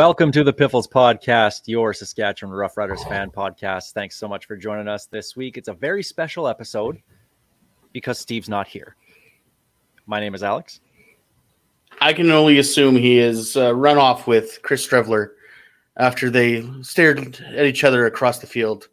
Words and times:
Welcome 0.00 0.32
to 0.32 0.42
the 0.42 0.52
Piffles 0.54 0.88
Podcast, 0.88 1.64
your 1.66 1.92
Saskatchewan 1.92 2.56
Rough 2.56 2.78
Riders 2.78 3.04
fan 3.04 3.30
podcast. 3.30 3.92
Thanks 3.92 4.16
so 4.16 4.26
much 4.26 4.46
for 4.46 4.56
joining 4.56 4.88
us 4.88 5.04
this 5.04 5.36
week. 5.36 5.58
It's 5.58 5.68
a 5.68 5.74
very 5.74 6.02
special 6.02 6.48
episode 6.48 7.02
because 7.92 8.18
Steve's 8.18 8.48
not 8.48 8.66
here. 8.66 8.96
My 10.06 10.18
name 10.18 10.34
is 10.34 10.42
Alex. 10.42 10.80
I 12.00 12.14
can 12.14 12.30
only 12.30 12.58
assume 12.58 12.96
he 12.96 13.18
is 13.18 13.58
uh, 13.58 13.74
run 13.74 13.98
off 13.98 14.26
with 14.26 14.60
Chris 14.62 14.88
Streveler 14.88 15.32
after 15.98 16.30
they 16.30 16.66
stared 16.80 17.38
at 17.54 17.66
each 17.66 17.84
other 17.84 18.06
across 18.06 18.38
the 18.38 18.46
field. 18.46 18.88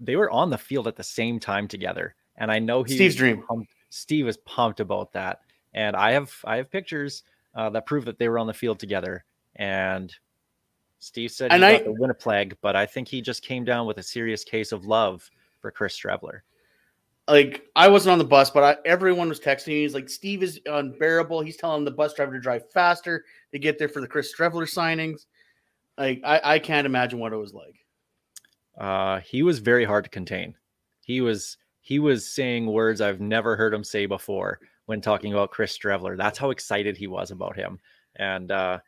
They 0.00 0.16
were 0.16 0.32
on 0.32 0.50
the 0.50 0.58
field 0.58 0.88
at 0.88 0.96
the 0.96 1.04
same 1.04 1.38
time 1.38 1.68
together, 1.68 2.16
and 2.38 2.50
I 2.50 2.58
know 2.58 2.82
he 2.82 2.96
Steve's 2.96 3.14
dream. 3.14 3.44
Pumped, 3.46 3.72
Steve 3.90 4.26
is 4.26 4.38
pumped 4.38 4.80
about 4.80 5.12
that, 5.12 5.42
and 5.74 5.94
I 5.94 6.10
have 6.10 6.34
I 6.44 6.56
have 6.56 6.72
pictures 6.72 7.22
uh, 7.54 7.70
that 7.70 7.86
prove 7.86 8.04
that 8.06 8.18
they 8.18 8.28
were 8.28 8.40
on 8.40 8.48
the 8.48 8.52
field 8.52 8.80
together. 8.80 9.24
And 9.54 10.12
Steve 11.00 11.30
said 11.32 11.50
he 11.50 11.54
And 11.54 11.62
got 11.62 11.80
I- 11.80 11.84
the 11.84 11.92
Winnipeg, 11.92 12.56
but 12.60 12.76
I 12.76 12.86
think 12.86 13.08
he 13.08 13.20
just 13.20 13.42
came 13.42 13.64
down 13.64 13.86
with 13.86 13.98
a 13.98 14.02
serious 14.02 14.44
case 14.44 14.70
of 14.70 14.84
love 14.86 15.28
for 15.60 15.70
Chris 15.70 15.98
Streveler. 15.98 16.40
Like 17.28 17.66
I 17.76 17.88
wasn't 17.88 18.12
on 18.12 18.18
the 18.18 18.24
bus, 18.24 18.50
but 18.50 18.62
I, 18.64 18.76
everyone 18.88 19.28
was 19.28 19.40
texting 19.40 19.68
me. 19.68 19.82
He's 19.82 19.94
like, 19.94 20.08
"Steve 20.08 20.42
is 20.42 20.60
unbearable." 20.66 21.40
He's 21.42 21.56
telling 21.56 21.84
the 21.84 21.90
bus 21.90 22.12
driver 22.14 22.32
to 22.32 22.40
drive 22.40 22.70
faster 22.72 23.24
to 23.52 23.58
get 23.58 23.78
there 23.78 23.88
for 23.88 24.00
the 24.00 24.08
Chris 24.08 24.34
Streveler 24.34 24.68
signings. 24.68 25.26
Like 25.96 26.20
I, 26.24 26.40
I 26.44 26.58
can't 26.58 26.86
imagine 26.86 27.18
what 27.18 27.32
it 27.32 27.36
was 27.36 27.54
like. 27.54 27.76
Uh, 28.78 29.20
he 29.20 29.42
was 29.42 29.58
very 29.58 29.84
hard 29.84 30.04
to 30.04 30.10
contain. 30.10 30.54
He 31.02 31.20
was 31.20 31.56
he 31.82 31.98
was 31.98 32.28
saying 32.28 32.66
words 32.66 33.00
I've 33.00 33.20
never 33.20 33.54
heard 33.56 33.74
him 33.74 33.84
say 33.84 34.06
before 34.06 34.58
when 34.86 35.00
talking 35.00 35.32
about 35.32 35.50
Chris 35.52 35.76
Streveler. 35.76 36.16
That's 36.16 36.38
how 36.38 36.50
excited 36.50 36.96
he 36.96 37.06
was 37.06 37.30
about 37.30 37.54
him. 37.54 37.78
And 38.16 38.50
uh, 38.50 38.80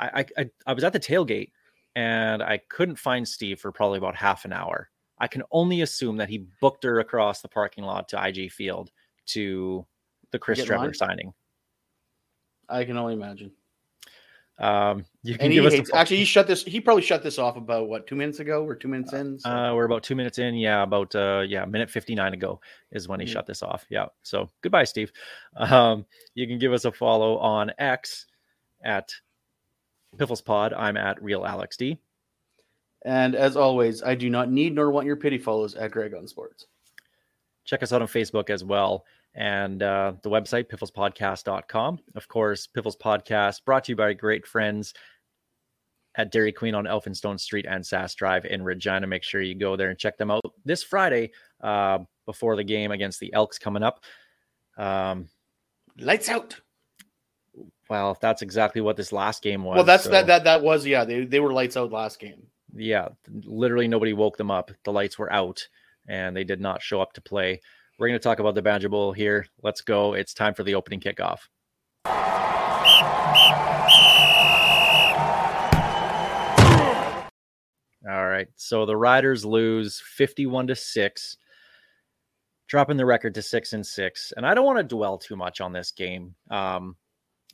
I, 0.00 0.24
I 0.38 0.50
I 0.66 0.72
was 0.72 0.84
at 0.84 0.92
the 0.92 1.00
tailgate 1.00 1.50
and 1.96 2.42
I 2.42 2.58
couldn't 2.68 2.96
find 2.96 3.26
Steve 3.26 3.60
for 3.60 3.70
probably 3.72 3.98
about 3.98 4.14
half 4.16 4.44
an 4.44 4.52
hour. 4.52 4.90
I 5.18 5.26
can 5.26 5.42
only 5.50 5.82
assume 5.82 6.16
that 6.18 6.28
he 6.28 6.46
booked 6.60 6.84
her 6.84 7.00
across 7.00 7.42
the 7.42 7.48
parking 7.48 7.84
lot 7.84 8.08
to 8.10 8.26
IG 8.26 8.50
Field 8.52 8.90
to 9.26 9.86
the 10.30 10.38
Chris 10.38 10.64
Get 10.64 10.70
line? 10.76 10.94
signing. 10.94 11.34
I 12.68 12.84
can 12.84 12.96
only 12.96 13.14
imagine. 13.14 13.50
Um, 14.58 15.06
you 15.22 15.34
can 15.36 15.46
And 15.46 15.54
give 15.54 15.64
us 15.64 15.72
hates, 15.72 15.90
a, 15.90 15.96
actually 15.96 16.18
he 16.18 16.24
shut 16.26 16.46
this. 16.46 16.62
He 16.62 16.80
probably 16.80 17.02
shut 17.02 17.22
this 17.22 17.38
off 17.38 17.56
about 17.56 17.88
what 17.88 18.06
two 18.06 18.14
minutes 18.14 18.40
ago 18.40 18.62
or 18.62 18.74
two 18.74 18.88
minutes 18.88 19.12
in. 19.14 19.38
So- 19.38 19.50
Uh, 19.50 19.74
we're 19.74 19.86
about 19.86 20.02
two 20.02 20.14
minutes 20.14 20.38
in. 20.38 20.54
Yeah, 20.54 20.82
about 20.82 21.14
uh, 21.14 21.44
yeah, 21.48 21.64
minute 21.64 21.90
fifty 21.90 22.14
nine 22.14 22.34
ago 22.34 22.60
is 22.92 23.08
when 23.08 23.20
he 23.20 23.26
Mhm. 23.26 23.30
shut 23.32 23.46
this 23.46 23.62
off. 23.62 23.86
Yeah. 23.88 24.06
So 24.22 24.48
goodbye, 24.62 24.84
Steve. 24.84 25.12
Um, 25.56 26.04
you 26.34 26.46
can 26.46 26.58
give 26.58 26.72
us 26.74 26.84
a 26.84 26.92
follow 26.92 27.38
on 27.38 27.72
X 27.78 28.26
at 28.84 29.10
Piffles 30.18 30.40
Pod. 30.40 30.72
I'm 30.72 30.96
at 30.96 31.22
Real 31.22 31.44
Alex 31.44 31.76
D. 31.76 31.98
and 33.04 33.34
as 33.34 33.56
always, 33.56 34.02
I 34.02 34.14
do 34.14 34.28
not 34.30 34.50
need 34.50 34.74
nor 34.74 34.90
want 34.90 35.06
your 35.06 35.16
pity 35.16 35.38
follows 35.38 35.74
at 35.74 35.90
Greg 35.90 36.14
on 36.14 36.26
Sports. 36.26 36.66
Check 37.64 37.82
us 37.82 37.92
out 37.92 38.02
on 38.02 38.08
Facebook 38.08 38.50
as 38.50 38.64
well. 38.64 39.04
And 39.34 39.82
uh, 39.82 40.14
the 40.22 40.30
website, 40.30 40.68
pifflespodcast.com. 40.68 42.00
Of 42.16 42.28
course, 42.28 42.66
Piffles 42.66 42.96
Podcast 42.96 43.64
brought 43.64 43.84
to 43.84 43.92
you 43.92 43.96
by 43.96 44.12
great 44.12 44.44
friends 44.46 44.92
at 46.16 46.32
Dairy 46.32 46.50
Queen 46.50 46.74
on 46.74 46.86
Elphinstone 46.86 47.38
Street 47.38 47.64
and 47.68 47.86
Sass 47.86 48.16
Drive 48.16 48.44
in 48.44 48.64
Regina. 48.64 49.06
Make 49.06 49.22
sure 49.22 49.40
you 49.40 49.54
go 49.54 49.76
there 49.76 49.90
and 49.90 49.98
check 49.98 50.18
them 50.18 50.32
out 50.32 50.42
this 50.64 50.82
Friday 50.82 51.30
uh, 51.60 52.00
before 52.26 52.56
the 52.56 52.64
game 52.64 52.90
against 52.90 53.20
the 53.20 53.32
Elks 53.32 53.58
coming 53.58 53.84
up. 53.84 54.02
Um, 54.76 55.28
Lights 55.98 56.28
out. 56.28 56.60
Well, 57.90 58.16
that's 58.20 58.40
exactly 58.40 58.80
what 58.80 58.96
this 58.96 59.12
last 59.12 59.42
game 59.42 59.64
was. 59.64 59.74
Well, 59.76 59.84
that's 59.84 60.04
so- 60.04 60.10
that 60.10 60.26
that 60.28 60.44
that 60.44 60.62
was 60.62 60.86
yeah. 60.86 61.04
They 61.04 61.24
they 61.24 61.40
were 61.40 61.52
lights 61.52 61.76
out 61.76 61.90
last 61.90 62.20
game. 62.20 62.46
yeah, 62.74 63.08
literally 63.44 63.88
nobody 63.88 64.12
woke 64.12 64.36
them 64.36 64.50
up. 64.50 64.70
The 64.84 64.92
lights 64.92 65.18
were 65.18 65.32
out 65.32 65.66
and 66.08 66.36
they 66.36 66.44
did 66.44 66.60
not 66.60 66.80
show 66.82 67.00
up 67.02 67.12
to 67.14 67.20
play. 67.20 67.60
We're 67.98 68.08
going 68.08 68.18
to 68.18 68.22
talk 68.22 68.38
about 68.38 68.54
the 68.54 68.62
Banjo 68.62 68.88
Bowl 68.88 69.12
here. 69.12 69.46
Let's 69.62 69.82
go. 69.82 70.14
It's 70.14 70.32
time 70.32 70.54
for 70.54 70.62
the 70.62 70.74
opening 70.76 71.00
kickoff. 71.00 71.40
All 78.08 78.26
right. 78.26 78.48
So 78.56 78.86
the 78.86 78.96
Riders 78.96 79.44
lose 79.44 80.00
51 80.16 80.68
to 80.68 80.74
6, 80.74 81.36
dropping 82.66 82.96
the 82.96 83.04
record 83.04 83.34
to 83.34 83.42
6 83.42 83.72
and 83.74 83.86
6. 83.86 84.32
And 84.36 84.46
I 84.46 84.54
don't 84.54 84.64
want 84.64 84.78
to 84.78 84.84
dwell 84.94 85.18
too 85.18 85.36
much 85.36 85.60
on 85.60 85.72
this 85.72 85.90
game. 85.90 86.34
Um, 86.50 86.96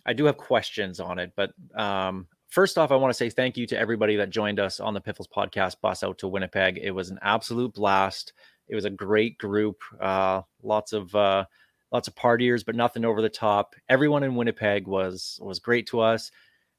I 0.06 0.12
do 0.12 0.24
have 0.24 0.36
questions 0.36 1.00
on 1.00 1.18
it, 1.18 1.32
but 1.36 1.52
um, 1.74 2.26
first 2.48 2.78
off, 2.78 2.92
I 2.92 2.96
want 2.96 3.10
to 3.10 3.14
say 3.16 3.28
thank 3.28 3.56
you 3.56 3.66
to 3.66 3.78
everybody 3.78 4.16
that 4.16 4.30
joined 4.30 4.60
us 4.60 4.80
on 4.80 4.94
the 4.94 5.00
Piffles 5.00 5.28
podcast 5.28 5.80
bus 5.80 6.02
out 6.02 6.18
to 6.18 6.28
Winnipeg. 6.28 6.78
It 6.80 6.92
was 6.92 7.10
an 7.10 7.18
absolute 7.22 7.74
blast. 7.74 8.32
It 8.68 8.74
was 8.74 8.84
a 8.84 8.90
great 8.90 9.36
group. 9.38 9.82
Uh, 10.00 10.42
lots 10.62 10.92
of 10.92 11.14
uh, 11.14 11.44
lots 11.92 12.08
of 12.08 12.14
partiers, 12.14 12.64
but 12.64 12.74
nothing 12.74 13.04
over 13.04 13.20
the 13.20 13.28
top. 13.28 13.74
Everyone 13.88 14.22
in 14.22 14.36
Winnipeg 14.36 14.86
was 14.86 15.38
was 15.42 15.58
great 15.58 15.86
to 15.88 16.00
us, 16.00 16.30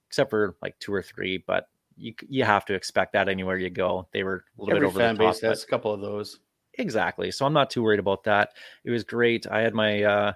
except 0.08 0.30
for 0.30 0.56
like 0.62 0.78
two 0.80 0.94
or 0.94 1.04
three. 1.04 1.38
But 1.46 1.70
you 1.98 2.14
you 2.28 2.44
have 2.44 2.66
to 2.66 2.74
expect 2.74 3.14
that 3.14 3.30
anywhere 3.30 3.58
you 3.58 3.70
go. 3.70 4.08
They 4.12 4.24
were 4.24 4.46
a 4.58 4.62
little 4.62 4.78
Every 4.78 4.88
bit 4.88 4.90
over 4.90 5.00
fan 5.00 5.16
the 5.16 5.24
top. 5.24 5.34
base 5.34 5.42
has 5.42 5.64
a 5.64 5.68
couple 5.68 5.94
of 5.94 6.02
those. 6.02 6.40
Exactly. 6.76 7.32
So 7.32 7.46
I'm 7.46 7.54
not 7.54 7.70
too 7.70 7.84
worried 7.84 8.00
about 8.00 8.24
that. 8.26 8.54
It 8.84 8.92
was 8.92 9.04
great. 9.04 9.48
I 9.48 9.62
had 9.62 9.74
my 9.74 10.04
uh, 10.04 10.34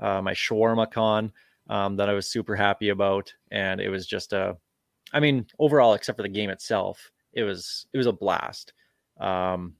uh, 0.00 0.20
my 0.22 0.32
shawarma 0.32 0.90
con 0.90 1.32
um, 1.68 1.96
that 1.96 2.08
I 2.08 2.12
was 2.12 2.26
super 2.26 2.54
happy 2.54 2.90
about, 2.90 3.32
and 3.50 3.80
it 3.80 3.88
was 3.88 4.06
just 4.06 4.32
a, 4.32 4.56
I 5.12 5.20
mean, 5.20 5.46
overall, 5.58 5.94
except 5.94 6.16
for 6.16 6.22
the 6.22 6.28
game 6.28 6.50
itself, 6.50 7.10
it 7.32 7.42
was 7.42 7.86
it 7.92 7.98
was 7.98 8.06
a 8.06 8.12
blast. 8.12 8.72
Um, 9.20 9.74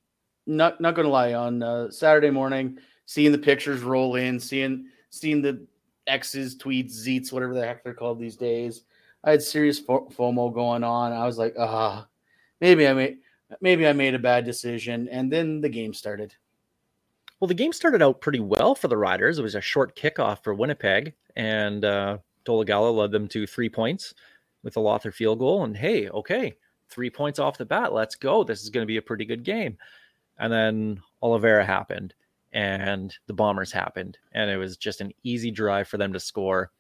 Not 0.47 0.81
not 0.81 0.95
gonna 0.95 1.09
lie. 1.09 1.35
On 1.35 1.63
uh, 1.63 1.91
Saturday 1.91 2.31
morning, 2.31 2.79
seeing 3.07 3.33
the 3.33 3.39
pictures 3.39 3.83
roll 3.83 4.17
in, 4.17 4.39
seeing 4.39 4.87
seeing 5.11 5.43
the 5.43 5.67
X's, 6.07 6.57
tweets, 6.57 6.93
zeets, 6.93 7.33
whatever 7.33 7.55
the 7.55 7.65
heck 7.65 7.83
they're 7.83 7.95
called 7.95 8.21
these 8.21 8.37
days. 8.37 8.83
I 9.25 9.33
had 9.33 9.43
serious 9.43 9.81
fo- 9.81 10.09
FOMO 10.09 10.55
going 10.55 10.85
on. 10.85 11.13
I 11.13 11.27
was 11.27 11.39
like, 11.39 11.55
ah, 11.59 12.07
maybe 12.61 12.87
I 12.87 12.93
made 12.93 13.19
maybe 13.61 13.87
I 13.87 13.93
made 13.93 14.15
a 14.15 14.19
bad 14.21 14.45
decision, 14.45 15.09
and 15.09 15.33
then 15.33 15.61
the 15.61 15.69
game 15.69 15.93
started. 15.95 16.35
Well, 17.41 17.49
the 17.49 17.55
game 17.55 17.73
started 17.73 18.03
out 18.03 18.21
pretty 18.21 18.41
well 18.41 18.75
for 18.75 18.89
the 18.89 18.97
Riders. 18.97 19.39
It 19.39 19.43
was 19.43 19.55
a 19.55 19.61
short 19.61 19.95
kickoff 19.95 20.43
for 20.43 20.55
Winnipeg, 20.55 21.15
and 21.37 21.85
uh, 21.85 22.19
Dolegala 22.47 22.95
led 22.95 23.11
them 23.11 23.29
to 23.29 23.47
three 23.47 23.69
points 23.69 24.15
with 24.63 24.77
a 24.77 24.81
Lauther 24.81 25.13
field 25.13 25.39
goal. 25.39 25.65
And 25.65 25.77
hey, 25.77 26.09
okay, 26.09 26.57
three 26.89 27.11
points 27.11 27.39
off 27.39 27.59
the 27.59 27.67
bat. 27.67 27.93
Let's 27.93 28.15
go. 28.15 28.43
This 28.43 28.63
is 28.63 28.71
going 28.71 28.83
to 28.83 28.89
be 28.91 28.97
a 28.97 29.03
pretty 29.03 29.27
good 29.27 29.45
game. 29.45 29.77
And 30.39 30.51
then 30.51 31.03
Oliveira 31.23 31.65
happened, 31.65 32.15
and 32.53 33.15
the 33.27 33.35
Bombers 33.35 33.73
happened, 33.73 34.17
and 34.33 34.51
it 34.51 34.57
was 34.57 34.79
just 34.79 35.03
an 35.03 35.13
easy 35.23 35.51
drive 35.51 35.89
for 35.89 35.99
them 35.99 36.13
to 36.15 36.21
score, 36.21 36.73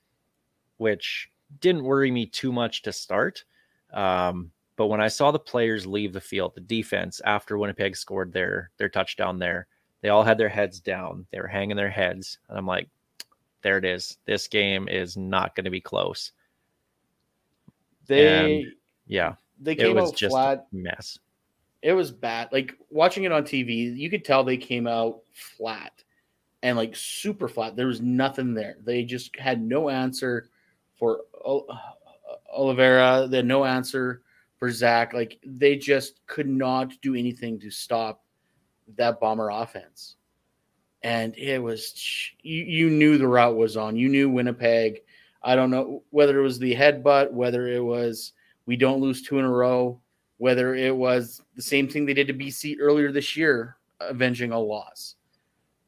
which 0.79 1.29
didn't 1.61 1.85
worry 1.85 2.11
me 2.11 2.26
too 2.26 2.50
much 2.50 2.82
to 2.82 2.93
start. 2.93 3.44
Um, 3.93 4.50
but 4.76 4.87
when 4.87 5.00
I 5.00 5.09
saw 5.09 5.31
the 5.31 5.38
players 5.38 5.87
leave 5.87 6.12
the 6.12 6.20
field, 6.20 6.55
the 6.55 6.61
defense 6.61 7.20
after 7.25 7.59
Winnipeg 7.59 7.97
scored 7.97 8.32
their 8.32 8.70
their 8.79 8.88
touchdown 8.88 9.38
there, 9.38 9.69
they 10.03 10.09
all 10.09 10.25
had 10.25 10.39
their 10.39 10.49
heads 10.49 10.81
down. 10.81 11.27
They 11.31 11.41
were 11.41 11.47
hanging 11.47 11.77
their 11.77 11.91
heads, 11.91 12.39
and 12.49 12.59
I'm 12.59 12.67
like, 12.67 12.89
there 13.63 13.79
it 13.79 13.85
is. 13.85 14.19
This 14.27 14.47
game 14.49 14.89
is 14.89 15.17
not 15.17 15.57
going 15.57 15.65
to 15.65 15.71
be 15.71 15.81
close. 15.81 16.33
They 18.07 18.67
Yeah, 19.07 19.35
they 19.61 19.73
it 19.73 19.79
came 19.79 19.97
was 19.97 20.11
out 20.11 20.17
just 20.17 20.33
flat. 20.33 20.67
a 20.73 20.77
mess. 20.77 21.19
It 21.83 21.93
was 21.93 22.11
bad. 22.11 22.49
Like 22.53 22.77
watching 22.91 23.25
it 23.25 23.33
on 23.33 23.45
TV, 23.45 23.97
you 23.97 24.11
could 24.11 24.25
tell 24.25 24.45
they 24.45 24.57
came 24.57 24.87
out 24.87 25.21
flat 25.33 25.93
and 26.63 26.77
like 26.77 26.97
super 26.97 27.49
flat. 27.49 27.77
There 27.77 27.87
was 27.87 28.01
nothing 28.01 28.55
there. 28.55 28.77
They 28.85 29.05
just 29.05 29.37
had 29.37 29.63
no 29.63 29.89
answer 29.89 30.49
for 30.99 31.23
O- 31.45 31.67
uh, 31.69 32.37
Oliveira. 32.53 33.27
They 33.29 33.39
had 33.39 33.47
no 33.47 33.65
answer 33.65 34.23
for 34.59 34.71
Zach. 34.71 35.13
Like 35.13 35.39
they 35.45 35.77
just 35.77 36.27
could 36.27 36.49
not 36.49 36.93
do 37.03 37.15
anything 37.15 37.61
to 37.61 37.71
stop 37.71 38.23
that 38.97 39.21
bomber 39.21 39.50
offense. 39.50 40.17
and 41.03 41.37
it 41.37 41.62
was 41.62 41.94
you, 42.43 42.65
you 42.65 42.91
knew 42.91 43.19
the 43.19 43.29
route 43.29 43.56
was 43.56 43.77
on. 43.77 43.97
You 43.97 44.09
knew 44.09 44.31
Winnipeg. 44.31 45.03
I 45.43 45.55
don't 45.55 45.71
know 45.71 46.03
whether 46.11 46.38
it 46.38 46.43
was 46.43 46.59
the 46.59 46.75
headbutt, 46.75 47.31
whether 47.33 47.69
it 47.69 47.85
was 47.85 48.33
we 48.67 48.77
don't 48.77 49.00
lose 49.00 49.23
two 49.23 49.38
in 49.38 49.44
a 49.44 49.50
row, 49.50 50.00
whether 50.38 50.75
it 50.75 50.94
was 50.94 51.41
the 51.55 51.62
same 51.62 51.88
thing 51.88 52.05
they 52.06 52.15
did 52.15 52.27
to 52.27 52.35
BC 52.35 52.77
earlier 52.81 53.12
this 53.12 53.37
year, 53.37 53.77
avenging 54.00 54.53
a 54.53 54.59
loss. 54.59 55.15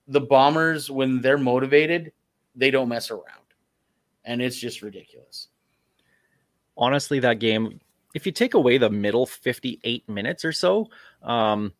The 0.06 0.20
Bombers, 0.20 0.90
when 0.90 1.20
they're 1.20 1.38
motivated, 1.38 2.12
they 2.54 2.70
don't 2.70 2.88
mess 2.88 3.10
around. 3.10 3.24
And 4.24 4.40
it's 4.40 4.56
just 4.56 4.82
ridiculous. 4.82 5.48
honestly, 6.76 7.18
that 7.20 7.40
game, 7.40 7.80
if 8.14 8.24
you 8.24 8.32
take 8.32 8.54
away 8.54 8.78
the 8.78 8.90
middle 8.90 9.26
58 9.26 10.08
minutes 10.08 10.44
or 10.44 10.52
so, 10.52 10.88
um, 11.22 11.72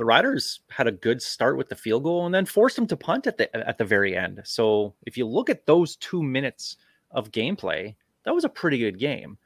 the 0.00 0.06
Riders 0.06 0.60
had 0.70 0.86
a 0.86 0.92
good 0.92 1.20
start 1.20 1.58
with 1.58 1.68
the 1.68 1.76
field 1.76 2.04
goal 2.04 2.24
and 2.24 2.34
then 2.34 2.46
forced 2.46 2.74
them 2.74 2.86
to 2.86 2.96
punt 2.96 3.26
at 3.26 3.36
the 3.36 3.54
at 3.54 3.76
the 3.76 3.84
very 3.84 4.16
end. 4.16 4.40
So 4.44 4.94
if 5.04 5.18
you 5.18 5.26
look 5.26 5.50
at 5.50 5.66
those 5.66 5.96
two 5.96 6.22
minutes 6.22 6.78
of 7.10 7.30
gameplay, 7.32 7.94
that 8.24 8.34
was 8.34 8.44
a 8.44 8.48
pretty 8.48 8.78
good 8.78 8.98
game. 8.98 9.36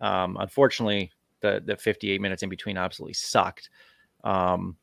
Um, 0.00 0.38
unfortunately, 0.40 1.12
the 1.42 1.62
the 1.62 1.76
58 1.76 2.22
minutes 2.22 2.42
in 2.42 2.48
between 2.48 2.78
absolutely 2.78 3.12
sucked. 3.12 3.68
Um, 4.24 4.78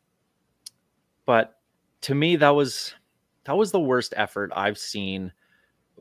but 1.25 1.55
to 2.01 2.13
me, 2.13 2.35
that 2.35 2.51
was 2.51 2.93
that 3.45 3.57
was 3.57 3.71
the 3.71 3.79
worst 3.79 4.13
effort 4.15 4.51
I've 4.55 4.77
seen 4.77 5.31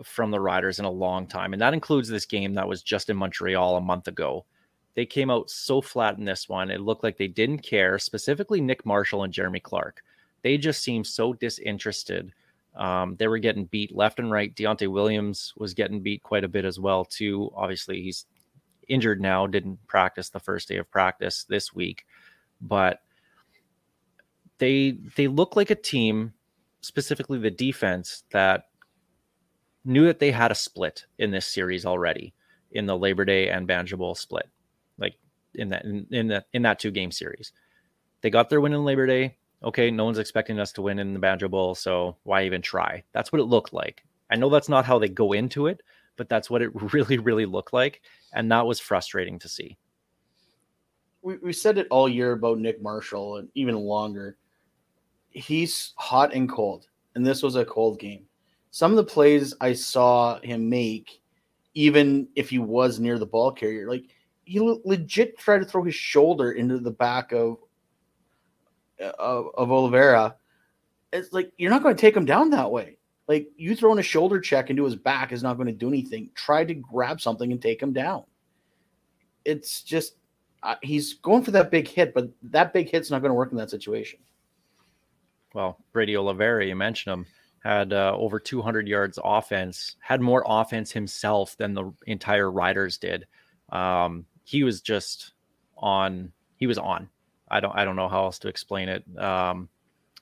from 0.03 0.33
the 0.33 0.41
Riders 0.41 0.81
in 0.81 0.85
a 0.85 0.91
long 0.91 1.27
time, 1.27 1.55
and 1.55 1.63
that 1.63 1.73
includes 1.73 2.11
this 2.11 2.27
game 2.27 2.53
that 2.53 2.69
was 2.69 2.83
just 2.83 3.09
in 3.09 3.17
Montreal 3.17 3.79
a 3.79 3.81
month 3.81 4.07
ago. 4.07 4.45
They 4.95 5.07
came 5.07 5.31
out 5.31 5.51
so 5.51 5.81
flat 5.81 6.19
in 6.19 6.25
this 6.25 6.49
one; 6.49 6.71
it 6.71 6.81
looked 6.81 7.03
like 7.03 7.17
they 7.17 7.29
didn't 7.29 7.61
care. 7.61 7.99
Specifically, 7.99 8.61
Nick 8.61 8.87
Marshall 8.87 9.25
and 9.25 9.33
Jeremy 9.33 9.61
Clark. 9.61 10.03
They 10.43 10.59
just 10.59 10.83
seemed 10.83 11.07
so 11.07 11.33
disinterested. 11.33 12.33
Um, 12.77 13.17
they 13.17 13.29
were 13.29 13.39
getting 13.39 13.67
beat 13.67 13.95
left 13.95 14.19
and 14.19 14.31
right. 14.31 14.55
Deontai 14.55 14.89
Williams 14.89 15.53
was 15.57 15.75
getting 15.75 16.01
beat 16.01 16.23
quite 16.23 16.45
a 16.45 16.49
bit 16.49 16.65
as 16.65 16.79
well, 16.79 17.05
too. 17.05 17.51
Obviously, 17.55 18.03
he's 18.03 18.27
injured 18.89 19.21
now. 19.21 19.47
Didn't 19.47 19.85
practice 19.87 20.29
the 20.29 20.41
first 20.41 20.69
day 20.69 20.77
of 20.77 20.91
practice 20.91 21.45
this 21.45 21.75
week, 21.75 22.05
but 22.61 23.01
they 24.59 24.99
they 25.17 25.29
look 25.29 25.57
like 25.57 25.71
a 25.71 25.75
team, 25.75 26.33
specifically 26.81 27.39
the 27.39 27.51
defense, 27.51 28.25
that 28.31 28.69
knew 29.85 30.07
that 30.07 30.19
they 30.19 30.31
had 30.31 30.51
a 30.51 30.55
split 30.55 31.05
in 31.19 31.31
this 31.31 31.47
series 31.47 31.85
already 31.85 32.35
in 32.73 32.87
the 32.87 32.97
Labor 32.97 33.25
Day 33.25 33.49
and 33.49 33.67
Banjo 33.67 33.97
Bowl 33.97 34.15
split, 34.15 34.49
in 35.55 35.69
that 35.71 35.85
in, 35.85 36.07
in 36.11 36.29
that 36.29 36.47
in 36.53 36.63
that 36.63 36.79
two 36.79 36.91
game 36.91 37.11
series. 37.11 37.53
They 38.21 38.31
got 38.31 38.49
their 38.49 38.61
win 38.61 38.73
in 38.73 38.85
Labor 38.85 39.07
Day. 39.07 39.37
Okay, 39.63 39.91
no 39.91 40.05
one's 40.05 40.19
expecting 40.19 40.59
us 40.59 40.73
to 40.73 40.83
win 40.83 40.99
in 40.99 41.15
the 41.15 41.19
Banjo 41.19 41.49
Bowl, 41.49 41.75
so 41.75 42.17
why 42.25 42.45
even 42.45 42.61
try? 42.61 43.03
That's 43.13 43.33
what 43.33 43.41
it 43.41 43.45
looked 43.45 43.73
like. 43.73 44.05
I 44.31 44.37
know 44.37 44.51
that's 44.51 44.69
not 44.69 44.85
how 44.85 44.99
they 44.99 45.09
go 45.09 45.33
into 45.33 45.67
it, 45.67 45.83
but 46.17 46.29
that's 46.29 46.51
what 46.51 46.63
it 46.63 46.71
really, 46.93 47.19
really 47.19 47.47
looked 47.47 47.73
like, 47.73 48.03
and 48.35 48.51
that 48.53 48.67
was 48.67 48.81
frustrating 48.81 49.39
to 49.39 49.49
see. 49.49 49.79
we, 51.23 51.39
we 51.39 51.53
said 51.53 51.79
it 51.79 51.89
all 51.91 52.09
year 52.09 52.33
about 52.33 52.59
Nick 52.59 52.83
Marshall 52.83 53.39
and 53.39 53.49
even 53.55 53.75
longer. 53.75 54.37
He's 55.31 55.95
hot 55.97 56.35
and 56.35 56.49
cold, 56.49 56.87
and 57.15 57.27
this 57.27 57.43
was 57.43 57.57
a 57.57 57.65
cold 57.65 57.99
game. 57.99 58.27
Some 58.71 58.93
of 58.93 58.97
the 58.97 59.05
plays 59.05 59.55
I 59.61 59.73
saw 59.73 60.39
him 60.41 60.69
make, 60.69 61.21
even 61.75 62.29
if 62.37 62.51
he 62.51 62.59
was 62.59 63.01
near 63.01 63.19
the 63.19 63.27
ball 63.27 63.51
carrier, 63.51 63.89
like 63.89 64.05
he 64.45 64.61
legit 64.61 65.39
tried 65.39 65.59
to 65.59 65.65
throw 65.65 65.83
his 65.83 65.95
shoulder 65.95 66.53
into 66.53 66.79
the 66.79 66.91
back 66.91 67.33
of 67.33 67.59
of, 69.01 69.47
of 69.55 69.73
Oliveira. 69.73 70.37
It's 71.13 71.33
like 71.33 71.53
you're 71.57 71.71
not 71.71 71.83
going 71.83 71.95
to 71.95 72.01
take 72.01 72.17
him 72.17 72.25
down 72.25 72.51
that 72.51 72.71
way. 72.71 72.99
Like 73.27 73.49
you 73.57 73.75
throwing 73.75 73.99
a 73.99 74.03
shoulder 74.03 74.41
check 74.41 74.71
into 74.71 74.85
his 74.85 74.97
back 74.97 75.33
is 75.33 75.43
not 75.43 75.55
going 75.55 75.67
to 75.67 75.73
do 75.73 75.89
anything. 75.89 76.31
Try 76.35 76.65
to 76.65 76.75
grab 76.75 77.21
something 77.21 77.51
and 77.53 77.61
take 77.61 77.83
him 77.83 77.93
down. 77.93 78.25
It's 79.45 79.83
just 79.83 80.17
uh, 80.63 80.77
he's 80.83 81.15
going 81.15 81.43
for 81.43 81.51
that 81.53 81.71
big 81.71 81.89
hit, 81.89 82.15
but 82.15 82.29
that 82.43 82.73
big 82.73 82.91
hit's 82.91 83.11
not 83.11 83.21
going 83.21 83.31
to 83.31 83.35
work 83.35 83.53
in 83.53 83.59
that 83.59 83.71
situation. 83.71 84.19
Well, 85.55 85.79
Brady 85.93 86.17
Oliveira, 86.17 86.67
you 86.67 86.75
mentioned 86.75 87.13
him, 87.13 87.27
had 87.63 87.93
uh, 87.93 88.15
over 88.17 88.41
200 88.41 88.89
yards 88.89 89.19
offense, 89.23 89.97
had 90.01 90.21
more 90.21 90.43
offense 90.47 90.91
himself 90.91 91.57
than 91.57 91.75
the 91.75 91.93
entire 92.07 92.51
Riders 92.51 92.99
did. 92.99 93.27
Um, 93.71 94.27
he 94.45 94.63
was 94.63 94.81
just 94.81 95.33
on. 95.77 96.33
He 96.57 96.67
was 96.67 96.79
on. 96.79 97.09
I 97.51 97.61
don't. 97.61 97.77
I 97.77 97.85
don't 97.85 97.97
know 97.97 98.09
how 98.09 98.25
else 98.25 98.39
to 98.41 98.49
explain 98.49 98.89
it. 98.89 99.05
Um, 99.19 99.69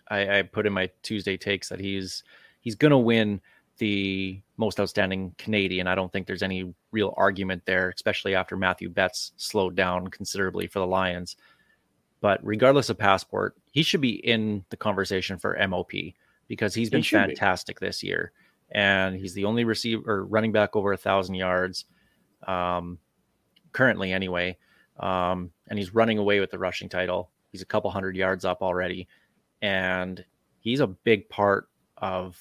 I, 0.09 0.39
I 0.39 0.43
put 0.43 0.67
in 0.67 0.73
my 0.73 0.91
Tuesday 1.03 1.37
takes 1.37 1.69
that 1.69 1.81
he's 1.81 2.25
he's 2.61 2.75
going 2.75 2.91
to 2.91 2.99
win 2.99 3.41
the 3.79 4.41
most 4.57 4.79
outstanding 4.79 5.35
Canadian. 5.39 5.87
I 5.87 5.95
don't 5.95 6.13
think 6.13 6.27
there's 6.27 6.43
any 6.43 6.73
real 6.93 7.15
argument 7.17 7.63
there, 7.65 7.91
especially 7.91 8.35
after 8.35 8.57
Mathieu 8.57 8.89
Betts 8.89 9.33
slowed 9.37 9.75
down 9.75 10.09
considerably 10.09 10.67
for 10.67 10.79
the 10.79 10.87
Lions. 10.87 11.37
But 12.21 12.39
regardless 12.45 12.89
of 12.89 12.99
passport, 12.99 13.57
he 13.73 13.83
should 13.83 14.01
be 14.01 14.25
in 14.25 14.65
the 14.71 14.77
conversation 14.77 15.39
for 15.39 15.59
MOP 15.67 15.91
because 16.47 16.75
he's 16.75 16.91
been 16.91 17.01
be. 17.01 17.09
fantastic 17.09 17.81
this 17.81 18.03
year, 18.03 18.31
and 18.71 19.17
he's 19.17 19.35
the 19.35 19.47
only 19.47 19.65
receiver 19.65 20.25
running 20.27 20.53
back 20.53 20.77
over 20.77 20.93
a 20.93 20.97
thousand 20.97 21.35
yards, 21.35 21.87
um, 22.47 22.99
currently 23.73 24.13
anyway. 24.13 24.57
Um, 25.01 25.51
and 25.69 25.79
he's 25.79 25.95
running 25.95 26.19
away 26.19 26.41
with 26.41 26.51
the 26.51 26.59
rushing 26.59 26.89
title. 26.89 27.31
He's 27.51 27.63
a 27.63 27.67
couple 27.67 27.91
hundred 27.91 28.17
yards 28.17 28.45
up 28.45 28.63
already, 28.63 29.09
and 29.61 30.25
he's 30.61 30.81
a 30.81 30.87
big 30.87 31.29
part 31.29 31.69
of 31.99 32.39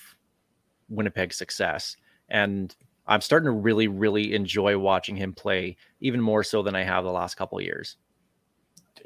Winnipeg's 0.89 1.37
success. 1.37 1.97
And 2.29 2.75
I'm 3.07 3.21
starting 3.21 3.47
to 3.47 3.51
really, 3.51 3.87
really 3.87 4.33
enjoy 4.33 4.77
watching 4.77 5.15
him 5.15 5.33
play, 5.33 5.77
even 5.99 6.21
more 6.21 6.43
so 6.43 6.61
than 6.61 6.75
I 6.75 6.83
have 6.83 7.03
the 7.03 7.11
last 7.11 7.35
couple 7.35 7.59
years. 7.61 7.97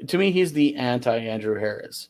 To 0.06 0.18
me, 0.18 0.30
he's 0.30 0.52
the 0.52 0.76
anti 0.76 1.16
Andrew 1.16 1.58
Harris. 1.58 2.08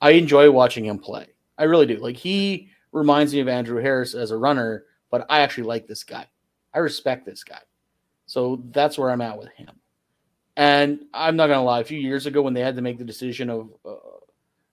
I 0.00 0.10
enjoy 0.12 0.50
watching 0.50 0.84
him 0.84 0.98
play. 0.98 1.28
I 1.58 1.64
really 1.64 1.86
do. 1.86 1.96
Like 1.96 2.16
he 2.16 2.68
reminds 2.92 3.32
me 3.32 3.40
of 3.40 3.48
Andrew 3.48 3.80
Harris 3.80 4.14
as 4.14 4.30
a 4.30 4.36
runner, 4.36 4.84
but 5.10 5.26
I 5.30 5.40
actually 5.40 5.64
like 5.64 5.86
this 5.86 6.04
guy. 6.04 6.26
I 6.74 6.78
respect 6.78 7.24
this 7.24 7.44
guy. 7.44 7.60
So 8.26 8.62
that's 8.70 8.96
where 8.98 9.10
I'm 9.10 9.20
at 9.20 9.38
with 9.38 9.50
him. 9.50 9.70
And 10.56 11.06
I'm 11.14 11.36
not 11.36 11.48
gonna 11.48 11.64
lie. 11.64 11.80
A 11.80 11.84
few 11.84 11.98
years 11.98 12.26
ago, 12.26 12.42
when 12.42 12.54
they 12.54 12.60
had 12.60 12.76
to 12.76 12.82
make 12.82 12.98
the 12.98 13.04
decision 13.04 13.48
of 13.50 13.70
uh, 13.84 13.94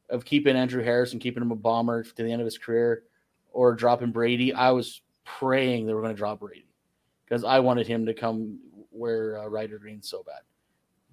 of 0.10 0.26
keeping 0.26 0.56
Andrew 0.56 0.84
Harris 0.84 1.14
and 1.14 1.22
keeping 1.22 1.42
him 1.42 1.52
a 1.52 1.56
bomber 1.56 2.04
to 2.04 2.24
the 2.24 2.32
end 2.32 2.42
of 2.42 2.46
his 2.46 2.58
career, 2.58 3.04
or 3.52 3.74
dropping 3.74 4.12
Brady, 4.12 4.54
I 4.54 4.72
was 4.72 5.02
praying 5.26 5.86
they 5.86 5.94
were 5.94 6.02
going 6.02 6.14
to 6.14 6.18
drop 6.18 6.40
Brady 6.40 6.66
because 7.26 7.44
I 7.44 7.60
wanted 7.60 7.88
him 7.88 8.06
to 8.08 8.14
come 8.14 8.60
where 8.90 9.40
uh, 9.40 9.48
Ryder 9.48 9.78
Green's 9.78 10.10
so 10.10 10.24
bad. 10.24 10.42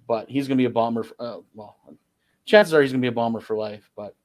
But 0.07 0.29
he's 0.29 0.47
going 0.47 0.57
to 0.57 0.61
be 0.61 0.65
a 0.65 0.69
bomber. 0.69 1.03
For, 1.03 1.15
uh, 1.19 1.37
well, 1.53 1.77
chances 2.45 2.73
are 2.73 2.81
he's 2.81 2.91
going 2.91 3.01
to 3.01 3.05
be 3.05 3.09
a 3.09 3.15
bomber 3.15 3.39
for 3.39 3.55
life. 3.55 3.89
But 3.95 4.15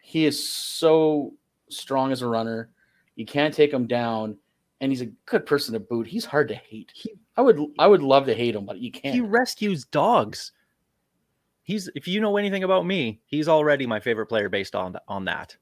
he 0.00 0.24
is 0.24 0.48
so 0.48 1.34
strong 1.68 2.12
as 2.12 2.22
a 2.22 2.28
runner. 2.28 2.70
You 3.16 3.26
can't 3.26 3.54
take 3.54 3.72
him 3.72 3.86
down, 3.86 4.36
and 4.80 4.92
he's 4.92 5.00
a 5.00 5.06
good 5.24 5.46
person 5.46 5.72
to 5.72 5.80
boot. 5.80 6.06
He's 6.06 6.24
hard 6.24 6.48
to 6.48 6.54
hate. 6.54 6.92
He- 6.94 7.18
I 7.36 7.42
would 7.42 7.60
I 7.78 7.86
would 7.86 8.02
love 8.02 8.26
to 8.26 8.34
hate 8.34 8.54
him, 8.54 8.64
but 8.66 8.78
you 8.78 8.90
can't. 8.90 9.14
He 9.14 9.20
rescues 9.20 9.84
dogs. 9.84 10.52
He's 11.62 11.88
if 11.94 12.06
you 12.06 12.20
know 12.20 12.36
anything 12.36 12.64
about 12.64 12.86
me, 12.86 13.20
he's 13.26 13.48
already 13.48 13.86
my 13.86 14.00
favorite 14.00 14.26
player 14.26 14.48
based 14.48 14.74
on 14.74 14.96
on 15.08 15.24
that. 15.26 15.56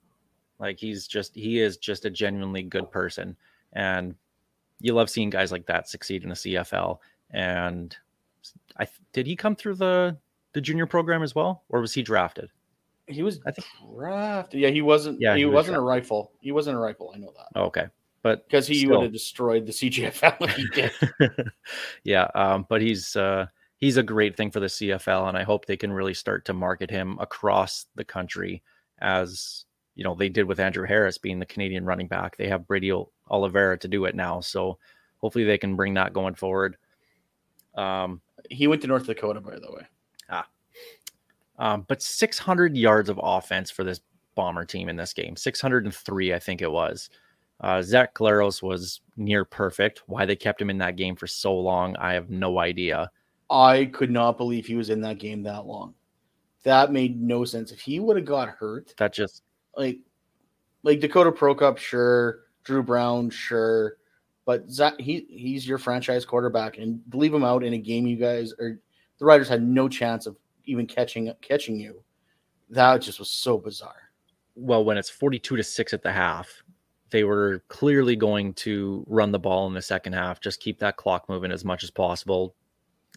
Like 0.58 0.78
he's 0.78 1.06
just 1.06 1.34
he 1.34 1.58
is 1.60 1.76
just 1.78 2.04
a 2.04 2.10
genuinely 2.10 2.62
good 2.62 2.90
person, 2.90 3.36
and 3.72 4.14
you 4.80 4.92
love 4.94 5.10
seeing 5.10 5.30
guys 5.30 5.50
like 5.50 5.66
that 5.66 5.88
succeed 5.88 6.22
in 6.22 6.28
the 6.28 6.34
CFL. 6.34 6.98
And 7.30 7.96
I 8.78 8.86
did 9.12 9.26
he 9.26 9.34
come 9.34 9.56
through 9.56 9.76
the 9.76 10.16
the 10.52 10.60
junior 10.60 10.86
program 10.86 11.22
as 11.22 11.34
well, 11.34 11.64
or 11.70 11.80
was 11.80 11.92
he 11.94 12.02
drafted? 12.02 12.50
he 13.06 13.22
was 13.22 13.38
I 13.44 13.50
think- 13.50 13.66
drafted. 13.94 14.60
Yeah, 14.60 14.70
he 14.70 14.80
wasn't. 14.80 15.20
Yeah, 15.20 15.34
he, 15.34 15.40
he 15.40 15.44
was 15.46 15.54
wasn't 15.54 15.76
a 15.76 15.80
rifle. 15.80 16.32
He 16.40 16.52
wasn't 16.52 16.76
a 16.76 16.80
rifle. 16.80 17.12
I 17.14 17.18
know 17.18 17.32
that 17.36 17.46
Oh, 17.58 17.64
okay, 17.64 17.86
but 18.24 18.48
because 18.48 18.66
he 18.66 18.78
Still. 18.78 18.92
would 18.92 19.02
have 19.02 19.12
destroyed 19.12 19.66
the 19.66 19.72
CJFL 19.72 20.40
when 20.40 20.48
he 20.50 20.66
did. 20.68 20.90
yeah, 22.04 22.26
um, 22.34 22.66
but 22.70 22.80
he's 22.80 23.14
uh, 23.14 23.46
he's 23.76 23.98
a 23.98 24.02
great 24.02 24.34
thing 24.34 24.50
for 24.50 24.60
the 24.60 24.66
CFL, 24.66 25.28
and 25.28 25.36
I 25.36 25.42
hope 25.42 25.66
they 25.66 25.76
can 25.76 25.92
really 25.92 26.14
start 26.14 26.46
to 26.46 26.54
market 26.54 26.90
him 26.90 27.18
across 27.20 27.84
the 27.94 28.04
country 28.04 28.62
as 29.00 29.66
you 29.94 30.04
know 30.04 30.14
they 30.14 30.30
did 30.30 30.46
with 30.46 30.58
Andrew 30.58 30.86
Harris 30.86 31.18
being 31.18 31.38
the 31.38 31.44
Canadian 31.44 31.84
running 31.84 32.08
back. 32.08 32.38
They 32.38 32.48
have 32.48 32.66
Brady 32.66 32.92
Oliveira 33.28 33.78
to 33.78 33.88
do 33.88 34.06
it 34.06 34.14
now, 34.14 34.40
so 34.40 34.78
hopefully 35.18 35.44
they 35.44 35.58
can 35.58 35.76
bring 35.76 35.92
that 35.94 36.14
going 36.14 36.34
forward. 36.34 36.78
Um, 37.74 38.22
he 38.48 38.66
went 38.68 38.80
to 38.82 38.88
North 38.88 39.04
Dakota, 39.06 39.42
by 39.42 39.58
the 39.58 39.70
way. 39.70 39.82
um, 41.58 41.84
but 41.88 42.00
600 42.00 42.74
yards 42.74 43.10
of 43.10 43.20
offense 43.22 43.70
for 43.70 43.84
this 43.84 44.00
bomber 44.34 44.64
team 44.64 44.88
in 44.88 44.96
this 44.96 45.12
game 45.12 45.36
603 45.36 46.34
i 46.34 46.38
think 46.40 46.60
it 46.60 46.70
was 46.70 47.08
uh, 47.60 47.80
zach 47.82 48.14
Collaros 48.14 48.62
was 48.62 49.00
near 49.16 49.44
perfect 49.44 50.02
why 50.06 50.24
they 50.24 50.36
kept 50.36 50.60
him 50.60 50.70
in 50.70 50.78
that 50.78 50.96
game 50.96 51.16
for 51.16 51.26
so 51.26 51.54
long 51.54 51.96
i 51.96 52.12
have 52.12 52.30
no 52.30 52.58
idea 52.58 53.10
I 53.50 53.86
could 53.86 54.10
not 54.10 54.38
believe 54.38 54.66
he 54.66 54.74
was 54.74 54.90
in 54.90 55.00
that 55.02 55.18
game 55.18 55.42
that 55.42 55.66
long. 55.66 55.94
That 56.62 56.92
made 56.92 57.20
no 57.20 57.44
sense. 57.44 57.72
If 57.72 57.80
he 57.80 58.00
would 58.00 58.16
have 58.16 58.26
got 58.26 58.48
hurt, 58.48 58.94
that 58.96 59.12
just 59.12 59.42
like 59.76 59.98
like 60.82 61.00
Dakota 61.00 61.30
Prukop, 61.30 61.78
sure, 61.78 62.40
Drew 62.64 62.82
Brown, 62.82 63.30
sure, 63.30 63.98
but 64.46 64.70
Zach, 64.70 64.94
he 64.98 65.26
he's 65.28 65.68
your 65.68 65.78
franchise 65.78 66.24
quarterback, 66.24 66.78
and 66.78 67.00
leave 67.12 67.34
him 67.34 67.44
out 67.44 67.64
in 67.64 67.74
a 67.74 67.78
game 67.78 68.06
you 68.06 68.16
guys 68.16 68.52
or 68.58 68.80
the 69.18 69.24
Riders 69.24 69.48
had 69.48 69.62
no 69.62 69.88
chance 69.88 70.26
of 70.26 70.36
even 70.64 70.86
catching 70.86 71.32
catching 71.42 71.78
you. 71.78 72.02
That 72.70 73.02
just 73.02 73.18
was 73.18 73.30
so 73.30 73.58
bizarre. 73.58 74.10
well, 74.56 74.84
when 74.84 74.96
it's 74.96 75.10
42 75.10 75.56
to 75.56 75.62
6 75.62 75.92
at 75.92 76.02
the 76.02 76.10
half, 76.10 76.63
they 77.14 77.22
were 77.22 77.62
clearly 77.68 78.16
going 78.16 78.52
to 78.52 79.04
run 79.06 79.30
the 79.30 79.38
ball 79.38 79.68
in 79.68 79.72
the 79.72 79.80
second 79.80 80.14
half, 80.14 80.40
just 80.40 80.58
keep 80.58 80.80
that 80.80 80.96
clock 80.96 81.28
moving 81.28 81.52
as 81.52 81.64
much 81.64 81.84
as 81.84 81.90
possible 81.90 82.56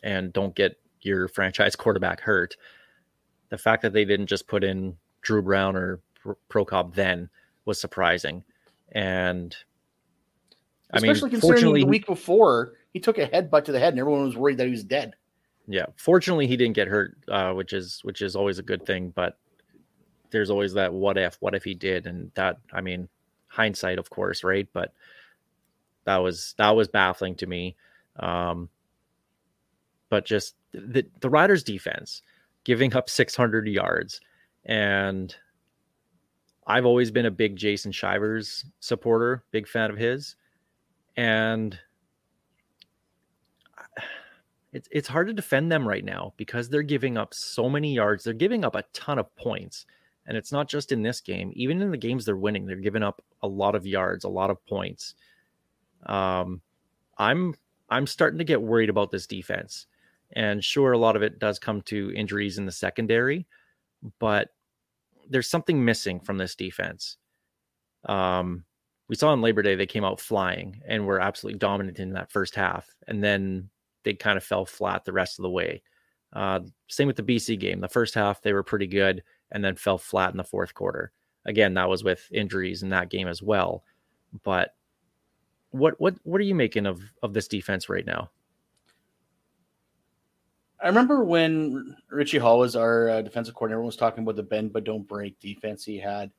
and 0.04 0.32
don't 0.32 0.54
get 0.54 0.80
your 1.02 1.28
franchise 1.28 1.76
quarterback 1.76 2.22
hurt. 2.22 2.56
The 3.50 3.58
fact 3.58 3.82
that 3.82 3.94
they 3.94 4.06
didn't 4.06 4.28
just 4.28 4.46
put 4.46 4.64
in 4.64 4.96
Drew 5.22 5.42
Brown 5.42 5.76
or 5.76 6.00
Pro- 6.14 6.38
Prukop 6.48 6.94
then 6.94 7.28
was 7.66 7.82
surprising. 7.82 8.44
And 8.92 9.56
I 10.94 11.00
mean, 11.00 11.10
Especially 11.10 11.32
considering 11.32 11.56
fortunately, 11.56 11.82
the 11.82 11.88
week 11.88 12.06
before 12.06 12.74
he 12.94 13.00
took 13.00 13.18
a 13.18 13.28
headbutt 13.28 13.66
to 13.66 13.72
the 13.72 13.80
head, 13.80 13.94
and 13.94 14.00
everyone 14.00 14.26
was 14.26 14.38
worried 14.38 14.58
that 14.58 14.66
he 14.66 14.72
was 14.72 14.84
dead. 14.84 15.16
yeah, 15.68 15.88
fortunately 15.96 16.46
he 16.46 16.56
didn't 16.56 16.76
get 16.76 16.88
hurt, 16.88 17.18
uh, 17.30 17.52
which 17.54 17.74
is 17.74 18.02
which 18.04 18.22
is 18.22 18.36
always 18.36 18.60
a 18.60 18.64
good 18.64 18.86
thing. 18.86 19.10
But 19.10 19.40
there's 20.30 20.52
always 20.52 20.74
that 20.74 20.94
what 20.94 21.18
if, 21.18 21.38
what 21.40 21.56
if 21.56 21.64
he 21.64 21.74
did, 21.74 22.06
and 22.06 22.32
that 22.36 22.60
I 22.72 22.82
mean, 22.82 23.10
hindsight, 23.48 24.00
of 24.00 24.10
course, 24.10 24.44
right? 24.44 24.68
But 24.74 24.94
that 26.06 26.18
was 26.18 26.56
that 26.58 26.76
was 26.76 26.88
baffling 26.88 27.36
to 27.36 27.48
me. 27.48 27.76
Um, 28.18 28.70
but 30.10 30.26
just 30.26 30.56
the 30.72 31.06
the 31.20 31.30
Riders' 31.30 31.64
defense 31.64 32.22
giving 32.64 32.96
up 32.96 33.10
600 33.10 33.68
yards, 33.68 34.22
and 34.66 35.36
I've 36.66 36.86
always 36.86 37.12
been 37.12 37.26
a 37.26 37.32
big 37.32 37.56
Jason 37.56 37.92
Shivers 37.92 38.66
supporter, 38.80 39.44
big 39.52 39.68
fan 39.68 39.90
of 39.90 39.98
his, 39.98 40.36
and 41.16 41.78
it's 44.74 44.88
it's 44.92 45.08
hard 45.08 45.28
to 45.28 45.34
defend 45.34 45.72
them 45.72 45.88
right 45.88 46.06
now 46.06 46.34
because 46.38 46.70
they're 46.70 46.84
giving 46.84 47.18
up 47.18 47.34
so 47.34 47.70
many 47.70 47.94
yards. 47.94 48.24
They're 48.24 48.34
giving 48.34 48.64
up 48.66 48.76
a 48.76 48.84
ton 48.94 49.20
of 49.20 49.34
points. 49.36 49.86
And 50.28 50.38
it's 50.38 50.52
not 50.52 50.68
just 50.68 50.92
in 50.92 51.02
this 51.02 51.22
game, 51.22 51.52
even 51.56 51.82
in 51.82 51.92
the 51.92 51.98
games 51.98 52.26
they're 52.26 52.36
winning, 52.36 52.66
they're 52.66 52.76
giving 52.76 53.04
up 53.04 53.24
a 53.42 53.48
lot 53.48 53.76
of 53.76 53.88
yards, 53.88 54.26
a 54.26 54.30
lot 54.30 54.50
of 54.50 54.66
points. 54.66 55.16
Um 56.06 56.62
I'm 57.18 57.56
I'm 57.90 58.08
starting 58.08 58.38
to 58.40 58.44
get 58.44 58.62
worried 58.62 58.90
about 58.90 59.12
this 59.12 59.28
defense. 59.28 59.88
And 60.34 60.64
sure 60.64 60.92
a 60.92 60.98
lot 60.98 61.16
of 61.16 61.24
it 61.24 61.40
does 61.40 61.58
come 61.58 61.82
to 61.84 62.12
injuries 62.14 62.58
in 62.58 62.66
the 62.66 62.72
secondary, 62.72 63.48
but 64.20 64.50
there's 65.30 65.50
something 65.50 65.84
missing 65.84 66.20
from 66.20 66.38
this 66.38 66.56
defense. 66.56 67.18
Um 68.06 68.66
we 69.10 69.16
saw 69.16 69.30
on 69.30 69.42
Labor 69.42 69.62
Day 69.62 69.76
they 69.76 69.86
came 69.86 70.04
out 70.04 70.20
flying 70.20 70.82
and 70.86 71.06
were 71.06 71.22
absolutely 71.22 71.60
dominant 71.60 72.00
in 72.00 72.14
that 72.14 72.32
first 72.32 72.56
half. 72.56 72.94
And 73.08 73.24
then 73.24 73.70
they 74.04 74.14
kind 74.14 74.38
of 74.38 74.44
fell 74.44 74.66
flat 74.66 75.06
the 75.06 75.14
rest 75.14 75.40
of 75.40 75.44
the 75.44 75.50
way. 75.50 75.82
Uh, 76.34 76.60
same 76.88 77.08
with 77.08 77.16
the 77.16 77.24
BC 77.24 77.60
game. 77.60 77.80
The 77.80 77.88
first 77.88 78.14
half 78.14 78.42
they 78.42 78.54
were 78.54 78.64
pretty 78.64 78.88
good, 78.88 79.24
and 79.52 79.64
then 79.64 79.76
fell 79.76 79.98
flat 79.98 80.32
in 80.32 80.38
the 80.38 80.44
fourth 80.44 80.74
quarter. 80.74 81.12
Again, 81.46 81.74
that 81.76 81.90
was 81.90 82.04
with 82.04 82.28
injuries 82.32 82.84
in 82.84 82.90
that 82.90 83.10
game 83.10 83.28
as 83.28 83.42
well. 83.42 83.84
But 84.44 84.76
what 85.72 86.00
what 86.00 86.16
what 86.24 86.42
are 86.42 86.46
you 86.46 86.56
making 86.56 86.86
of 86.86 87.02
of 87.24 87.34
this 87.34 87.48
defense 87.48 87.90
right 87.90 88.06
now? 88.06 88.30
I 90.82 90.88
remember 90.88 91.24
when 91.24 91.96
Richie 92.10 92.38
Hall 92.38 92.60
was 92.60 92.76
our 92.76 93.10
uh, 93.10 93.22
defensive 93.22 93.56
coordinator, 93.56 93.78
everyone 93.78 93.88
was 93.88 93.96
talking 93.96 94.24
about 94.24 94.36
the 94.36 94.44
bend 94.44 94.74
but 94.74 94.84
don't 94.84 95.08
break 95.08 95.40
defense 95.40 95.84
he 95.84 95.98
had. 95.98 96.32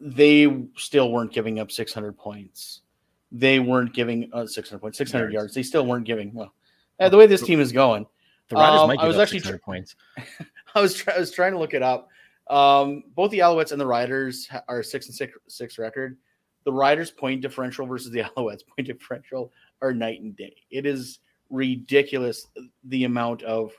They 0.00 0.64
still 0.76 1.12
weren't 1.12 1.32
giving 1.32 1.60
up 1.60 1.70
600 1.70 2.16
points. 2.16 2.82
They 3.30 3.60
weren't 3.60 3.92
giving 3.92 4.30
uh, 4.32 4.46
600 4.46 4.80
points, 4.80 4.98
600 4.98 5.24
yards. 5.24 5.34
Yards. 5.34 5.54
They 5.54 5.62
still 5.62 5.86
weren't 5.86 6.04
giving. 6.04 6.32
Well, 6.34 6.52
uh, 6.98 7.08
the 7.08 7.16
way 7.16 7.26
this 7.26 7.42
team 7.42 7.60
is 7.60 7.70
going, 7.72 8.06
The 8.48 8.56
Riders 8.56 8.80
Um, 8.80 8.88
might 8.88 8.98
I 8.98 9.02
give 9.02 9.08
was 9.08 9.16
up 9.16 9.22
actually 9.22 9.40
600 9.40 9.62
points. 9.62 9.94
I 10.74 10.80
was 10.80 10.94
try- 10.94 11.14
I 11.14 11.18
was 11.18 11.30
trying 11.30 11.52
to 11.52 11.58
look 11.58 11.74
it 11.74 11.82
up. 11.82 12.08
Um, 12.48 13.04
both 13.14 13.30
the 13.30 13.40
Alouettes 13.40 13.72
and 13.72 13.80
the 13.80 13.86
Riders 13.86 14.48
are 14.68 14.82
six 14.82 15.06
and 15.06 15.14
six 15.14 15.36
six 15.48 15.78
record. 15.78 16.16
The 16.64 16.72
Riders' 16.72 17.10
point 17.10 17.40
differential 17.40 17.86
versus 17.86 18.10
the 18.10 18.20
Alouettes' 18.36 18.66
point 18.66 18.86
differential 18.88 19.52
are 19.82 19.92
night 19.92 20.20
and 20.22 20.36
day. 20.36 20.56
It 20.70 20.86
is 20.86 21.20
ridiculous 21.50 22.46
the 22.84 23.04
amount 23.04 23.42
of 23.42 23.72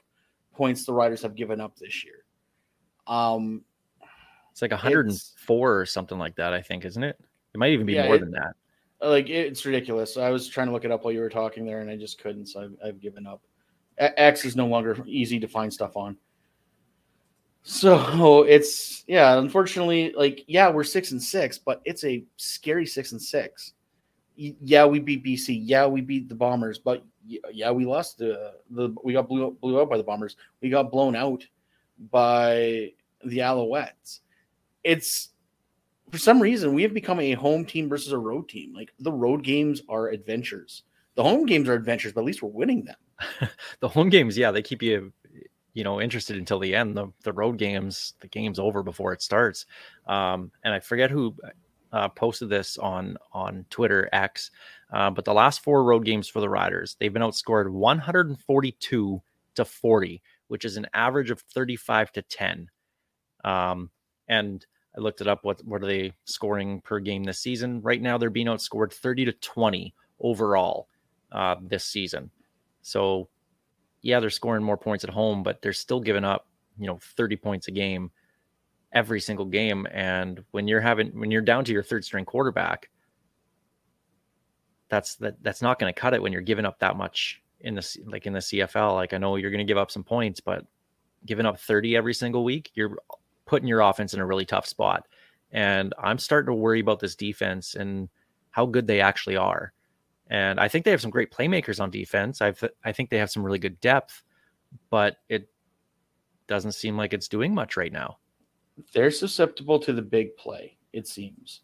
points 0.54 0.86
the 0.86 0.94
Riders 0.94 1.22
have 1.22 1.36
given 1.36 1.62
up 1.62 1.78
this 1.78 2.04
year. 2.04 2.24
Um, 3.08 3.64
It's 4.52 4.62
like 4.62 4.72
104 4.72 5.80
or 5.80 5.86
something 5.86 6.18
like 6.18 6.36
that, 6.36 6.54
I 6.54 6.62
think, 6.62 6.86
isn't 6.86 7.04
it? 7.04 7.20
It 7.54 7.58
might 7.58 7.72
even 7.72 7.86
be 7.86 7.94
Yeah, 7.94 8.06
more 8.06 8.16
it- 8.16 8.20
than 8.22 8.32
that. 8.32 8.54
like 9.02 9.30
it's 9.30 9.66
ridiculous. 9.66 10.18
I 10.18 10.30
was 10.30 10.48
trying 10.48 10.68
to 10.68 10.74
look 10.74 10.86
it 10.86 10.92
up 10.92 11.04
while 11.04 11.14
you 11.14 11.22
were 11.22 11.30
talking 11.30 11.66
there, 11.66 11.82
and 11.82 11.90
I 11.90 11.96
just 11.96 12.20
couldn't. 12.22 12.48
So 12.48 12.62
I've, 12.64 12.76
I've 12.86 13.00
given 13.02 13.26
up. 13.26 13.42
X 13.98 14.46
is 14.46 14.56
no 14.56 14.68
longer 14.68 14.98
easy 15.08 15.40
to 15.40 15.48
find 15.48 15.74
stuff 15.74 15.96
on. 15.98 16.18
So 17.64 18.44
it's 18.44 19.04
yeah. 19.08 19.38
Unfortunately, 19.38 20.14
like 20.16 20.44
yeah, 20.48 20.70
we're 20.70 20.84
six 20.84 21.12
and 21.12 21.22
six, 21.22 21.58
but 21.58 21.82
it's 21.86 22.04
a 22.04 22.24
scary 22.38 22.86
six 22.86 23.12
and 23.12 23.22
six. 23.22 23.74
Yeah, 24.36 24.86
we 24.86 25.00
beat 25.00 25.24
BC. 25.26 25.60
Yeah, 25.64 25.86
we 25.86 26.02
beat 26.02 26.30
the 26.30 26.36
Bombers, 26.36 26.80
but 26.80 27.04
yeah, 27.52 27.72
we 27.72 27.86
lost 27.86 28.18
the 28.18 28.54
the 28.72 28.96
we 29.04 29.14
got 29.14 29.28
blew 29.28 29.52
blew 29.62 29.80
out 29.80 29.90
by 29.90 29.98
the 29.98 30.04
Bombers. 30.04 30.38
We 30.62 30.70
got 30.70 30.92
blown 30.92 31.16
out 31.16 31.46
by 32.12 32.94
the 33.24 33.40
Alouettes. 33.40 34.22
It's 34.84 35.30
for 36.10 36.18
some 36.18 36.42
reason 36.42 36.74
we 36.74 36.84
have 36.84 36.94
become 36.94 37.20
a 37.20 37.34
home 37.34 37.66
team 37.66 37.90
versus 37.90 38.14
a 38.14 38.18
road 38.18 38.50
team. 38.50 38.74
Like 38.74 38.94
the 39.00 39.12
road 39.12 39.44
games 39.44 39.82
are 39.90 40.10
adventures. 40.10 40.84
The 41.16 41.24
home 41.24 41.46
games 41.46 41.68
are 41.68 41.74
adventures, 41.74 42.14
but 42.14 42.22
at 42.22 42.28
least 42.28 42.42
we're 42.42 42.50
winning 42.50 42.86
them. 42.86 43.50
The 43.82 43.90
home 43.90 44.10
games, 44.10 44.38
yeah, 44.38 44.52
they 44.52 44.62
keep 44.62 44.82
you, 44.82 45.12
you 45.74 45.84
know, 45.84 46.02
interested 46.02 46.38
until 46.38 46.60
the 46.60 46.76
end. 46.76 46.96
The 46.96 47.08
the 47.24 47.34
road 47.34 47.58
games, 47.58 48.14
the 48.20 48.28
game's 48.28 48.60
over 48.60 48.84
before 48.84 49.14
it 49.14 49.22
starts. 49.22 49.66
Um, 50.08 50.52
and 50.64 50.74
I 50.74 50.80
forget 50.80 51.12
who 51.12 51.36
uh, 51.92 52.10
posted 52.10 52.50
this 52.50 52.78
on 52.78 53.18
on 53.34 53.66
Twitter 53.70 54.10
X, 54.12 54.52
uh, 54.92 55.10
but 55.10 55.26
the 55.26 55.34
last 55.34 55.62
four 55.64 55.84
road 55.84 56.06
games 56.06 56.28
for 56.28 56.40
the 56.40 56.50
Riders, 56.50 56.96
they've 57.00 57.14
been 57.14 57.22
outscored 57.22 57.70
142 57.70 59.22
to 59.56 59.66
40, 59.66 60.22
which 60.48 60.66
is 60.66 60.78
an 60.78 60.88
average 60.94 61.32
of 61.32 61.42
35 61.42 62.12
to 62.14 62.22
10. 62.22 62.70
Um, 63.44 63.90
and 64.28 64.66
I 64.96 65.02
looked 65.02 65.22
it 65.22 65.28
up. 65.28 65.44
What 65.44 65.64
what 65.66 65.84
are 65.84 65.88
they 65.88 66.14
scoring 66.26 66.82
per 66.82 67.00
game 67.00 67.24
this 67.24 67.40
season? 67.40 67.82
Right 67.82 68.02
now, 68.02 68.18
they're 68.18 68.30
being 68.30 68.48
outscored 68.48 68.94
30 68.94 69.26
to 69.26 69.32
20 69.34 69.94
overall 70.20 70.88
uh, 71.32 71.56
this 71.62 71.86
season. 71.86 72.32
So, 72.82 73.30
yeah, 74.02 74.20
they're 74.20 74.30
scoring 74.30 74.64
more 74.64 74.78
points 74.78 75.04
at 75.04 75.10
home, 75.10 75.44
but 75.44 75.62
they're 75.62 75.74
still 75.74 76.00
giving 76.00 76.24
up, 76.24 76.48
you 76.78 76.88
know, 76.88 77.00
30 77.18 77.36
points 77.38 77.68
a 77.68 77.72
game 77.72 78.12
every 78.92 79.20
single 79.20 79.46
game. 79.46 79.88
And 79.92 80.44
when 80.52 80.68
you're 80.68 80.82
having 80.82 81.08
when 81.20 81.32
you're 81.32 81.42
down 81.42 81.66
to 81.66 81.72
your 81.72 81.84
third 81.84 82.04
string 82.04 82.26
quarterback, 82.26 82.90
that's 84.90 85.16
that 85.16 85.42
that's 85.44 85.62
not 85.62 85.80
going 85.80 85.94
to 85.94 86.00
cut 86.00 86.14
it 86.14 86.22
when 86.22 86.32
you're 86.32 86.42
giving 86.42 86.66
up 86.66 86.80
that 86.80 86.98
much 86.98 87.42
in 87.62 87.76
the 87.76 87.98
like 88.06 88.26
in 88.26 88.34
the 88.34 88.40
CFL. 88.40 88.94
Like 88.96 89.14
I 89.14 89.18
know 89.18 89.36
you're 89.36 89.52
going 89.52 89.66
to 89.66 89.72
give 89.72 89.78
up 89.78 89.92
some 89.92 90.04
points, 90.04 90.40
but 90.40 90.66
giving 91.26 91.46
up 91.46 91.60
30 91.60 91.96
every 91.96 92.14
single 92.14 92.44
week, 92.44 92.72
you're 92.74 92.98
putting 93.46 93.68
your 93.68 93.82
offense 93.82 94.14
in 94.14 94.20
a 94.20 94.26
really 94.26 94.46
tough 94.46 94.66
spot. 94.66 95.08
And 95.52 95.94
I'm 96.02 96.18
starting 96.18 96.52
to 96.52 96.56
worry 96.56 96.80
about 96.80 97.00
this 97.00 97.16
defense 97.16 97.76
and 97.76 98.10
how 98.52 98.66
good 98.66 98.88
they 98.88 99.02
actually 99.02 99.36
are. 99.36 99.74
And 100.30 100.60
I 100.60 100.68
think 100.68 100.86
they 100.86 100.92
have 100.92 101.02
some 101.02 101.10
great 101.10 101.32
playmakers 101.32 101.80
on 101.80 101.90
defense. 101.90 102.42
I 102.42 102.54
I 102.84 102.92
think 102.92 103.10
they 103.10 103.18
have 103.18 103.32
some 103.32 103.44
really 103.44 103.60
good 103.60 103.80
depth, 103.80 104.24
but 104.90 105.18
it 105.28 105.50
doesn't 106.48 106.74
seem 106.74 106.98
like 106.98 107.14
it's 107.14 107.28
doing 107.28 107.54
much 107.54 107.78
right 107.78 107.92
now. 107.92 108.18
They're 108.94 109.12
susceptible 109.12 109.80
to 109.80 109.94
the 109.94 110.02
big 110.02 110.36
play. 110.38 110.78
It 110.94 111.08
seems 111.08 111.62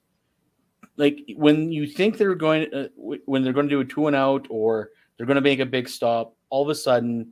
like 0.97 1.19
when 1.35 1.71
you 1.71 1.87
think 1.87 2.17
they're 2.17 2.35
going 2.35 2.73
uh, 2.73 2.87
when 2.97 3.43
they're 3.43 3.53
going 3.53 3.67
to 3.67 3.75
do 3.75 3.81
a 3.81 3.85
two 3.85 4.07
and 4.07 4.15
out 4.15 4.47
or 4.49 4.91
they're 5.17 5.27
going 5.27 5.35
to 5.35 5.41
make 5.41 5.59
a 5.59 5.65
big 5.65 5.89
stop, 5.89 6.35
all 6.49 6.63
of 6.63 6.69
a 6.69 6.75
sudden 6.75 7.31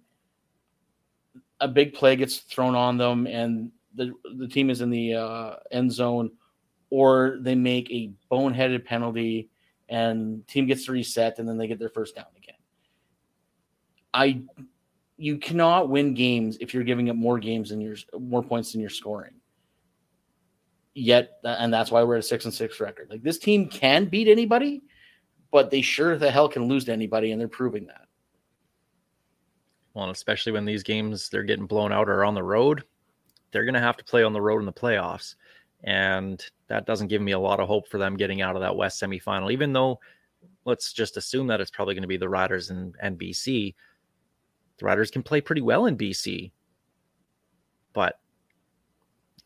a 1.59 1.67
big 1.67 1.93
play 1.93 2.15
gets 2.15 2.39
thrown 2.39 2.75
on 2.75 2.97
them 2.97 3.27
and 3.27 3.71
the 3.95 4.13
the 4.37 4.47
team 4.47 4.69
is 4.69 4.81
in 4.81 4.89
the 4.89 5.15
uh, 5.15 5.55
end 5.71 5.91
zone, 5.91 6.31
or 6.89 7.37
they 7.41 7.55
make 7.55 7.89
a 7.91 8.11
boneheaded 8.31 8.85
penalty 8.85 9.49
and 9.93 10.45
team 10.47 10.65
gets 10.65 10.85
to 10.85 10.91
reset 10.91 11.38
and 11.38 11.47
then 11.47 11.55
they 11.55 11.67
get 11.67 11.77
their 11.77 11.88
first 11.88 12.15
down 12.15 12.25
again. 12.35 12.55
I 14.12 14.41
you 15.17 15.38
cannot 15.38 15.89
win 15.89 16.15
games 16.15 16.57
if 16.59 16.73
you're 16.73 16.83
giving 16.83 17.12
up 17.12 17.15
more 17.15 17.38
games 17.38 17.69
than 17.69 17.79
your 17.79 17.95
more 18.19 18.41
points 18.41 18.71
than 18.71 18.81
you're 18.81 18.89
scoring. 18.89 19.35
Yet, 20.95 21.38
and 21.43 21.71
that's 21.71 21.91
why 21.91 22.03
we're 22.03 22.15
at 22.15 22.21
a 22.21 22.23
six 22.23 22.45
and 22.45 22.53
six 22.53 22.79
record. 22.79 23.09
Like 23.12 23.21
this 23.21 23.38
team 23.38 23.67
can 23.67 24.05
beat 24.05 24.27
anybody, 24.27 24.81
but 25.51 25.69
they 25.69 25.81
sure 25.81 26.17
the 26.17 26.31
hell 26.31 26.50
can 26.50 26.63
lose 26.67 26.85
to 26.85 26.91
anybody, 26.91 27.31
and 27.31 27.39
they're 27.39 27.47
proving 27.47 27.85
that. 27.88 28.07
Well, 29.93 30.09
especially 30.09 30.53
when 30.53 30.65
these 30.65 30.81
games 30.81 31.29
they're 31.29 31.43
getting 31.43 31.67
blown 31.67 31.93
out 31.93 32.09
or 32.09 32.25
on 32.25 32.33
the 32.33 32.43
road, 32.43 32.83
they're 33.51 33.65
going 33.65 33.75
to 33.75 33.79
have 33.79 33.97
to 33.97 34.03
play 34.03 34.23
on 34.23 34.33
the 34.33 34.41
road 34.41 34.59
in 34.59 34.65
the 34.65 34.73
playoffs. 34.73 35.35
And 35.83 36.43
that 36.67 36.85
doesn't 36.85 37.07
give 37.07 37.21
me 37.21 37.33
a 37.33 37.39
lot 37.39 37.59
of 37.59 37.67
hope 37.67 37.87
for 37.87 37.97
them 37.97 38.15
getting 38.15 38.41
out 38.41 38.55
of 38.55 38.61
that 38.61 38.75
West 38.75 39.01
semifinal. 39.01 39.51
Even 39.51 39.73
though, 39.73 39.99
let's 40.65 40.93
just 40.93 41.17
assume 41.17 41.47
that 41.47 41.61
it's 41.61 41.71
probably 41.71 41.93
going 41.93 42.03
to 42.03 42.07
be 42.07 42.17
the 42.17 42.29
Riders 42.29 42.69
and, 42.69 42.95
and 43.01 43.19
BC. 43.19 43.75
The 44.77 44.85
Riders 44.85 45.11
can 45.11 45.23
play 45.23 45.41
pretty 45.41 45.61
well 45.61 45.85
in 45.85 45.97
BC, 45.97 46.51
but 47.93 48.19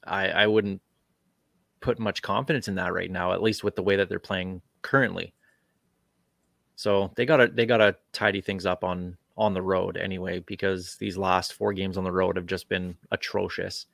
I 0.05 0.29
I 0.29 0.47
wouldn't 0.47 0.81
put 1.79 1.99
much 1.99 2.21
confidence 2.21 2.67
in 2.67 2.75
that 2.75 2.93
right 2.93 3.11
now, 3.11 3.33
at 3.33 3.41
least 3.41 3.63
with 3.63 3.75
the 3.75 3.83
way 3.83 3.95
that 3.95 4.09
they're 4.09 4.19
playing 4.19 4.61
currently. 4.81 5.33
So 6.75 7.11
they 7.15 7.25
gotta 7.25 7.47
they 7.47 7.65
gotta 7.65 7.95
tidy 8.13 8.41
things 8.41 8.65
up 8.65 8.83
on 8.83 9.17
on 9.37 9.53
the 9.53 9.61
road 9.61 9.97
anyway, 9.97 10.39
because 10.39 10.95
these 10.95 11.17
last 11.17 11.53
four 11.53 11.73
games 11.73 11.97
on 11.97 12.03
the 12.03 12.11
road 12.11 12.35
have 12.35 12.45
just 12.45 12.69
been 12.69 12.95
atrocious. 13.11 13.87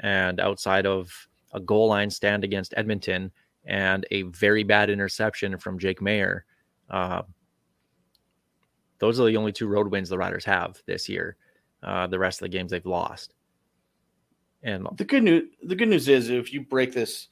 And 0.00 0.38
outside 0.38 0.86
of 0.86 1.28
a 1.52 1.60
goal 1.60 1.88
line 1.88 2.10
stand 2.10 2.44
against 2.44 2.74
Edmonton 2.76 3.30
and 3.64 4.06
a 4.10 4.22
very 4.22 4.62
bad 4.62 4.90
interception 4.90 5.58
from 5.58 5.78
Jake 5.78 6.00
Maier, 6.00 6.42
uh, 6.90 7.22
those 8.98 9.20
are 9.20 9.26
the 9.26 9.36
only 9.36 9.52
two 9.52 9.68
road 9.68 9.90
wins 9.90 10.08
the 10.08 10.18
Riders 10.18 10.44
have 10.44 10.82
this 10.86 11.08
year. 11.08 11.36
Uh, 11.82 12.08
the 12.08 12.18
rest 12.18 12.40
of 12.40 12.46
the 12.46 12.48
games 12.48 12.72
they've 12.72 12.84
lost. 12.84 13.34
And 14.64 14.88
The 14.96 15.04
good 15.04 15.22
news 15.22 15.44
the 15.62 15.76
good 15.76 15.88
news 15.88 16.08
is 16.08 16.28
if 16.28 16.52
you 16.52 16.62
break 16.62 16.92
this 16.92 17.28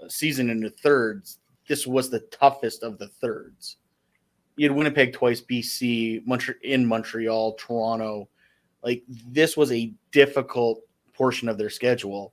uh, 0.00 0.08
season 0.08 0.50
into 0.50 0.70
thirds, 0.70 1.38
this 1.68 1.84
was 1.84 2.08
the 2.08 2.20
toughest 2.30 2.84
of 2.84 2.98
the 2.98 3.08
thirds. 3.08 3.78
You 4.54 4.68
had 4.68 4.76
Winnipeg 4.76 5.12
twice, 5.12 5.40
BC, 5.40 6.24
Montreal 6.26 6.58
in 6.62 6.86
Montreal, 6.86 7.54
Toronto. 7.54 8.28
Like 8.84 9.02
this 9.08 9.56
was 9.56 9.72
a 9.72 9.92
difficult 10.12 10.82
portion 11.12 11.48
of 11.48 11.58
their 11.58 11.70
schedule, 11.70 12.32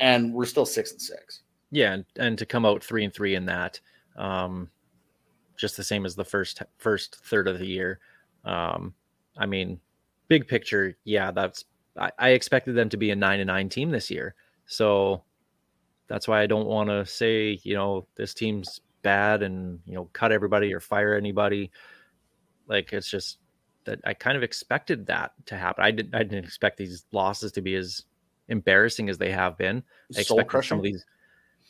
and 0.00 0.34
we're 0.34 0.46
still 0.46 0.66
six 0.66 0.90
and 0.90 1.00
six. 1.00 1.42
Yeah, 1.70 1.92
and, 1.92 2.04
and 2.18 2.38
to 2.38 2.46
come 2.46 2.66
out 2.66 2.82
three 2.82 3.04
and 3.04 3.14
three 3.14 3.36
in 3.36 3.46
that, 3.46 3.78
um, 4.16 4.68
just 5.56 5.76
the 5.76 5.84
same 5.84 6.04
as 6.04 6.16
the 6.16 6.24
first 6.24 6.62
first 6.78 7.16
third 7.24 7.46
of 7.46 7.58
the 7.58 7.66
year. 7.66 8.00
Um, 8.44 8.94
I 9.38 9.46
mean, 9.46 9.78
big 10.26 10.48
picture, 10.48 10.96
yeah, 11.04 11.30
that's 11.30 11.64
I, 11.96 12.10
I 12.18 12.28
expected 12.30 12.74
them 12.74 12.88
to 12.88 12.96
be 12.96 13.10
a 13.10 13.16
nine 13.16 13.38
and 13.38 13.46
nine 13.46 13.68
team 13.68 13.90
this 13.90 14.10
year, 14.10 14.34
so 14.66 15.22
that's 16.08 16.26
why 16.26 16.42
I 16.42 16.46
don't 16.46 16.66
want 16.66 16.88
to 16.88 17.06
say 17.06 17.60
you 17.62 17.74
know 17.74 18.06
this 18.16 18.34
team's 18.34 18.80
bad 19.02 19.42
and 19.42 19.78
you 19.86 19.94
know 19.94 20.08
cut 20.12 20.32
everybody 20.32 20.72
or 20.74 20.80
fire 20.80 21.14
anybody. 21.14 21.70
Like 22.66 22.92
it's 22.92 23.10
just 23.10 23.38
that 23.84 24.00
I 24.04 24.14
kind 24.14 24.36
of 24.36 24.42
expected 24.42 25.06
that 25.06 25.32
to 25.46 25.56
happen. 25.56 25.84
I 25.84 25.90
didn't 25.90 26.14
I 26.14 26.22
didn't 26.22 26.44
expect 26.44 26.78
these 26.78 27.04
losses 27.12 27.52
to 27.52 27.60
be 27.60 27.76
as 27.76 28.04
embarrassing 28.50 29.08
as 29.08 29.16
they 29.16 29.30
have 29.30 29.56
been. 29.56 29.82
I 30.16 30.22
Soul 30.22 30.40
expected 30.40 30.68
some 30.68 30.78
of 30.78 30.84
these. 30.84 31.04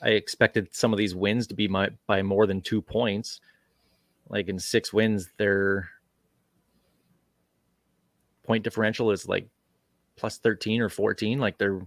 I 0.03 0.09
expected 0.11 0.69
some 0.73 0.93
of 0.93 0.99
these 0.99 1.15
wins 1.15 1.47
to 1.49 1.55
be 1.55 1.69
my, 1.69 1.91
by 2.07 2.23
more 2.23 2.47
than 2.47 2.61
two 2.63 2.81
points. 2.83 3.41
Like 4.29 4.49
in 4.49 4.59
six 4.59 4.93
wins, 4.93 5.29
their 5.37 5.91
point 8.45 8.65
differential 8.65 9.11
is 9.11 9.29
like 9.29 9.49
plus 10.17 10.39
thirteen 10.39 10.81
or 10.81 10.89
fourteen. 10.89 11.39
Like 11.39 11.59
they're 11.59 11.81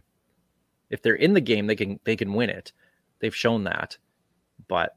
if 0.90 1.02
they're 1.02 1.16
in 1.16 1.34
the 1.34 1.42
game, 1.42 1.68
they 1.68 1.76
can 1.76 2.00
they 2.04 2.16
can 2.16 2.34
win 2.34 2.50
it. 2.50 2.72
They've 3.20 3.36
shown 3.36 3.64
that, 3.64 3.98
but 4.68 4.96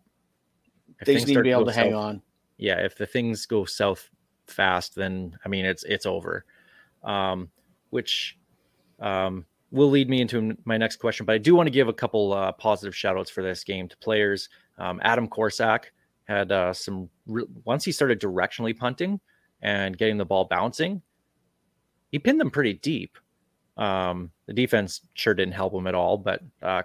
if 1.01 1.07
They 1.07 1.15
need 1.15 1.35
to 1.35 1.43
be 1.43 1.51
able 1.51 1.65
go 1.65 1.71
to 1.71 1.77
hang 1.77 1.93
south- 1.93 2.01
on. 2.01 2.23
yeah, 2.59 2.81
if 2.85 2.97
the 2.97 3.07
things 3.07 3.47
go 3.47 3.65
south 3.65 4.11
fast, 4.47 4.95
then 4.95 5.39
I 5.45 5.49
mean 5.49 5.65
it's 5.65 5.85
it's 5.85 6.07
over. 6.07 6.45
Um, 7.05 7.51
which 7.91 8.37
um, 8.99 9.47
will 9.77 9.91
lead 9.91 10.09
me 10.09 10.21
into 10.21 10.57
my 10.65 10.77
next 10.77 10.97
question. 10.97 11.27
But 11.27 11.35
I 11.35 11.39
do 11.39 11.55
want 11.55 11.67
to 11.67 11.71
give 11.71 11.89
a 11.89 11.93
couple 11.93 12.33
uh, 12.33 12.53
positive 12.53 12.97
shout 12.97 13.17
outs 13.17 13.31
for 13.31 13.43
this 13.43 13.63
game 13.63 13.89
to 13.89 13.97
players. 13.99 14.49
Um, 14.79 15.01
Adam 15.03 15.29
Korsak 15.29 15.85
had 16.25 16.51
uh, 16.51 16.73
some 16.73 17.09
re- 17.27 17.47
once 17.65 17.85
he 17.85 17.93
started 17.93 18.21
directionally 18.21 18.77
punting 18.77 19.21
and 19.63 19.97
getting 19.97 20.17
the 20.17 20.25
ball 20.25 20.45
bouncing, 20.45 21.03
he 22.11 22.19
pinned 22.19 22.41
them 22.41 22.51
pretty 22.51 22.75
deep. 22.75 23.17
Um, 23.77 24.31
the 24.47 24.55
defense 24.55 25.03
sure 25.15 25.35
didn't 25.35 25.53
help 25.53 25.75
him 25.75 25.87
at 25.87 25.95
all, 25.95 26.17
but 26.17 26.41
uh, 26.63 26.83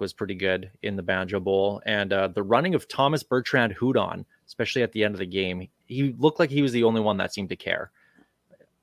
was 0.00 0.12
pretty 0.12 0.34
good 0.34 0.70
in 0.82 0.96
the 0.96 1.02
Banjo 1.02 1.38
Bowl. 1.38 1.80
And 1.86 2.12
uh, 2.12 2.28
the 2.28 2.42
running 2.42 2.74
of 2.74 2.88
Thomas 2.88 3.22
Bertrand 3.22 3.76
Hudon, 3.76 4.24
especially 4.46 4.82
at 4.82 4.92
the 4.92 5.04
end 5.04 5.14
of 5.14 5.20
the 5.20 5.26
game, 5.26 5.68
he 5.86 6.14
looked 6.18 6.40
like 6.40 6.50
he 6.50 6.62
was 6.62 6.72
the 6.72 6.84
only 6.84 7.00
one 7.00 7.16
that 7.18 7.32
seemed 7.32 7.50
to 7.50 7.56
care 7.56 7.92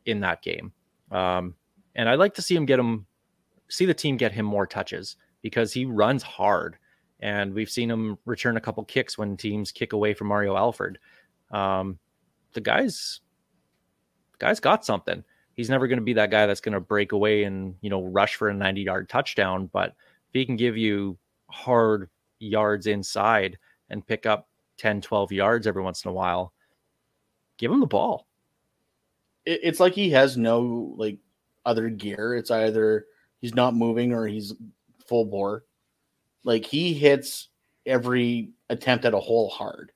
in 0.06 0.22
that 0.22 0.42
game. 0.42 0.72
Um, 1.12 1.56
and 1.96 2.08
I'd 2.08 2.20
like 2.20 2.36
to 2.36 2.42
see 2.42 2.56
him 2.56 2.66
get 2.66 2.80
him, 2.80 3.06
see 3.70 3.86
the 3.86 3.94
team 3.94 4.18
get 4.18 4.32
him 4.32 4.46
more 4.46 4.68
touches 4.68 5.16
because 5.42 5.74
he 5.74 5.86
runs 5.86 6.24
hard. 6.24 6.78
And 7.22 7.54
we've 7.54 7.70
seen 7.70 7.90
him 7.90 8.18
return 8.26 8.58
a 8.58 8.62
couple 8.62 8.84
kicks 8.86 9.18
when 9.18 9.36
teams 9.36 9.72
kick 9.72 9.94
away 9.94 10.14
from 10.14 10.28
Mario 10.28 10.56
Alford. 10.56 11.00
Um, 11.52 12.00
the 12.54 12.62
guy's, 12.62 13.20
the 14.34 14.38
guy's 14.46 14.60
got 14.60 14.86
something 14.86 15.24
he's 15.56 15.70
never 15.70 15.88
going 15.88 16.00
to 16.00 16.06
be 16.06 16.14
that 16.14 16.32
guy 16.32 16.46
that's 16.46 16.62
going 16.62 16.74
to 16.74 16.80
break 16.80 17.12
away 17.12 17.44
and 17.44 17.76
you 17.82 17.90
know 17.90 18.04
rush 18.04 18.36
for 18.36 18.48
a 18.48 18.54
90 18.54 18.82
yard 18.82 19.10
touchdown 19.10 19.70
but 19.74 19.90
if 19.90 20.34
he 20.34 20.46
can 20.46 20.56
give 20.56 20.78
you 20.78 21.18
hard 21.50 22.10
yards 22.40 22.88
inside 22.88 23.58
and 23.90 24.08
pick 24.08 24.26
up 24.26 24.48
10 24.78 25.02
12 25.02 25.34
yards 25.34 25.68
every 25.68 25.84
once 25.84 26.06
in 26.06 26.10
a 26.10 26.14
while 26.14 26.54
give 27.58 27.70
him 27.70 27.82
the 27.82 27.86
ball 27.86 28.26
it's 29.46 29.80
like 29.80 29.94
he 29.94 30.10
has 30.12 30.38
no 30.38 30.94
like 30.98 31.18
other 31.66 31.90
gear. 31.90 32.36
It's 32.36 32.52
either 32.52 33.06
he's 33.40 33.56
not 33.56 33.76
moving 33.76 34.14
or 34.14 34.28
he's 34.28 34.54
full 35.08 35.26
bore. 35.26 35.64
Like 36.44 36.66
he 36.66 36.94
hits 36.94 37.50
every 37.86 38.52
attempt 38.70 39.06
at 39.06 39.14
a 39.14 39.20
hole 39.20 39.50
hard. 39.50 39.92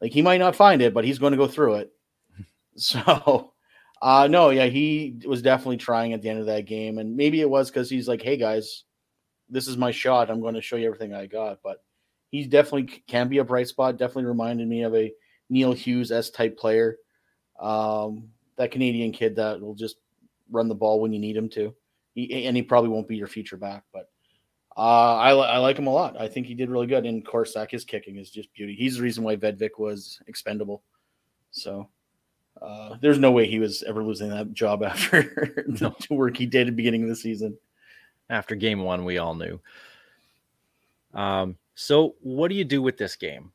Like 0.00 0.12
he 0.12 0.22
might 0.22 0.38
not 0.38 0.56
find 0.56 0.82
it, 0.82 0.94
but 0.94 1.04
he's 1.04 1.18
going 1.18 1.32
to 1.32 1.38
go 1.38 1.48
through 1.48 1.74
it. 1.76 1.92
So, 2.74 3.52
uh, 4.00 4.28
no, 4.30 4.48
yeah, 4.48 4.64
he 4.64 5.20
was 5.26 5.42
definitely 5.42 5.76
trying 5.76 6.14
at 6.14 6.22
the 6.22 6.30
end 6.30 6.40
of 6.40 6.46
that 6.46 6.64
game, 6.64 6.96
and 6.96 7.14
maybe 7.14 7.42
it 7.42 7.50
was 7.50 7.68
because 7.70 7.90
he's 7.90 8.08
like, 8.08 8.22
"Hey 8.22 8.38
guys, 8.38 8.84
this 9.50 9.68
is 9.68 9.76
my 9.76 9.90
shot. 9.90 10.30
I'm 10.30 10.40
going 10.40 10.54
to 10.54 10.62
show 10.62 10.76
you 10.76 10.86
everything 10.86 11.12
I 11.12 11.26
got." 11.26 11.58
But 11.62 11.84
he 12.30 12.46
definitely 12.46 13.02
can 13.06 13.28
be 13.28 13.38
a 13.38 13.44
bright 13.44 13.68
spot. 13.68 13.98
Definitely 13.98 14.24
reminded 14.24 14.66
me 14.66 14.84
of 14.84 14.94
a 14.94 15.12
Neil 15.50 15.74
Hughes 15.74 16.10
S 16.10 16.30
type 16.30 16.56
player. 16.56 16.96
Um, 17.60 18.30
that 18.56 18.70
Canadian 18.70 19.12
kid 19.12 19.36
that 19.36 19.60
will 19.60 19.74
just 19.74 19.96
run 20.50 20.68
the 20.68 20.74
ball 20.74 20.98
when 20.98 21.12
you 21.12 21.18
need 21.18 21.36
him 21.36 21.50
to. 21.50 21.74
He, 22.14 22.46
and 22.46 22.56
he 22.56 22.62
probably 22.62 22.90
won't 22.90 23.08
be 23.08 23.16
your 23.16 23.26
future 23.26 23.56
back, 23.56 23.84
but 23.92 24.10
uh, 24.76 25.16
I, 25.16 25.30
I 25.30 25.58
like 25.58 25.78
him 25.78 25.86
a 25.86 25.92
lot. 25.92 26.20
I 26.20 26.28
think 26.28 26.46
he 26.46 26.54
did 26.54 26.70
really 26.70 26.86
good. 26.86 27.06
And 27.06 27.24
Korsak, 27.24 27.70
his 27.70 27.84
kicking 27.84 28.16
is 28.16 28.30
just 28.30 28.52
beauty. 28.54 28.74
He's 28.74 28.96
the 28.96 29.02
reason 29.02 29.24
why 29.24 29.36
Vedvik 29.36 29.78
was 29.78 30.20
expendable. 30.26 30.82
So 31.50 31.88
uh, 32.60 32.96
there's 33.00 33.18
no 33.18 33.30
way 33.30 33.46
he 33.46 33.58
was 33.58 33.82
ever 33.84 34.02
losing 34.02 34.28
that 34.30 34.52
job 34.52 34.82
after 34.86 35.22
the 35.66 35.94
work 36.10 36.36
he 36.36 36.46
did 36.46 36.62
at 36.62 36.66
the 36.66 36.72
beginning 36.72 37.02
of 37.02 37.08
the 37.08 37.16
season. 37.16 37.56
after 38.30 38.54
game 38.54 38.80
one 38.80 39.04
we 39.04 39.18
all 39.18 39.34
knew 39.34 39.60
um, 41.14 41.56
so 41.74 42.14
what 42.20 42.48
do 42.48 42.54
you 42.54 42.64
do 42.64 42.82
with 42.82 42.96
this 42.96 43.16
game 43.16 43.50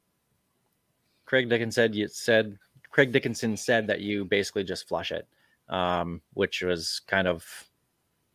craig 1.26 1.50
dickenson 1.50 1.72
said 1.72 1.96
you 1.96 2.08
said 2.08 2.58
craig 2.89 3.12
dickenson 3.12 3.56
said 3.56 3.88
that 3.88 4.02
you 4.02 4.26
basically 4.26 4.63
just 4.63 4.88
flush 4.88 5.12
it 5.12 5.28
um, 5.70 6.22
which 6.34 6.62
was 6.62 7.02
kind 7.08 7.28
of 7.28 7.46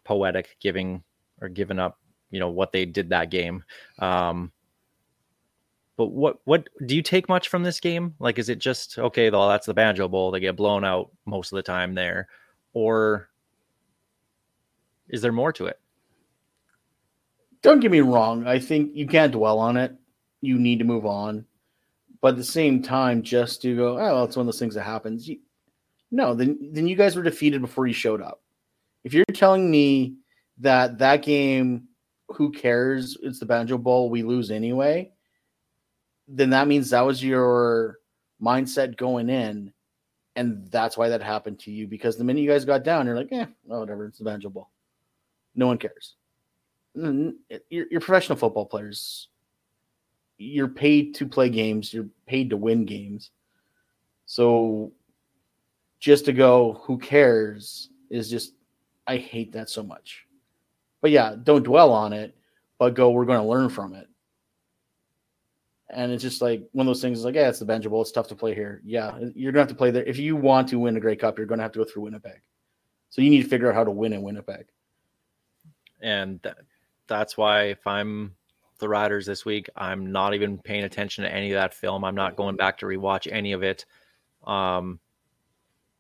poetic 0.05 0.57
giving 0.61 1.03
or 1.41 1.49
giving 1.49 1.79
up 1.79 1.99
you 2.31 2.41
know 2.41 2.51
what 2.51 2.73
they 2.73 2.85
did 2.85 3.09
that 3.11 3.31
game 3.31 3.63
um, 3.99 4.51
but 5.97 6.07
what 6.07 6.39
what 6.45 6.69
do 6.87 6.97
you 6.97 7.03
take 7.03 7.29
much 7.29 7.49
from 7.49 7.63
this 7.63 7.81
game 7.81 8.15
like 8.19 8.39
is 8.39 8.49
it 8.49 8.59
just 8.59 8.99
okay 8.99 9.31
Well, 9.31 9.49
that's 9.49 9.67
the 9.67 9.75
banjo 9.75 10.09
bowl 10.09 10.31
they 10.31 10.41
get 10.41 10.57
blown 10.57 10.85
out 10.85 11.11
most 11.27 11.53
of 11.53 11.57
the 11.57 11.63
time 11.63 11.95
there 11.95 12.29
or 12.73 13.29
is 15.09 15.21
there 15.23 15.33
more 15.33 15.53
to 15.53 15.67
it 15.67 15.79
Don't 17.63 17.81
get 17.81 17.91
me 17.91 18.01
wrong. 18.01 18.47
I 18.47 18.59
think 18.59 18.93
you 18.95 19.07
can't 19.07 19.33
dwell 19.33 19.59
on 19.59 19.77
it. 19.77 19.95
You 20.41 20.59
need 20.59 20.79
to 20.81 20.85
move 20.85 21.07
on. 21.07 21.47
But 22.21 22.29
at 22.35 22.37
the 22.37 22.45
same 22.45 22.83
time, 22.83 23.23
just 23.23 23.63
to 23.63 23.77
go, 23.77 23.93
oh, 23.95 23.97
well, 23.97 24.25
it's 24.25 24.37
one 24.37 24.43
of 24.43 24.47
those 24.47 24.59
things 24.59 24.75
that 24.75 24.83
happens. 24.83 25.29
You, 25.29 25.39
no, 26.11 26.35
then 26.35 26.71
then 26.73 26.87
you 26.89 26.97
guys 26.97 27.17
were 27.17 27.23
defeated 27.23 27.61
before 27.61 27.87
you 27.87 27.93
showed 27.95 28.21
up. 28.21 28.43
If 29.05 29.15
you're 29.15 29.25
telling 29.33 29.71
me 29.71 30.17
that 30.59 30.99
that 30.99 31.23
game, 31.23 31.89
who 32.29 32.51
cares? 32.51 33.17
It's 33.23 33.39
the 33.39 33.47
Banjo 33.47 33.79
Bowl. 33.79 34.11
We 34.11 34.23
lose 34.23 34.51
anyway. 34.51 35.13
Then 36.29 36.51
that 36.51 36.69
means 36.69 36.91
that 36.91 37.05
was 37.05 37.23
your 37.23 37.99
mindset 38.41 38.97
going 38.97 39.29
in, 39.29 39.73
and 40.37 40.67
that's 40.71 40.97
why 40.97 41.09
that 41.09 41.23
happened 41.23 41.59
to 41.61 41.71
you. 41.71 41.87
Because 41.87 42.17
the 42.17 42.25
minute 42.25 42.41
you 42.41 42.49
guys 42.51 42.65
got 42.65 42.85
down, 42.85 43.07
you're 43.07 43.17
like, 43.17 43.33
eh, 43.33 43.47
well, 43.65 43.81
whatever. 43.81 44.07
It's 44.07 44.19
the 44.19 44.25
Banjo 44.25 44.51
Bowl. 44.51 44.71
No 45.55 45.67
one 45.67 45.79
cares. 45.79 46.15
You're, 46.95 47.35
you're 47.69 48.01
professional 48.01 48.39
football 48.39 48.67
players. 48.67 49.29
You're 50.39 50.69
paid 50.69 51.15
to 51.17 51.27
play 51.27 51.49
games. 51.49 51.93
You're 51.93 52.09
paid 52.27 52.51
to 52.51 52.57
win 52.57 52.85
games. 52.85 53.31
So 54.27 54.93
just 56.01 56.25
to 56.25 56.33
go, 56.33 56.81
who 56.85 56.99
cares, 56.99 57.91
is 58.11 58.31
just 58.31 58.55
I 59.07 59.17
hate 59.17 59.53
that 59.53 59.69
so 59.69 59.83
much. 59.83 60.27
But 61.01 61.11
yeah, 61.11 61.35
don't 61.43 61.65
dwell 61.65 61.93
on 61.93 62.13
it. 62.13 62.37
but 62.79 62.95
go, 62.95 63.11
we're 63.11 63.25
going 63.25 63.41
to 63.41 63.47
learn 63.47 63.69
from 63.69 63.95
it. 63.95 64.09
And 65.91 66.11
it's 66.11 66.23
just 66.23 66.41
like 66.41 66.63
one 66.73 66.87
of 66.87 66.89
those 66.89 67.03
things. 67.03 67.25
Like, 67.25 67.35
yeah, 67.35 67.49
it's 67.49 67.59
the 67.59 67.67
Bowl. 67.67 68.01
It's 68.01 68.13
tough 68.13 68.29
to 68.29 68.35
play 68.35 68.55
here. 68.55 68.81
Yeah, 68.83 69.19
you're 69.35 69.53
gonna 69.53 69.61
have 69.61 69.69
to 69.69 69.75
play 69.75 69.91
there. 69.91 70.05
If 70.05 70.19
you 70.19 70.37
want 70.37 70.69
to 70.69 70.79
win 70.79 70.97
a 70.97 71.01
Grey 71.01 71.17
Cup, 71.17 71.37
you're 71.37 71.47
gonna 71.47 71.63
have 71.63 71.73
to 71.73 71.81
go 71.81 71.85
through 71.85 72.05
Winnipeg. 72.05 72.41
So 73.11 73.21
you 73.21 73.29
need 73.29 73.43
to 73.43 73.49
figure 73.49 73.69
out 73.69 73.75
how 73.75 73.85
to 73.85 73.91
win 73.91 74.15
in 74.15 74.23
Winnipeg. 74.23 74.67
and 76.01 76.43
th- 76.43 76.55
that's 77.07 77.37
why 77.37 77.65
if 77.65 77.87
I'm 77.87 78.35
the 78.79 78.89
Riders 78.89 79.27
this 79.27 79.45
week, 79.45 79.69
I'm 79.77 80.11
not 80.11 80.33
even 80.33 80.57
paying 80.57 80.85
attention 80.85 81.25
to 81.25 81.33
any 81.33 81.53
of 81.53 81.57
that 81.57 81.75
film. 81.75 82.05
I'm 82.05 82.15
not 82.15 82.37
going 82.37 82.57
back 82.57 82.79
to 82.79 82.87
rewatch 82.87 83.31
any 83.31 83.53
of 83.53 83.63
it. 83.63 83.85
Um, 84.45 84.99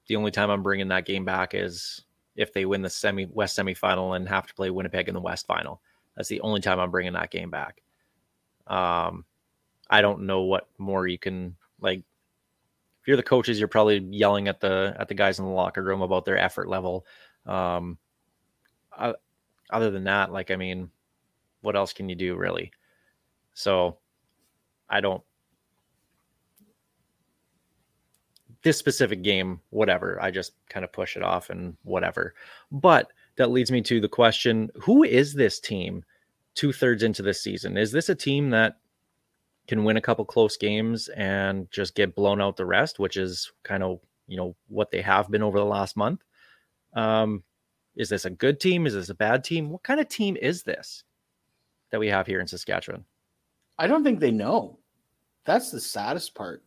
the 0.08 0.16
only 0.16 0.30
time 0.30 0.48
I'm 0.48 0.62
bringing 0.62 0.88
that 0.88 1.04
game 1.04 1.26
back 1.26 1.54
is 1.54 2.02
if 2.36 2.52
they 2.52 2.64
win 2.64 2.82
the 2.82 2.90
semi 2.90 3.26
West 3.26 3.58
semifinal 3.58 4.16
and 4.16 4.28
have 4.28 4.46
to 4.46 4.54
play 4.54 4.70
Winnipeg 4.70 5.08
in 5.08 5.14
the 5.14 5.20
West 5.20 5.46
final. 5.46 5.80
That's 6.16 6.28
the 6.28 6.40
only 6.40 6.60
time 6.60 6.78
I'm 6.78 6.90
bringing 6.90 7.12
that 7.14 7.30
game 7.30 7.50
back. 7.50 7.82
Um, 8.66 9.24
I 9.90 10.00
don't 10.00 10.22
know 10.22 10.42
what 10.42 10.68
more 10.78 11.06
you 11.06 11.18
can 11.18 11.56
like. 11.80 12.00
If 13.00 13.08
you're 13.08 13.16
the 13.16 13.22
coaches, 13.22 13.58
you're 13.58 13.68
probably 13.68 13.98
yelling 13.98 14.48
at 14.48 14.60
the 14.60 14.94
at 14.98 15.08
the 15.08 15.14
guys 15.14 15.38
in 15.38 15.44
the 15.44 15.50
locker 15.50 15.82
room 15.82 16.02
about 16.02 16.24
their 16.24 16.38
effort 16.38 16.68
level. 16.68 17.04
Um, 17.46 17.98
other 19.70 19.90
than 19.90 20.04
that, 20.04 20.32
like 20.32 20.50
I 20.50 20.56
mean, 20.56 20.90
what 21.62 21.76
else 21.76 21.92
can 21.92 22.08
you 22.08 22.14
do 22.14 22.36
really? 22.36 22.70
So 23.54 23.98
I 24.88 25.00
don't 25.00 25.22
this 28.62 28.78
specific 28.78 29.22
game, 29.22 29.60
whatever. 29.70 30.20
I 30.22 30.30
just 30.30 30.52
kind 30.68 30.84
of 30.84 30.92
push 30.92 31.16
it 31.16 31.22
off 31.22 31.50
and 31.50 31.76
whatever. 31.82 32.34
But 32.70 33.12
that 33.36 33.50
leads 33.50 33.70
me 33.70 33.82
to 33.82 34.00
the 34.00 34.08
question 34.08 34.70
who 34.76 35.02
is 35.02 35.34
this 35.34 35.58
team 35.58 36.04
two 36.54 36.72
thirds 36.72 37.02
into 37.02 37.22
this 37.22 37.42
season? 37.42 37.76
Is 37.76 37.92
this 37.92 38.08
a 38.08 38.14
team 38.14 38.50
that 38.50 38.76
can 39.68 39.84
win 39.84 39.96
a 39.96 40.02
couple 40.02 40.24
close 40.24 40.56
games 40.56 41.08
and 41.10 41.70
just 41.70 41.94
get 41.94 42.14
blown 42.14 42.40
out 42.40 42.56
the 42.56 42.66
rest, 42.66 42.98
which 42.98 43.16
is 43.16 43.52
kind 43.62 43.82
of, 43.82 44.00
you 44.26 44.36
know, 44.36 44.54
what 44.68 44.90
they 44.90 45.00
have 45.00 45.30
been 45.30 45.42
over 45.42 45.58
the 45.58 45.64
last 45.64 45.96
month? 45.96 46.22
Um, 46.94 47.42
is 47.96 48.08
this 48.08 48.24
a 48.24 48.30
good 48.30 48.60
team? 48.60 48.86
Is 48.86 48.94
this 48.94 49.10
a 49.10 49.14
bad 49.14 49.44
team? 49.44 49.70
What 49.70 49.82
kind 49.82 50.00
of 50.00 50.08
team 50.08 50.36
is 50.36 50.62
this 50.62 51.04
that 51.90 52.00
we 52.00 52.08
have 52.08 52.26
here 52.26 52.40
in 52.40 52.46
Saskatchewan? 52.46 53.04
I 53.78 53.86
don't 53.86 54.04
think 54.04 54.20
they 54.20 54.30
know. 54.30 54.78
That's 55.44 55.70
the 55.70 55.80
saddest 55.80 56.34
part. 56.34 56.62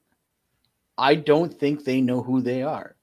I 0.98 1.16
don't 1.16 1.54
think 1.54 1.84
they 1.84 2.02
know 2.02 2.22
who 2.22 2.42
they 2.42 2.64
are. 2.64 2.96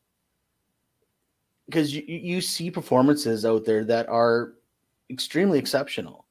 Because 1.67 1.95
you, 1.95 2.03
you 2.07 2.41
see 2.41 2.71
performances 2.71 3.45
out 3.45 3.65
there 3.65 3.85
that 3.85 4.09
are 4.09 4.55
extremely 5.11 5.59
exceptional. 5.59 6.27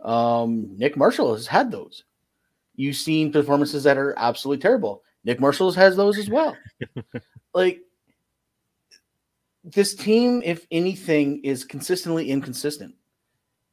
Um, 0.00 0.76
Nick 0.76 0.96
Marshall 0.96 1.34
has 1.34 1.46
had 1.46 1.70
those. 1.70 2.04
You've 2.76 2.96
seen 2.96 3.32
performances 3.32 3.82
that 3.84 3.98
are 3.98 4.14
absolutely 4.16 4.62
terrible. 4.62 5.02
Nick 5.24 5.40
Marshall 5.40 5.72
has 5.72 5.96
those 5.96 6.18
as 6.18 6.30
well. 6.30 6.56
like 7.54 7.80
this 9.64 9.94
team, 9.94 10.42
if 10.44 10.66
anything, 10.70 11.42
is 11.44 11.64
consistently 11.64 12.30
inconsistent. 12.30 12.94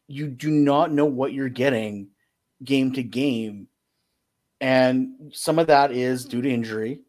You 0.08 0.28
do 0.28 0.50
not 0.50 0.92
know 0.92 1.06
what 1.06 1.34
you're 1.34 1.50
getting 1.50 2.10
game 2.64 2.92
to 2.94 3.04
game. 3.04 3.68
And 4.62 5.32
some 5.34 5.60
of 5.60 5.68
that 5.68 5.92
is 5.92 6.26
due 6.26 6.42
to 6.42 6.50
injury. 6.50 7.02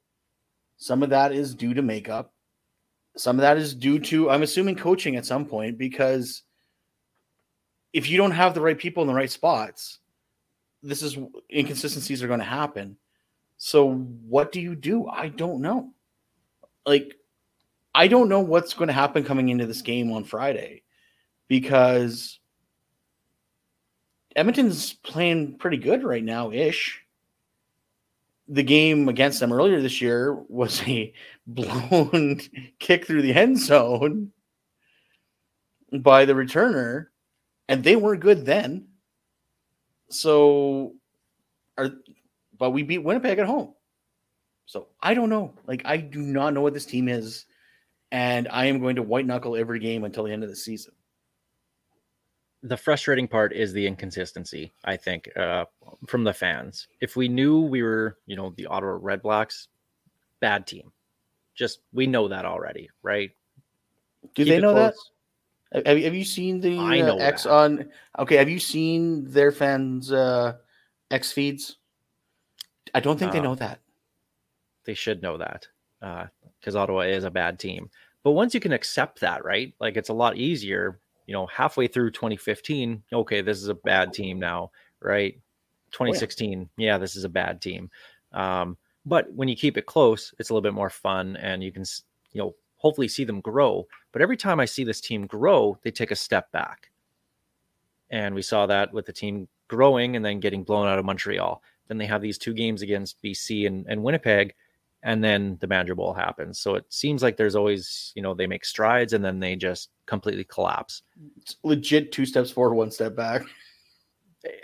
Some 0.78 1.02
of 1.02 1.10
that 1.10 1.32
is 1.32 1.54
due 1.54 1.74
to 1.74 1.82
makeup. 1.82 2.32
Some 3.16 3.36
of 3.36 3.42
that 3.42 3.56
is 3.56 3.74
due 3.74 3.98
to, 4.00 4.30
I'm 4.30 4.42
assuming, 4.42 4.76
coaching 4.76 5.16
at 5.16 5.24
some 5.24 5.46
point 5.46 5.78
because 5.78 6.42
if 7.92 8.10
you 8.10 8.18
don't 8.18 8.32
have 8.32 8.52
the 8.52 8.60
right 8.60 8.78
people 8.78 9.02
in 9.02 9.06
the 9.06 9.14
right 9.14 9.30
spots, 9.30 10.00
this 10.82 11.02
is 11.02 11.18
inconsistencies 11.50 12.22
are 12.22 12.28
going 12.28 12.40
to 12.40 12.44
happen. 12.44 12.96
So, 13.56 13.90
what 13.90 14.52
do 14.52 14.60
you 14.60 14.74
do? 14.74 15.06
I 15.06 15.28
don't 15.28 15.62
know. 15.62 15.92
Like, 16.84 17.14
I 17.94 18.08
don't 18.08 18.28
know 18.28 18.40
what's 18.40 18.74
going 18.74 18.88
to 18.88 18.94
happen 18.94 19.24
coming 19.24 19.48
into 19.48 19.64
this 19.64 19.80
game 19.80 20.12
on 20.12 20.24
Friday 20.24 20.82
because 21.48 22.38
Edmonton's 24.36 24.92
playing 24.92 25.56
pretty 25.56 25.78
good 25.78 26.04
right 26.04 26.22
now 26.22 26.50
ish. 26.52 27.02
The 28.48 28.62
game 28.62 29.08
against 29.08 29.40
them 29.40 29.52
earlier 29.52 29.80
this 29.80 30.00
year 30.00 30.34
was 30.48 30.82
a 30.82 31.12
blown 31.46 32.40
kick 32.78 33.06
through 33.06 33.22
the 33.22 33.34
end 33.34 33.58
zone 33.58 34.32
by 35.92 36.24
the 36.24 36.34
returner, 36.34 37.06
and 37.68 37.82
they 37.82 37.96
weren't 37.96 38.20
good 38.20 38.46
then. 38.46 38.88
So, 40.10 40.94
are 41.76 41.90
but 42.58 42.70
we 42.70 42.82
beat 42.82 42.98
Winnipeg 42.98 43.38
at 43.38 43.46
home. 43.46 43.74
So 44.66 44.88
I 45.00 45.14
don't 45.14 45.30
know. 45.30 45.54
Like 45.66 45.82
I 45.84 45.96
do 45.96 46.20
not 46.20 46.52
know 46.52 46.60
what 46.60 46.74
this 46.74 46.86
team 46.86 47.08
is, 47.08 47.46
and 48.10 48.48
I 48.50 48.66
am 48.66 48.80
going 48.80 48.96
to 48.96 49.02
white 49.02 49.26
knuckle 49.26 49.56
every 49.56 49.78
game 49.78 50.04
until 50.04 50.24
the 50.24 50.32
end 50.32 50.42
of 50.42 50.50
the 50.50 50.56
season. 50.56 50.92
The 52.68 52.76
frustrating 52.76 53.28
part 53.28 53.52
is 53.52 53.72
the 53.72 53.86
inconsistency 53.86 54.72
i 54.84 54.96
think 54.96 55.28
uh, 55.36 55.64
from 56.06 56.24
the 56.24 56.32
fans 56.32 56.88
if 57.00 57.14
we 57.16 57.28
knew 57.28 57.60
we 57.60 57.82
were 57.82 58.18
you 58.26 58.34
know 58.36 58.52
the 58.56 58.66
ottawa 58.66 58.98
red 59.00 59.22
blacks 59.22 59.68
bad 60.40 60.66
team 60.66 60.92
just 61.54 61.80
we 61.92 62.06
know 62.06 62.28
that 62.28 62.44
already 62.44 62.90
right 63.02 63.30
Do 64.34 64.44
Keep 64.44 64.48
they 64.48 64.60
know 64.60 64.74
that? 64.74 64.94
Have, 65.86 65.98
have 65.98 66.14
you 66.14 66.24
seen 66.24 66.60
the 66.60 66.76
uh, 66.78 67.16
X 67.16 67.44
that. 67.44 67.52
on? 67.52 67.90
Okay, 68.18 68.36
have 68.36 68.48
you 68.48 68.58
seen 68.58 69.24
their 69.30 69.52
fans' 69.52 70.10
uh, 70.12 70.54
X 71.10 71.32
feeds? 71.32 71.76
I 72.94 73.00
don't 73.00 73.18
think 73.18 73.32
they 73.32 73.38
Uh, 73.40 73.42
know 73.50 73.54
that. 73.56 73.80
they 74.84 74.94
should 74.94 75.22
know 75.22 75.36
that 75.38 75.66
because 76.60 76.76
ottawa 76.76 77.00
is 77.00 77.24
a 77.24 77.30
bad 77.30 77.58
team 77.58 77.90
but 78.22 78.32
once 78.32 78.54
you 78.54 78.60
can 78.60 78.72
accept 78.72 79.20
that 79.20 79.44
right 79.44 79.74
like 79.80 79.96
it's 79.96 80.10
a 80.10 80.14
lot 80.14 80.36
easier 80.36 81.00
you 81.26 81.32
know 81.32 81.46
halfway 81.46 81.86
through 81.86 82.10
2015 82.10 83.02
okay 83.12 83.40
this 83.40 83.58
is 83.58 83.68
a 83.68 83.74
bad 83.74 84.12
team 84.12 84.38
now 84.38 84.70
right? 85.00 85.34
2016 85.92 86.68
yeah. 86.76 86.98
this 86.98 87.16
is 87.16 87.24
a 87.24 87.28
bad 87.28 87.60
team. 87.60 87.90
Um, 88.32 88.76
but 89.04 89.32
when 89.32 89.48
you 89.48 89.56
keep 89.56 89.76
it 89.76 89.86
close 89.86 90.34
it's 90.38 90.50
a 90.50 90.52
little 90.52 90.62
bit 90.62 90.74
more 90.74 90.90
fun 90.90 91.36
and 91.36 91.62
you 91.62 91.72
can 91.72 91.84
you 92.32 92.40
know 92.40 92.54
hopefully 92.76 93.08
see 93.08 93.24
them 93.24 93.40
grow. 93.40 93.86
But 94.12 94.22
every 94.22 94.36
time 94.36 94.60
i 94.60 94.64
see 94.64 94.84
this 94.84 95.00
team 95.00 95.26
grow 95.26 95.78
they 95.82 95.90
take 95.90 96.10
a 96.10 96.16
step 96.16 96.50
back. 96.52 96.90
And 98.10 98.34
we 98.34 98.42
saw 98.42 98.66
that 98.66 98.92
with 98.92 99.06
the 99.06 99.12
team 99.12 99.48
growing 99.68 100.14
and 100.14 100.24
then 100.24 100.38
getting 100.38 100.62
blown 100.62 100.86
out 100.86 100.98
of 100.98 101.04
montreal. 101.04 101.60
Then 101.88 101.98
they 101.98 102.06
have 102.06 102.22
these 102.22 102.38
two 102.38 102.54
games 102.54 102.82
against 102.82 103.22
bc 103.22 103.66
and, 103.66 103.86
and 103.88 104.02
winnipeg 104.02 104.54
and 105.06 105.22
then 105.22 105.56
the 105.60 105.94
Bowl 105.94 106.12
happens. 106.12 106.58
So 106.58 106.74
it 106.74 106.84
seems 106.88 107.22
like 107.22 107.36
there's 107.36 107.54
always, 107.54 108.12
you 108.16 108.22
know, 108.22 108.34
they 108.34 108.48
make 108.48 108.64
strides 108.64 109.12
and 109.12 109.24
then 109.24 109.38
they 109.38 109.54
just 109.54 109.90
completely 110.06 110.42
collapse. 110.42 111.02
It's 111.36 111.56
legit 111.62 112.10
two 112.10 112.26
steps 112.26 112.50
forward, 112.50 112.74
one 112.74 112.90
step 112.90 113.16
back. 113.16 113.42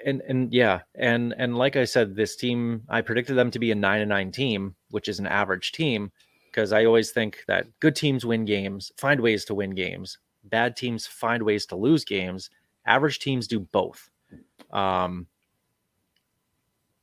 And 0.05 0.21
and 0.29 0.53
yeah, 0.55 0.83
and 0.95 1.35
and 1.39 1.59
like 1.59 1.75
I 1.75 1.87
said, 1.87 2.15
this 2.15 2.37
team 2.37 2.83
I 2.89 3.01
predicted 3.01 3.37
them 3.37 3.51
to 3.51 3.59
be 3.59 3.73
a 3.73 3.75
nine 3.75 4.01
and 4.01 4.11
nine 4.11 4.31
team, 4.31 4.77
which 4.91 5.09
is 5.09 5.19
an 5.19 5.27
average 5.27 5.73
team, 5.73 6.13
because 6.47 6.73
I 6.73 6.85
always 6.85 7.11
think 7.11 7.43
that 7.49 7.67
good 7.81 7.97
teams 7.97 8.25
win 8.25 8.45
games, 8.45 8.93
find 8.97 9.21
ways 9.21 9.45
to 9.47 9.57
win 9.57 9.71
games. 9.71 10.19
Bad 10.45 10.77
teams 10.77 11.05
find 11.05 11.43
ways 11.43 11.67
to 11.67 11.75
lose 11.75 12.05
games. 12.05 12.49
Average 12.87 13.19
teams 13.19 13.49
do 13.49 13.59
both. 13.59 14.09
Um, 14.71 15.27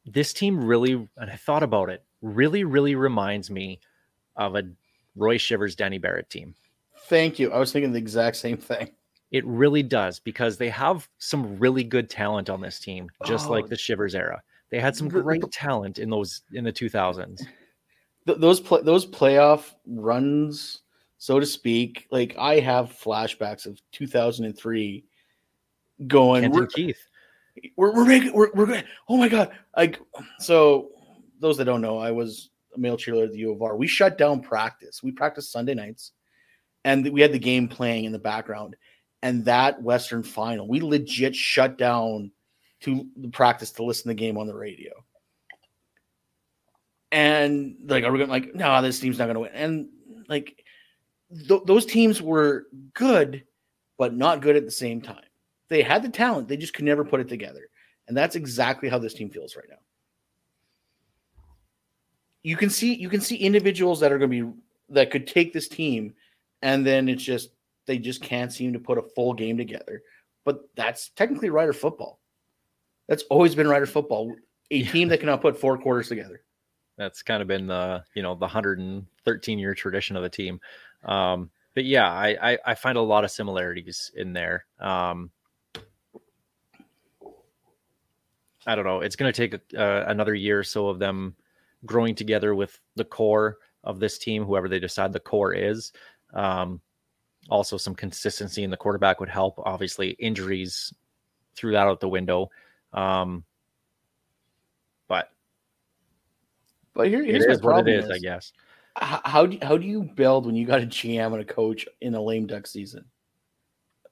this 0.05 0.31
team 0.31 0.63
really, 0.63 0.93
and 1.17 1.29
I 1.29 1.35
thought 1.35 1.63
about 1.63 1.89
it, 1.89 2.05
really, 2.21 2.63
really 2.63 2.95
reminds 2.95 3.49
me 3.49 3.79
of 4.35 4.55
a 4.55 4.63
Roy 5.15 5.37
Shivers, 5.37 5.75
Danny 5.75 5.97
Barrett 5.97 6.29
team. 6.29 6.55
Thank 7.07 7.39
you. 7.39 7.51
I 7.51 7.57
was 7.59 7.71
thinking 7.71 7.91
the 7.91 7.97
exact 7.99 8.35
same 8.37 8.57
thing. 8.57 8.91
It 9.31 9.45
really 9.45 9.83
does 9.83 10.19
because 10.19 10.57
they 10.57 10.69
have 10.69 11.07
some 11.19 11.57
really 11.59 11.83
good 11.83 12.09
talent 12.09 12.49
on 12.49 12.61
this 12.61 12.79
team, 12.79 13.09
just 13.25 13.47
Oh. 13.47 13.51
like 13.51 13.67
the 13.67 13.77
Shivers 13.77 14.15
era. 14.15 14.41
They 14.71 14.79
had 14.79 14.95
some 14.95 15.07
great 15.07 15.51
talent 15.51 15.99
in 15.99 16.09
those 16.09 16.41
in 16.53 16.63
the 16.63 16.71
2000s. 16.73 17.41
Th- 18.27 18.37
those 18.37 18.59
play, 18.59 18.81
those 18.83 19.05
playoff 19.05 19.73
runs, 19.87 20.81
so 21.17 21.39
to 21.39 21.45
speak, 21.45 22.07
like 22.11 22.35
I 22.37 22.59
have 22.59 22.91
flashbacks 22.91 23.65
of 23.65 23.79
2003 23.91 25.03
going. 26.07 26.51
We're, 26.51 26.67
Keith. 26.67 26.99
we're, 27.77 27.93
we're 27.93 28.05
making 28.05 28.33
we're, 28.33 28.51
we're 28.53 28.65
good. 28.67 28.85
Oh 29.07 29.17
my 29.17 29.27
god! 29.29 29.51
Like 29.75 29.99
so, 30.39 30.89
those 31.39 31.57
that 31.57 31.65
don't 31.65 31.81
know, 31.81 31.97
I 31.97 32.11
was 32.11 32.49
a 32.75 32.79
male 32.79 32.97
cheerleader 32.97 33.25
at 33.25 33.31
the 33.31 33.39
U 33.39 33.51
of 33.51 33.61
R. 33.61 33.75
We 33.75 33.87
shut 33.87 34.17
down 34.17 34.41
practice. 34.41 35.01
We 35.01 35.11
practiced 35.11 35.51
Sunday 35.51 35.73
nights, 35.73 36.11
and 36.83 37.07
we 37.11 37.21
had 37.21 37.31
the 37.31 37.39
game 37.39 37.67
playing 37.67 38.05
in 38.05 38.11
the 38.11 38.19
background. 38.19 38.75
And 39.21 39.45
that 39.45 39.81
Western 39.81 40.23
final, 40.23 40.67
we 40.67 40.79
legit 40.79 41.35
shut 41.35 41.77
down 41.77 42.31
to 42.81 43.05
the 43.17 43.27
practice 43.27 43.71
to 43.71 43.83
listen 43.83 44.03
to 44.03 44.07
the 44.09 44.13
game 44.13 44.37
on 44.37 44.47
the 44.47 44.55
radio. 44.55 44.91
And 47.11 47.75
like, 47.85 48.03
are 48.03 48.11
we 48.11 48.19
going 48.19 48.29
like? 48.29 48.55
No, 48.55 48.81
this 48.81 48.99
team's 48.99 49.17
not 49.17 49.25
going 49.25 49.35
to 49.35 49.41
win. 49.41 49.51
And 49.53 49.89
like, 50.29 50.63
th- 51.47 51.63
those 51.65 51.85
teams 51.85 52.21
were 52.21 52.67
good, 52.93 53.43
but 53.97 54.15
not 54.15 54.41
good 54.41 54.55
at 54.55 54.63
the 54.63 54.71
same 54.71 55.01
time. 55.01 55.23
They 55.67 55.81
had 55.81 56.03
the 56.03 56.09
talent, 56.09 56.47
they 56.47 56.57
just 56.57 56.73
could 56.73 56.85
never 56.85 57.03
put 57.03 57.19
it 57.19 57.27
together. 57.27 57.69
And 58.07 58.17
that's 58.17 58.35
exactly 58.35 58.89
how 58.89 58.97
this 58.97 59.13
team 59.13 59.29
feels 59.29 59.55
right 59.55 59.67
now. 59.69 59.77
You 62.43 62.55
can 62.55 62.69
see 62.69 62.93
you 62.93 63.09
can 63.09 63.21
see 63.21 63.35
individuals 63.35 63.99
that 63.99 64.11
are 64.11 64.17
going 64.17 64.31
to 64.31 64.51
be 64.51 64.59
that 64.89 65.11
could 65.11 65.27
take 65.27 65.53
this 65.53 65.67
team 65.67 66.13
and 66.61 66.85
then 66.85 67.09
it's 67.09 67.23
just 67.23 67.51
they 67.85 67.97
just 67.97 68.21
can't 68.21 68.51
seem 68.51 68.73
to 68.73 68.79
put 68.79 68.97
a 68.97 69.01
full 69.01 69.33
game 69.33 69.57
together. 69.57 70.01
But 70.45 70.61
that's 70.75 71.09
technically 71.09 71.49
Rider 71.49 71.73
football. 71.73 72.19
That's 73.07 73.23
always 73.23 73.55
been 73.55 73.67
Rider 73.67 73.85
football. 73.85 74.35
A 74.71 74.75
Yeah. 74.77 74.91
team 74.91 75.07
that 75.09 75.19
cannot 75.19 75.41
put 75.41 75.59
four 75.59 75.77
quarters 75.77 76.09
together. 76.09 76.43
That's 76.97 77.23
kind 77.23 77.41
of 77.41 77.47
been 77.47 77.65
the 77.67 78.03
you 78.13 78.21
know 78.21 78.35
the 78.35 78.41
113 78.41 79.59
year 79.59 79.73
tradition 79.73 80.15
of 80.15 80.23
the 80.23 80.29
team. 80.29 80.59
Um, 81.03 81.49
but 81.75 81.85
yeah, 81.85 82.11
I, 82.11 82.51
I 82.53 82.57
I 82.67 82.75
find 82.75 82.97
a 82.97 83.01
lot 83.01 83.23
of 83.23 83.31
similarities 83.31 84.11
in 84.15 84.33
there. 84.33 84.65
Um, 84.79 85.31
I 88.67 88.75
don't 88.75 88.85
know. 88.85 88.99
It's 89.01 89.15
going 89.15 89.31
to 89.31 89.47
take 89.49 89.61
uh, 89.77 90.03
another 90.07 90.35
year 90.35 90.59
or 90.59 90.63
so 90.63 90.87
of 90.87 90.99
them 90.99 91.35
growing 91.85 92.15
together 92.15 92.55
with 92.55 92.79
the 92.95 93.05
core 93.05 93.57
of 93.83 93.99
this 93.99 94.17
team, 94.17 94.43
whoever 94.43 94.67
they 94.67 94.79
decide 94.79 95.13
the 95.13 95.19
core 95.19 95.53
is. 95.53 95.91
Um, 96.33 96.81
also, 97.49 97.77
some 97.77 97.95
consistency 97.95 98.63
in 98.63 98.69
the 98.69 98.77
quarterback 98.77 99.19
would 99.19 99.29
help. 99.29 99.59
Obviously, 99.59 100.09
injuries 100.11 100.93
threw 101.55 101.71
that 101.71 101.87
out 101.87 101.99
the 101.99 102.09
window. 102.09 102.49
Um, 102.93 103.43
but 105.07 105.29
But 106.93 107.07
here, 107.07 107.23
here's 107.23 107.47
my 107.47 107.53
is 107.53 107.61
what 107.61 107.77
it 107.77 107.85
problem 107.85 107.87
is, 107.87 108.09
I 108.09 108.19
guess. 108.19 108.51
how 108.95 109.45
do 109.45 109.57
how 109.61 109.77
do 109.77 109.87
you 109.87 110.03
build 110.03 110.45
when 110.45 110.55
you 110.55 110.65
got 110.65 110.81
a 110.81 110.85
GM 110.85 111.33
and 111.33 111.41
a 111.41 111.45
coach 111.45 111.87
in 112.01 112.15
a 112.15 112.21
lame 112.21 112.47
duck 112.47 112.67
season? 112.67 113.05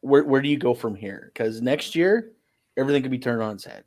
Where 0.01 0.23
where 0.23 0.41
do 0.41 0.49
you 0.49 0.58
go 0.58 0.73
from 0.73 0.95
here? 0.95 1.32
Because 1.34 1.62
next 1.62 1.95
year 1.95 2.32
everything 2.77 3.01
could 3.01 3.12
be 3.12 3.19
turned 3.19 3.41
on 3.41 3.56
its 3.56 3.65
head. 3.65 3.84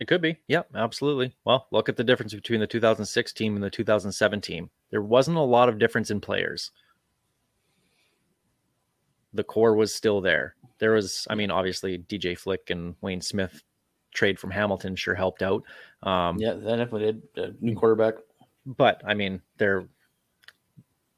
It 0.00 0.06
could 0.06 0.22
be. 0.22 0.38
Yep, 0.46 0.68
absolutely. 0.76 1.34
Well, 1.44 1.66
look 1.72 1.88
at 1.88 1.96
the 1.96 2.04
difference 2.04 2.32
between 2.32 2.60
the 2.60 2.66
2006 2.66 3.32
team 3.32 3.54
and 3.56 3.62
the 3.64 3.70
2007 3.70 4.40
team. 4.40 4.70
There 4.90 5.02
wasn't 5.02 5.36
a 5.36 5.40
lot 5.42 5.68
of 5.68 5.78
difference 5.78 6.10
in 6.10 6.20
players. 6.20 6.70
The 9.34 9.44
core 9.44 9.74
was 9.74 9.94
still 9.94 10.20
there. 10.20 10.54
There 10.78 10.92
was, 10.92 11.26
I 11.28 11.34
mean, 11.34 11.50
obviously 11.50 11.98
DJ 11.98 12.38
Flick 12.38 12.70
and 12.70 12.94
Wayne 13.00 13.20
Smith 13.20 13.62
trade 14.14 14.38
from 14.38 14.50
Hamilton 14.50 14.96
sure 14.96 15.14
helped 15.14 15.42
out. 15.42 15.62
Um, 16.02 16.38
Yeah, 16.38 16.54
that 16.54 16.76
definitely 16.76 17.12
did. 17.12 17.22
Uh, 17.36 17.50
new 17.60 17.74
quarterback. 17.74 18.14
but 18.64 19.02
I 19.04 19.14
mean, 19.14 19.42
they're 19.58 19.86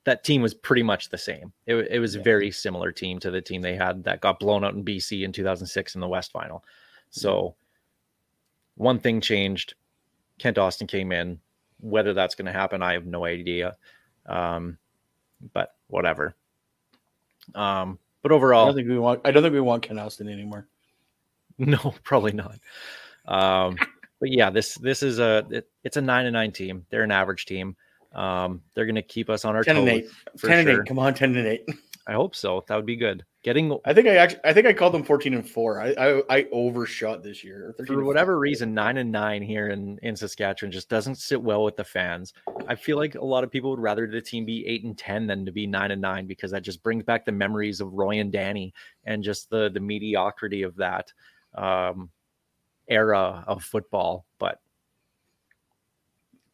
that 0.04 0.24
team 0.24 0.40
was 0.40 0.54
pretty 0.54 0.82
much 0.82 1.10
the 1.10 1.18
same. 1.18 1.52
It, 1.66 1.74
it 1.90 1.98
was 1.98 2.14
a 2.14 2.18
Yeah. 2.18 2.24
very 2.24 2.50
similar 2.50 2.90
team 2.90 3.18
to 3.20 3.30
the 3.30 3.42
team 3.42 3.60
they 3.60 3.76
had 3.76 4.02
that 4.04 4.22
got 4.22 4.40
blown 4.40 4.64
out 4.64 4.72
in 4.74 4.82
BC 4.82 5.24
in 5.24 5.30
2006 5.32 5.94
in 5.94 6.00
the 6.00 6.08
West 6.08 6.32
Final. 6.32 6.64
So 7.10 7.54
one 8.76 8.98
thing 8.98 9.20
changed. 9.20 9.74
Kent 10.38 10.58
Austin 10.58 10.86
came 10.86 11.12
in. 11.12 11.40
Whether 11.80 12.12
that's 12.12 12.34
going 12.34 12.46
to 12.46 12.52
happen, 12.52 12.82
I 12.82 12.92
have 12.92 13.06
no 13.06 13.24
idea. 13.24 13.76
Um, 14.26 14.76
but 15.54 15.74
whatever. 15.88 16.34
Um, 17.54 17.98
but 18.22 18.32
overall, 18.32 18.60
I 18.60 18.62
overall, 18.62 18.66
don't 18.66 18.76
think 18.76 18.88
we 18.88 18.98
want. 18.98 19.20
I 19.24 19.30
don't 19.30 19.42
think 19.42 19.54
we 19.54 19.60
want 19.60 19.82
Kent 19.82 19.98
Austin 19.98 20.28
anymore. 20.28 20.66
no, 21.58 21.94
probably 22.04 22.32
not. 22.32 22.58
Um, 23.26 23.76
but 24.20 24.30
yeah, 24.30 24.50
this 24.50 24.74
this 24.76 25.02
is 25.02 25.18
a 25.18 25.46
it, 25.50 25.68
it's 25.84 25.96
a 25.96 26.02
nine 26.02 26.26
and 26.26 26.34
nine 26.34 26.52
team. 26.52 26.84
They're 26.90 27.02
an 27.02 27.10
average 27.10 27.46
team. 27.46 27.76
Um, 28.14 28.62
they're 28.74 28.86
going 28.86 28.96
to 28.96 29.02
keep 29.02 29.30
us 29.30 29.44
on 29.44 29.56
our 29.56 29.62
Ten 29.62 29.76
and 29.76 29.88
eight. 29.88 30.08
for 30.36 30.48
Ten 30.48 30.60
and 30.60 30.68
eight. 30.68 30.86
Come 30.86 30.98
on, 30.98 31.14
ten 31.14 31.34
and 31.36 31.46
eight. 31.46 31.66
I 32.06 32.14
hope 32.14 32.34
so. 32.34 32.64
That 32.66 32.76
would 32.76 32.86
be 32.86 32.96
good. 32.96 33.24
Getting 33.42 33.78
I 33.86 33.94
think 33.94 34.06
I 34.06 34.16
actually. 34.16 34.40
I 34.44 34.52
think 34.52 34.66
I 34.66 34.72
called 34.74 34.92
them 34.92 35.02
fourteen 35.02 35.32
and 35.32 35.48
four. 35.48 35.80
I 35.80 35.94
I, 35.98 36.22
I 36.28 36.46
overshot 36.52 37.22
this 37.22 37.42
year. 37.42 37.74
for 37.86 38.04
whatever 38.04 38.38
reason, 38.38 38.74
nine 38.74 38.98
and 38.98 39.10
nine 39.10 39.42
here 39.42 39.68
in, 39.68 39.98
in 40.02 40.14
Saskatchewan 40.14 40.70
just 40.70 40.90
doesn't 40.90 41.14
sit 41.14 41.40
well 41.40 41.64
with 41.64 41.76
the 41.76 41.84
fans. 41.84 42.34
I 42.68 42.74
feel 42.74 42.98
like 42.98 43.14
a 43.14 43.24
lot 43.24 43.44
of 43.44 43.50
people 43.50 43.70
would 43.70 43.80
rather 43.80 44.06
the 44.06 44.20
team 44.20 44.44
be 44.44 44.66
eight 44.66 44.84
and 44.84 44.96
ten 44.96 45.26
than 45.26 45.46
to 45.46 45.52
be 45.52 45.66
nine 45.66 45.90
and 45.90 46.02
nine 46.02 46.26
because 46.26 46.50
that 46.50 46.62
just 46.62 46.82
brings 46.82 47.02
back 47.04 47.24
the 47.24 47.32
memories 47.32 47.80
of 47.80 47.92
Roy 47.94 48.20
and 48.20 48.30
Danny 48.30 48.74
and 49.04 49.24
just 49.24 49.48
the 49.48 49.70
the 49.70 49.80
mediocrity 49.80 50.62
of 50.62 50.76
that 50.76 51.10
um, 51.54 52.10
era 52.88 53.42
of 53.46 53.64
football. 53.64 54.26
But 54.38 54.60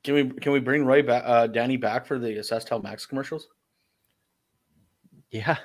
Can 0.04 0.14
we 0.14 0.28
can 0.28 0.52
we 0.52 0.60
bring 0.60 0.84
Roy 0.84 1.02
back, 1.02 1.24
uh, 1.26 1.48
Danny 1.48 1.76
back 1.76 2.06
for 2.06 2.20
the 2.20 2.28
SaskTel 2.36 2.80
Max 2.80 3.06
commercials? 3.06 3.48
Yeah, 5.30 5.56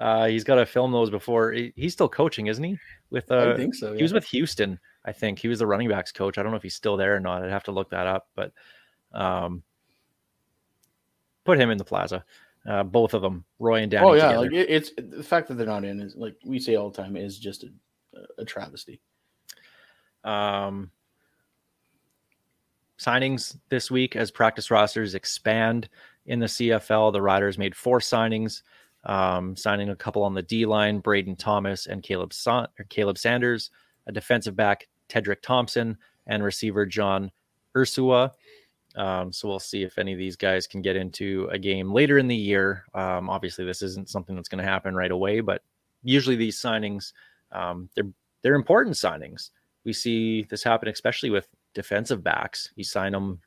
uh, 0.00 0.26
he's 0.26 0.44
got 0.44 0.56
to 0.56 0.66
film 0.66 0.92
those 0.92 1.10
before. 1.10 1.52
he- 1.52 1.72
he's 1.76 1.92
still 1.92 2.08
coaching, 2.08 2.46
isn't 2.46 2.64
he? 2.64 2.78
With 3.10 3.30
uh, 3.30 3.52
I 3.52 3.56
think 3.56 3.74
so. 3.74 3.94
He 3.94 4.02
was 4.02 4.12
with 4.12 4.24
Houston, 4.26 4.78
I 5.04 5.12
think. 5.12 5.38
He 5.38 5.48
was 5.48 5.58
the 5.58 5.66
running 5.66 5.88
backs 5.88 6.12
coach. 6.12 6.38
I 6.38 6.42
don't 6.42 6.50
know 6.52 6.56
if 6.56 6.62
he's 6.62 6.74
still 6.74 6.96
there 6.96 7.14
or 7.16 7.20
not. 7.20 7.44
I'd 7.44 7.50
have 7.50 7.64
to 7.64 7.72
look 7.72 7.90
that 7.90 8.06
up, 8.06 8.28
but 8.34 8.52
um, 9.12 9.62
put 11.44 11.58
him 11.60 11.70
in 11.70 11.78
the 11.78 11.84
plaza. 11.84 12.24
Uh, 12.66 12.84
both 12.84 13.12
of 13.12 13.22
them, 13.22 13.44
Roy 13.58 13.82
and 13.82 13.90
Danny. 13.90 14.06
Oh 14.06 14.12
yeah, 14.14 14.28
together. 14.28 14.40
like 14.46 14.52
it, 14.52 14.70
it's 14.70 14.92
the 14.96 15.22
fact 15.22 15.48
that 15.48 15.54
they're 15.54 15.66
not 15.66 15.84
in 15.84 16.00
is 16.00 16.14
like 16.16 16.36
we 16.44 16.58
say 16.60 16.76
all 16.76 16.90
the 16.90 17.02
time 17.02 17.16
is 17.16 17.38
just 17.38 17.64
a, 17.64 17.70
a 18.38 18.44
travesty. 18.44 19.00
um, 20.24 20.90
signings 22.98 23.56
this 23.68 23.90
week 23.90 24.14
as 24.14 24.30
practice 24.30 24.70
rosters 24.70 25.14
expand 25.14 25.88
in 26.26 26.38
the 26.38 26.46
CFL. 26.46 27.12
The 27.12 27.20
Riders 27.22 27.58
made 27.58 27.74
four 27.74 27.98
signings, 27.98 28.62
um, 29.04 29.56
signing 29.56 29.90
a 29.90 29.96
couple 29.96 30.22
on 30.22 30.34
the 30.34 30.42
D 30.42 30.66
line, 30.66 31.00
Braden 31.00 31.36
Thomas 31.36 31.86
and 31.86 32.02
Caleb 32.02 32.32
or 32.46 32.84
Caleb 32.88 33.18
Sanders, 33.18 33.70
a 34.06 34.12
defensive 34.12 34.56
back, 34.56 34.88
Tedric 35.08 35.42
Thompson, 35.42 35.96
and 36.26 36.42
receiver 36.42 36.86
John 36.86 37.30
Ursua. 37.76 38.30
Um, 38.94 39.32
so 39.32 39.48
we'll 39.48 39.58
see 39.58 39.82
if 39.82 39.98
any 39.98 40.12
of 40.12 40.18
these 40.18 40.36
guys 40.36 40.66
can 40.66 40.82
get 40.82 40.96
into 40.96 41.48
a 41.50 41.58
game 41.58 41.92
later 41.92 42.18
in 42.18 42.28
the 42.28 42.36
year. 42.36 42.84
Um, 42.94 43.30
obviously, 43.30 43.64
this 43.64 43.82
isn't 43.82 44.10
something 44.10 44.36
that's 44.36 44.48
going 44.48 44.62
to 44.62 44.70
happen 44.70 44.94
right 44.94 45.10
away, 45.10 45.40
but 45.40 45.62
usually 46.02 46.36
these 46.36 46.60
signings, 46.60 47.12
um, 47.52 47.88
they're 47.94 48.10
they're 48.42 48.54
important 48.54 48.96
signings 48.96 49.50
we 49.84 49.92
see 49.92 50.44
this 50.44 50.62
happen, 50.62 50.88
especially 50.88 51.30
with 51.30 51.48
defensive 51.74 52.22
backs. 52.22 52.70
You 52.76 52.84
sign 52.84 53.12
them 53.12 53.40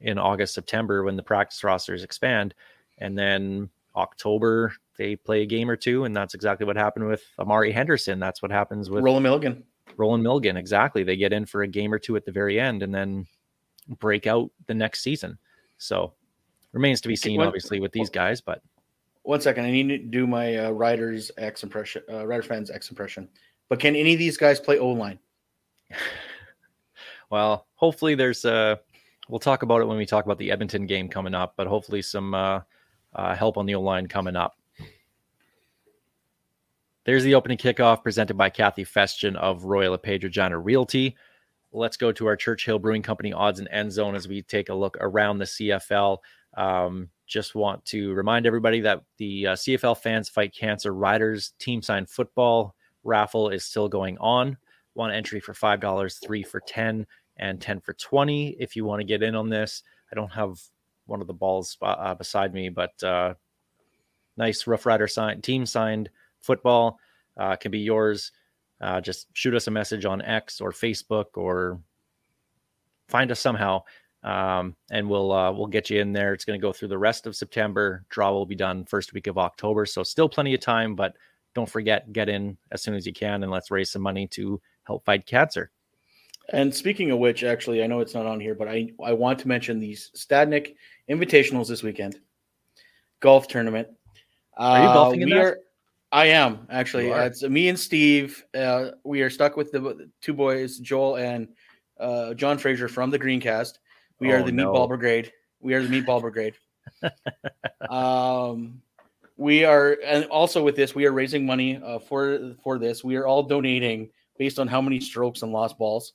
in 0.00 0.18
August, 0.18 0.54
September 0.54 1.02
when 1.02 1.16
the 1.16 1.22
practice 1.22 1.64
rosters 1.64 2.04
expand, 2.04 2.54
and 2.98 3.18
then 3.18 3.68
October 3.96 4.74
they 4.96 5.16
play 5.16 5.42
a 5.42 5.46
game 5.46 5.68
or 5.68 5.76
two, 5.76 6.04
and 6.04 6.16
that's 6.16 6.34
exactly 6.34 6.66
what 6.66 6.76
happened 6.76 7.06
with 7.06 7.22
Amari 7.38 7.72
Henderson. 7.72 8.18
That's 8.18 8.42
what 8.42 8.50
happens 8.50 8.90
with 8.90 9.02
Roland 9.02 9.24
Milligan. 9.24 9.64
Roland 9.96 10.22
Milligan. 10.22 10.56
Exactly, 10.56 11.02
they 11.02 11.16
get 11.16 11.32
in 11.32 11.46
for 11.46 11.62
a 11.62 11.68
game 11.68 11.92
or 11.92 11.98
two 11.98 12.16
at 12.16 12.24
the 12.24 12.32
very 12.32 12.60
end, 12.60 12.82
and 12.82 12.94
then 12.94 13.26
break 13.98 14.26
out 14.26 14.50
the 14.66 14.74
next 14.74 15.02
season. 15.02 15.38
So 15.78 16.12
remains 16.72 17.00
to 17.02 17.08
be 17.08 17.16
seen, 17.16 17.38
When- 17.38 17.48
obviously, 17.48 17.80
with 17.80 17.92
these 17.92 18.10
guys, 18.10 18.40
but 18.40 18.62
One 19.22 19.40
second, 19.40 19.64
I 19.64 19.70
need 19.70 19.88
to 19.88 19.98
do 19.98 20.26
my 20.26 20.66
uh, 20.66 20.70
Riders 20.70 21.30
X 21.38 21.62
impression, 21.62 22.02
uh, 22.10 22.26
Riders 22.26 22.46
fans 22.46 22.70
X 22.70 22.90
impression. 22.90 23.28
But 23.68 23.80
can 23.80 23.96
any 23.96 24.12
of 24.12 24.18
these 24.18 24.36
guys 24.36 24.60
play 24.60 24.78
O 24.78 24.88
line? 24.88 25.18
well, 27.30 27.66
hopefully 27.74 28.14
there's 28.14 28.44
uh 28.44 28.76
we'll 29.28 29.40
talk 29.40 29.62
about 29.62 29.80
it 29.80 29.86
when 29.86 29.96
we 29.96 30.06
talk 30.06 30.24
about 30.24 30.38
the 30.38 30.50
Edmonton 30.50 30.86
game 30.86 31.08
coming 31.08 31.34
up, 31.34 31.54
but 31.56 31.66
hopefully 31.66 32.02
some 32.02 32.34
uh, 32.34 32.60
uh 33.14 33.34
help 33.34 33.56
on 33.56 33.66
the 33.66 33.74
O 33.74 33.80
line 33.80 34.06
coming 34.06 34.36
up. 34.36 34.56
There's 37.04 37.24
the 37.24 37.34
opening 37.34 37.58
kickoff 37.58 38.02
presented 38.02 38.38
by 38.38 38.48
Kathy 38.48 38.84
Festian 38.84 39.36
of 39.36 39.64
Royal 39.64 39.92
LePage 39.92 40.24
Regina 40.24 40.58
Realty. 40.58 41.16
Let's 41.70 41.98
go 41.98 42.12
to 42.12 42.26
our 42.26 42.36
Churchill 42.36 42.78
Brewing 42.78 43.02
Company 43.02 43.32
odds 43.32 43.58
and 43.58 43.68
end 43.70 43.92
zone 43.92 44.14
as 44.14 44.26
we 44.26 44.40
take 44.40 44.70
a 44.70 44.74
look 44.74 44.96
around 45.00 45.38
the 45.38 45.44
CFL. 45.44 46.18
Um, 46.56 47.10
just 47.26 47.54
want 47.54 47.84
to 47.86 48.14
remind 48.14 48.46
everybody 48.46 48.80
that 48.80 49.02
the 49.18 49.48
uh, 49.48 49.52
CFL 49.54 49.98
Fans 49.98 50.30
Fight 50.30 50.54
Cancer 50.54 50.94
Riders 50.94 51.52
Team 51.58 51.82
Sign 51.82 52.06
Football 52.06 52.74
raffle 53.02 53.50
is 53.50 53.64
still 53.64 53.88
going 53.88 54.16
on. 54.18 54.56
One 54.94 55.10
entry 55.10 55.40
for 55.40 55.52
five 55.52 55.80
dollars, 55.80 56.18
three 56.24 56.42
for 56.42 56.60
ten, 56.60 57.06
and 57.36 57.60
ten 57.60 57.80
for 57.80 57.92
twenty. 57.94 58.56
If 58.58 58.76
you 58.76 58.84
want 58.84 59.00
to 59.00 59.04
get 59.04 59.22
in 59.22 59.34
on 59.34 59.50
this, 59.50 59.82
I 60.10 60.14
don't 60.14 60.32
have 60.32 60.58
one 61.06 61.20
of 61.20 61.26
the 61.26 61.32
balls 61.34 61.76
uh, 61.82 62.14
beside 62.14 62.54
me, 62.54 62.68
but 62.68 63.02
uh, 63.02 63.34
nice 64.36 64.66
Rough 64.66 64.86
Rider 64.86 65.08
sign 65.08 65.40
team 65.42 65.66
signed 65.66 66.10
football 66.40 66.98
uh, 67.36 67.56
can 67.56 67.70
be 67.70 67.80
yours. 67.80 68.32
Uh, 68.80 69.00
just 69.00 69.28
shoot 69.32 69.54
us 69.54 69.66
a 69.66 69.70
message 69.70 70.04
on 70.04 70.22
X 70.22 70.60
or 70.60 70.72
Facebook 70.72 71.36
or 71.36 71.80
find 73.08 73.30
us 73.30 73.40
somehow, 73.40 73.82
um, 74.22 74.74
and 74.90 75.08
we'll 75.08 75.32
uh, 75.32 75.52
we'll 75.52 75.66
get 75.66 75.90
you 75.90 76.00
in 76.00 76.12
there. 76.12 76.32
It's 76.32 76.44
going 76.44 76.58
to 76.58 76.62
go 76.62 76.72
through 76.72 76.88
the 76.88 76.98
rest 76.98 77.26
of 77.26 77.36
September. 77.36 78.04
Draw 78.08 78.32
will 78.32 78.46
be 78.46 78.56
done 78.56 78.84
first 78.84 79.12
week 79.12 79.26
of 79.26 79.38
October, 79.38 79.86
so 79.86 80.02
still 80.02 80.28
plenty 80.28 80.54
of 80.54 80.60
time. 80.60 80.94
But 80.94 81.16
don't 81.54 81.68
forget, 81.68 82.12
get 82.12 82.28
in 82.28 82.58
as 82.72 82.82
soon 82.82 82.94
as 82.94 83.06
you 83.06 83.12
can, 83.12 83.42
and 83.42 83.52
let's 83.52 83.70
raise 83.70 83.90
some 83.90 84.02
money 84.02 84.26
to 84.28 84.60
help 84.84 85.04
fight 85.04 85.24
cancer. 85.26 85.70
And 86.52 86.74
speaking 86.74 87.10
of 87.10 87.18
which, 87.18 87.42
actually, 87.42 87.82
I 87.82 87.86
know 87.86 88.00
it's 88.00 88.14
not 88.14 88.26
on 88.26 88.38
here, 88.40 88.54
but 88.54 88.68
I, 88.68 88.90
I 89.02 89.12
want 89.12 89.38
to 89.40 89.48
mention 89.48 89.80
these 89.80 90.10
Stadnick 90.14 90.74
Invitationals 91.10 91.68
this 91.68 91.82
weekend. 91.82 92.20
Golf 93.20 93.48
tournament. 93.48 93.88
Are 94.56 94.82
you 94.82 94.88
Uh, 94.88 94.94
golfing 94.94 95.22
in 95.22 95.28
we 95.28 95.34
that? 95.34 95.44
Are, 95.44 95.58
I 96.12 96.26
am 96.26 96.66
actually. 96.70 97.10
Uh, 97.12 97.24
it's 97.24 97.42
me 97.42 97.68
and 97.68 97.78
Steve. 97.78 98.44
Uh, 98.54 98.90
we 99.04 99.22
are 99.22 99.30
stuck 99.30 99.56
with 99.56 99.72
the, 99.72 99.80
the 99.80 100.10
two 100.20 100.34
boys, 100.34 100.78
Joel 100.78 101.16
and 101.16 101.48
uh, 101.98 102.34
John 102.34 102.58
Fraser 102.58 102.88
from 102.88 103.10
the 103.10 103.18
Greencast. 103.18 103.78
We 104.20 104.30
are 104.30 104.38
Oh, 104.40 104.44
the 104.44 104.52
no. 104.52 104.72
Meatball 104.72 104.88
Brigade. 104.88 105.32
We 105.60 105.74
are 105.74 105.82
the 105.82 105.88
Meatball 105.88 106.20
Brigade. 106.20 106.54
um, 107.90 108.80
we 109.36 109.64
are, 109.64 109.96
and 110.04 110.24
also 110.26 110.62
with 110.62 110.76
this, 110.76 110.94
we 110.94 111.06
are 111.06 111.12
raising 111.12 111.44
money 111.44 111.80
uh, 111.82 111.98
for 111.98 112.54
for 112.62 112.78
this. 112.78 113.02
We 113.02 113.16
are 113.16 113.26
all 113.26 113.42
donating 113.42 114.10
based 114.38 114.58
on 114.58 114.68
how 114.68 114.80
many 114.80 115.00
strokes 115.00 115.42
and 115.42 115.52
lost 115.52 115.78
balls. 115.78 116.12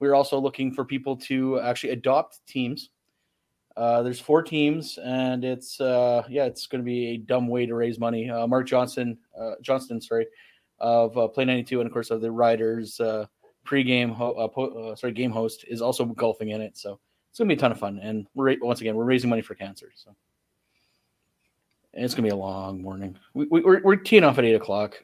We're 0.00 0.14
also 0.14 0.38
looking 0.38 0.72
for 0.72 0.84
people 0.84 1.16
to 1.16 1.60
actually 1.60 1.90
adopt 1.90 2.46
teams. 2.46 2.90
Uh, 3.76 4.02
there's 4.02 4.20
four 4.20 4.42
teams, 4.42 4.98
and 4.98 5.44
it's 5.44 5.80
uh, 5.80 6.22
yeah, 6.28 6.44
it's 6.44 6.66
going 6.66 6.80
to 6.82 6.84
be 6.84 7.08
a 7.08 7.16
dumb 7.16 7.48
way 7.48 7.66
to 7.66 7.74
raise 7.74 7.98
money. 7.98 8.30
Uh, 8.30 8.46
Mark 8.46 8.66
Johnson, 8.66 9.18
uh, 9.38 9.52
Johnston, 9.62 10.00
sorry, 10.00 10.26
of 10.78 11.16
uh, 11.18 11.26
Play 11.28 11.44
92, 11.44 11.80
and 11.80 11.86
of 11.86 11.92
course 11.92 12.10
of 12.10 12.20
the 12.20 12.30
Riders 12.30 13.00
uh, 13.00 13.26
pregame, 13.66 14.12
ho- 14.12 14.32
uh, 14.32 14.48
po- 14.48 14.90
uh, 14.90 14.96
sorry, 14.96 15.12
game 15.12 15.32
host 15.32 15.64
is 15.66 15.82
also 15.82 16.04
golfing 16.04 16.50
in 16.50 16.60
it. 16.60 16.76
So 16.76 17.00
it's 17.30 17.38
going 17.38 17.48
to 17.48 17.54
be 17.54 17.58
a 17.58 17.60
ton 17.60 17.72
of 17.72 17.78
fun. 17.78 17.98
And 18.00 18.26
we're 18.34 18.50
ra- 18.50 18.56
once 18.60 18.80
again, 18.80 18.94
we're 18.94 19.04
raising 19.04 19.30
money 19.30 19.42
for 19.42 19.54
cancer. 19.54 19.90
So 19.96 20.14
and 21.94 22.04
it's 22.04 22.14
going 22.14 22.24
to 22.24 22.30
be 22.30 22.36
a 22.36 22.40
long 22.40 22.82
morning. 22.82 23.16
We, 23.34 23.46
we, 23.46 23.60
we're 23.60 23.80
we're 23.82 23.96
teeing 23.96 24.24
off 24.24 24.38
at 24.38 24.44
eight 24.44 24.54
o'clock. 24.54 25.02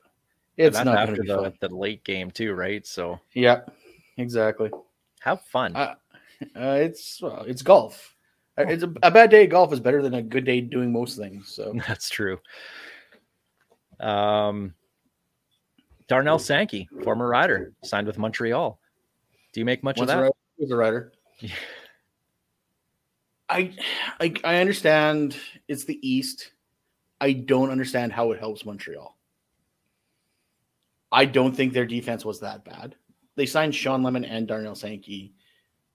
It's 0.57 0.77
not 0.77 0.89
after 0.89 1.23
the, 1.25 1.55
the 1.61 1.75
late 1.75 2.05
game 2.05 2.31
too, 2.31 2.53
right? 2.53 2.87
So 2.87 3.19
Yeah, 3.33 3.61
exactly. 4.21 4.71
have 5.21 5.43
fun. 5.47 5.75
Uh, 5.77 5.95
Uh, 6.57 6.79
it's 6.81 7.21
well, 7.21 7.45
it's 7.47 7.61
golf. 7.63 8.15
Uh, 8.59 8.65
It's 8.67 8.83
a, 8.83 8.93
a 9.03 9.11
bad 9.11 9.31
day 9.31 9.45
at 9.45 9.51
golf 9.51 9.73
is 9.73 9.81
better 9.81 10.03
than 10.03 10.15
a 10.15 10.23
good 10.23 10.45
day 10.47 10.61
doing 10.63 10.91
most 10.91 11.19
things. 11.19 11.49
So 11.49 11.75
That's 11.87 12.09
true. 12.09 12.39
Um, 14.01 14.75
Darnell 16.09 16.39
Sankey, 16.39 16.89
former 17.05 17.29
rider, 17.29 17.73
signed 17.85 18.07
with 18.07 18.17
Montreal. 18.19 18.81
Do 19.53 19.61
you 19.61 19.65
make 19.67 19.85
much 19.85 19.99
once 19.99 20.11
of 20.11 20.17
that? 20.17 20.23
rider, 20.23 20.35
was 20.59 20.71
a 20.71 20.77
rider. 20.77 21.13
Yeah. 21.41 21.55
I, 23.49 23.75
I 24.21 24.35
I 24.45 24.57
understand 24.61 25.37
it's 25.67 25.85
the 25.85 25.99
East. 26.09 26.53
I 27.21 27.33
don't 27.33 27.71
understand 27.71 28.13
how 28.13 28.31
it 28.33 28.39
helps 28.39 28.65
Montreal. 28.65 29.17
I 31.11 31.25
don't 31.25 31.55
think 31.57 31.73
their 31.73 31.87
defense 31.87 32.25
was 32.25 32.41
that 32.41 32.65
bad. 32.65 32.95
They 33.37 33.47
signed 33.47 33.75
Shawn 33.75 34.03
Lemon 34.03 34.25
and 34.25 34.47
Darnell 34.47 34.75
Sankey. 34.75 35.33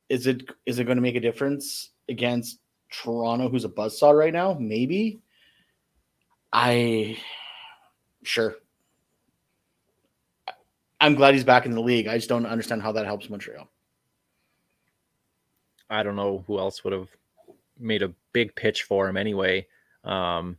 Is 0.09 0.27
it 0.27 0.49
is 0.65 0.79
it 0.79 0.85
going 0.85 0.97
to 0.97 1.01
make 1.01 1.15
a 1.15 1.19
difference 1.19 1.91
against 2.09 2.59
Toronto, 2.91 3.49
who's 3.49 3.65
a 3.65 3.69
buzzsaw 3.69 4.17
right 4.17 4.33
now? 4.33 4.55
Maybe. 4.59 5.21
I 6.53 7.17
sure. 8.23 8.55
I'm 11.01 11.15
glad 11.15 11.33
he's 11.33 11.43
back 11.43 11.65
in 11.65 11.73
the 11.73 11.81
league. 11.81 12.07
I 12.07 12.15
just 12.15 12.29
don't 12.29 12.45
understand 12.45 12.81
how 12.81 12.93
that 12.93 13.05
helps 13.05 13.29
Montreal. 13.29 13.69
I 15.89 16.03
don't 16.03 16.15
know 16.15 16.43
who 16.47 16.57
else 16.57 16.83
would 16.83 16.93
have 16.93 17.09
made 17.77 18.01
a 18.01 18.13
big 18.31 18.55
pitch 18.55 18.83
for 18.83 19.07
him 19.07 19.17
anyway. 19.17 19.67
Um, 20.03 20.57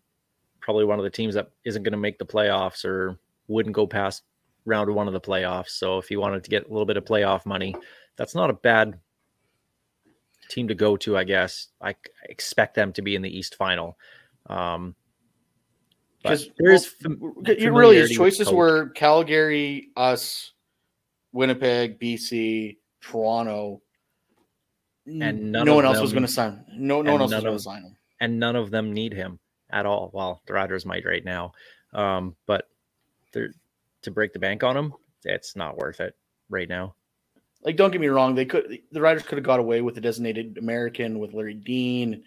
probably 0.60 0.84
one 0.84 0.98
of 0.98 1.04
the 1.04 1.10
teams 1.10 1.34
that 1.34 1.50
isn't 1.64 1.82
going 1.82 1.92
to 1.92 1.98
make 1.98 2.18
the 2.18 2.26
playoffs 2.26 2.84
or 2.84 3.18
wouldn't 3.48 3.74
go 3.74 3.86
past 3.86 4.22
round 4.66 4.94
one 4.94 5.06
of 5.06 5.14
the 5.14 5.20
playoffs. 5.20 5.70
So 5.70 5.98
if 5.98 6.08
he 6.08 6.16
wanted 6.16 6.44
to 6.44 6.50
get 6.50 6.66
a 6.66 6.68
little 6.68 6.84
bit 6.86 6.96
of 6.96 7.04
playoff 7.04 7.46
money, 7.46 7.74
that's 8.16 8.34
not 8.34 8.50
a 8.50 8.54
bad 8.54 8.98
team 10.48 10.68
to 10.68 10.74
go 10.74 10.96
to, 10.98 11.16
I 11.16 11.24
guess. 11.24 11.68
I 11.80 11.94
expect 12.28 12.74
them 12.74 12.92
to 12.94 13.02
be 13.02 13.14
in 13.16 13.22
the 13.22 13.34
East 13.36 13.54
final. 13.56 13.96
Um, 14.46 14.94
Because 16.22 16.50
there 16.58 16.72
is 16.72 16.94
well, 17.04 17.32
you 17.58 17.72
really 17.72 17.96
his 17.96 18.10
choices 18.10 18.50
were 18.52 18.90
Calgary, 18.90 19.90
us, 19.96 20.52
Winnipeg, 21.32 21.98
BC, 22.00 22.76
Toronto, 23.00 23.80
And 25.06 25.52
none 25.52 25.66
no 25.66 25.74
one 25.76 25.84
else 25.84 26.00
was 26.00 26.12
going 26.12 26.26
to 26.26 26.32
sign. 26.32 26.64
No, 26.72 27.02
no 27.02 27.12
one 27.12 27.22
else 27.22 27.32
was 27.32 27.42
going 27.42 27.56
to 27.56 27.62
sign 27.62 27.82
him. 27.82 27.96
and 28.20 28.38
none 28.38 28.56
of 28.56 28.70
them 28.70 28.92
need 28.92 29.12
him 29.12 29.38
at 29.70 29.86
all. 29.86 30.10
Well, 30.12 30.42
the 30.46 30.54
Riders 30.54 30.86
might 30.86 31.04
right 31.04 31.24
now, 31.24 31.52
um, 31.92 32.34
but 32.46 32.68
they're 33.32 33.52
to 34.06 34.10
break 34.10 34.32
the 34.32 34.38
bank 34.38 34.64
on 34.64 34.76
him. 34.76 34.94
It's 35.24 35.54
not 35.54 35.76
worth 35.76 36.00
it 36.00 36.16
right 36.48 36.68
now. 36.68 36.94
Like, 37.62 37.76
don't 37.76 37.90
get 37.90 38.00
me 38.00 38.06
wrong, 38.08 38.34
they 38.34 38.46
could 38.46 38.78
the 38.92 39.00
Riders 39.00 39.24
could 39.24 39.38
have 39.38 39.44
got 39.44 39.60
away 39.60 39.82
with 39.82 39.94
the 39.94 40.00
designated 40.00 40.56
American 40.58 41.18
with 41.18 41.34
Larry 41.34 41.54
Dean, 41.54 42.22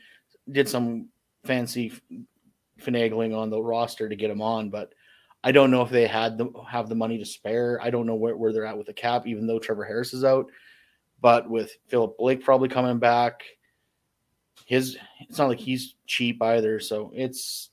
did 0.52 0.70
some 0.70 1.10
fancy 1.46 1.94
finagling 2.82 3.36
on 3.36 3.50
the 3.50 3.62
roster 3.62 4.08
to 4.08 4.16
get 4.16 4.30
him 4.30 4.42
on, 4.42 4.70
but 4.70 4.94
I 5.44 5.52
don't 5.52 5.72
know 5.72 5.82
if 5.82 5.90
they 5.90 6.08
had 6.08 6.38
the 6.38 6.52
have 6.68 6.90
the 6.90 6.96
money 6.96 7.18
to 7.18 7.26
spare. 7.26 7.80
I 7.82 7.90
don't 7.90 8.06
know 8.06 8.16
where, 8.16 8.36
where 8.36 8.52
they're 8.52 8.66
at 8.66 8.78
with 8.78 8.88
the 8.88 8.94
cap, 8.94 9.26
even 9.26 9.48
though 9.48 9.60
Trevor 9.60 9.86
Harris 9.86 10.14
is 10.14 10.24
out. 10.24 10.48
But 11.22 11.50
with 11.50 11.72
Philip 11.88 12.18
Blake 12.18 12.44
probably 12.44 12.70
coming 12.70 13.00
back, 13.00 13.44
his 14.66 14.98
it's 15.22 15.38
not 15.38 15.48
like 15.48 15.60
he's 15.60 15.96
cheap 16.06 16.42
either. 16.42 16.80
So 16.80 17.12
it's 17.16 17.70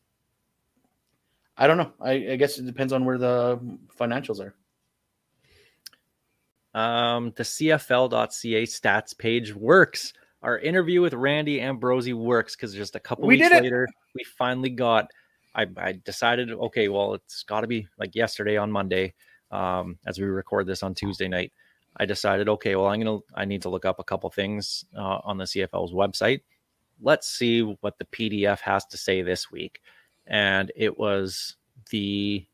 I 1.57 1.67
don't 1.67 1.77
know. 1.79 1.93
I, 2.01 2.13
I 2.33 2.37
guess 2.37 2.59
it 2.59 2.67
depends 2.67 2.93
on 2.93 3.05
where 3.05 3.19
the 3.19 3.59
financials 3.99 4.41
are. 4.41 4.55
Um, 6.79 7.33
the 7.37 7.43
CFL.ca 7.43 8.65
stats 8.65 9.17
page 9.17 9.55
works. 9.55 10.13
Our 10.43 10.59
interview 10.59 11.01
with 11.01 11.15
Randy 11.15 11.61
Ambrosie 11.61 12.13
works 12.13 12.55
because 12.55 12.75
just 12.75 12.95
a 12.95 13.01
couple 13.01 13.27
We 13.27 13.37
weeks 13.37 13.47
it. 13.51 13.63
later, 13.63 13.89
we 14.15 14.23
finally 14.25 14.71
got. 14.71 15.11
I, 15.55 15.67
I 15.79 15.93
decided, 16.05 16.51
okay, 16.53 16.89
well, 16.89 17.15
it's 17.15 17.43
got 17.43 17.63
to 17.63 17.67
be 17.67 17.89
like 17.99 18.15
yesterday 18.15 18.59
on 18.59 18.71
Monday, 18.71 19.15
um, 19.51 19.99
as 20.07 20.19
we 20.19 20.27
record 20.27 20.67
this 20.67 20.83
on 20.83 20.95
Tuesday 20.95 21.29
night. 21.29 21.51
I 21.97 22.05
decided, 22.05 22.47
okay, 22.51 22.77
well, 22.77 22.89
I'm 22.89 23.01
gonna, 23.01 23.21
I 23.35 23.47
need 23.47 23.63
to 23.63 23.71
look 23.71 23.87
up 23.87 23.99
a 23.99 24.05
couple 24.05 24.29
things 24.29 24.85
uh, 24.95 25.21
on 25.25 25.39
the 25.39 25.45
CFL's 25.45 25.95
website. 25.95 26.43
Let's 27.01 27.27
see 27.27 27.63
what 27.63 27.99
the 27.99 28.05
PDF 28.05 28.61
has 28.61 28.85
to 28.87 28.99
say 28.99 29.23
this 29.23 29.51
week, 29.51 29.81
and 30.27 30.73
it 30.77 30.99
was 30.99 31.57
the 31.91 32.47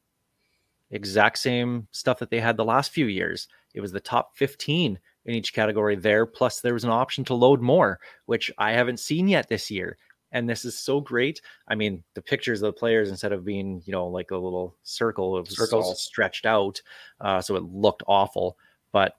exact 0.90 1.38
same 1.38 1.88
stuff 1.90 2.18
that 2.18 2.30
they 2.30 2.40
had 2.40 2.56
the 2.56 2.64
last 2.64 2.90
few 2.90 3.06
years. 3.06 3.48
It 3.74 3.80
was 3.80 3.92
the 3.92 4.00
top 4.00 4.37
15 4.37 4.98
in 5.24 5.35
each 5.35 5.54
category 5.54 5.96
there. 5.96 6.26
Plus, 6.26 6.61
there 6.61 6.74
was 6.74 6.85
an 6.85 6.90
option 6.90 7.24
to 7.24 7.35
load 7.35 7.61
more, 7.61 7.98
which 8.26 8.50
I 8.58 8.72
haven't 8.72 9.00
seen 9.00 9.28
yet 9.28 9.48
this 9.48 9.70
year. 9.70 9.96
And 10.32 10.48
this 10.48 10.64
is 10.64 10.78
so 10.78 11.00
great. 11.00 11.42
I 11.68 11.74
mean, 11.74 12.02
the 12.14 12.22
pictures 12.22 12.62
of 12.62 12.66
the 12.74 12.78
players, 12.78 13.11
instead 13.11 13.32
of 13.32 13.44
being, 13.44 13.82
you 13.85 13.92
know, 13.92 14.06
like 14.06 14.30
a 14.30 14.37
little 14.37 14.74
circle, 14.82 15.37
it 15.37 15.46
was 15.46 15.56
Circles. 15.56 15.85
all 15.85 15.94
stretched 15.94 16.46
out. 16.46 16.80
Uh, 17.20 17.40
so 17.40 17.56
it 17.56 17.64
looked 17.64 18.02
awful. 18.06 18.56
But 18.92 19.16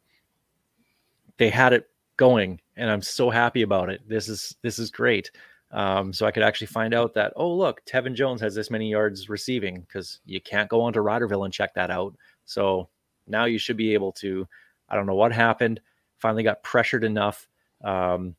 they 1.38 1.50
had 1.50 1.74
it 1.74 1.88
going, 2.18 2.62
and 2.76 2.90
I'm 2.90 3.02
so 3.02 3.30
happy 3.30 3.62
about 3.62 3.90
it. 3.90 4.02
This 4.08 4.28
is 4.28 4.56
this 4.62 4.80
is 4.80 4.90
great. 4.90 5.32
Um, 5.74 6.14
so 6.14 6.28
I 6.28 6.32
could 6.32 6.44
actually 6.44 6.68
find 6.68 6.94
out 6.94 7.16
that 7.16 7.34
oh 7.36 7.52
look, 7.52 7.84
Tevin 7.86 8.14
Jones 8.14 8.40
has 8.42 8.54
this 8.54 8.70
many 8.70 8.90
yards 8.90 9.28
receiving 9.28 9.82
because 9.82 10.20
you 10.26 10.40
can't 10.40 10.70
go 10.70 10.82
onto 10.82 11.00
Riderville 11.00 11.46
and 11.46 11.54
check 11.54 11.74
that 11.74 11.90
out. 11.90 12.16
So 12.46 12.90
now 13.28 13.46
you 13.46 13.58
should 13.58 13.78
be 13.78 13.94
able 13.94 14.12
to. 14.14 14.48
I 14.88 14.96
don't 14.96 15.08
know 15.08 15.16
what 15.16 15.32
happened. 15.32 15.82
Finally 16.20 16.44
got 16.44 16.62
pressured 16.62 17.04
enough. 17.04 17.48
Um, 17.84 18.36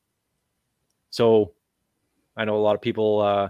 so 1.11 1.53
I 2.37 2.45
know 2.45 2.57
a 2.57 2.59
lot 2.59 2.77
of 2.77 2.81
people 2.81 3.21
uh, 3.21 3.49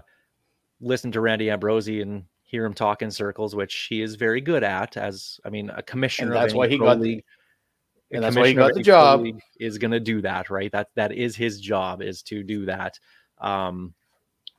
listen 0.81 1.11
to 1.11 1.21
Randy 1.21 1.49
Ambrosie 1.51 2.01
and 2.01 2.25
hear 2.41 2.65
him 2.65 2.73
talk 2.73 3.01
in 3.01 3.11
circles, 3.11 3.55
which 3.55 3.87
he 3.89 4.01
is 4.01 4.15
very 4.15 4.41
good 4.41 4.63
at. 4.63 4.97
As 4.97 5.39
I 5.45 5.49
mean, 5.49 5.69
a 5.69 5.83
commissioner. 5.83 6.33
And 6.33 6.41
that's 6.41 6.53
why 6.55 6.67
he 6.67 6.79
got 6.79 6.95
the- 6.95 7.03
league, 7.03 7.23
and 8.11 8.23
that's 8.23 8.35
why 8.35 8.47
he 8.47 8.53
got 8.55 8.73
the 8.73 8.81
job. 8.81 9.25
Is 9.59 9.77
going 9.77 9.91
to 9.91 9.99
do 9.99 10.21
that, 10.21 10.49
right? 10.49 10.71
That 10.71 10.89
that 10.95 11.11
is 11.11 11.35
his 11.35 11.59
job, 11.59 12.01
is 12.01 12.23
to 12.23 12.43
do 12.43 12.65
that. 12.65 12.99
Um, 13.39 13.93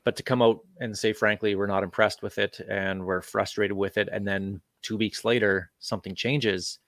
but 0.04 0.16
to 0.16 0.22
come 0.22 0.40
out 0.40 0.60
and 0.80 0.96
say, 0.96 1.12
frankly, 1.12 1.54
we're 1.56 1.66
not 1.66 1.82
impressed 1.82 2.22
with 2.22 2.38
it 2.38 2.60
and 2.68 3.04
we're 3.04 3.22
frustrated 3.22 3.76
with 3.76 3.98
it, 3.98 4.08
and 4.12 4.26
then 4.26 4.60
two 4.82 4.96
weeks 4.96 5.24
later 5.24 5.70
something 5.80 6.14
changes, 6.14 6.78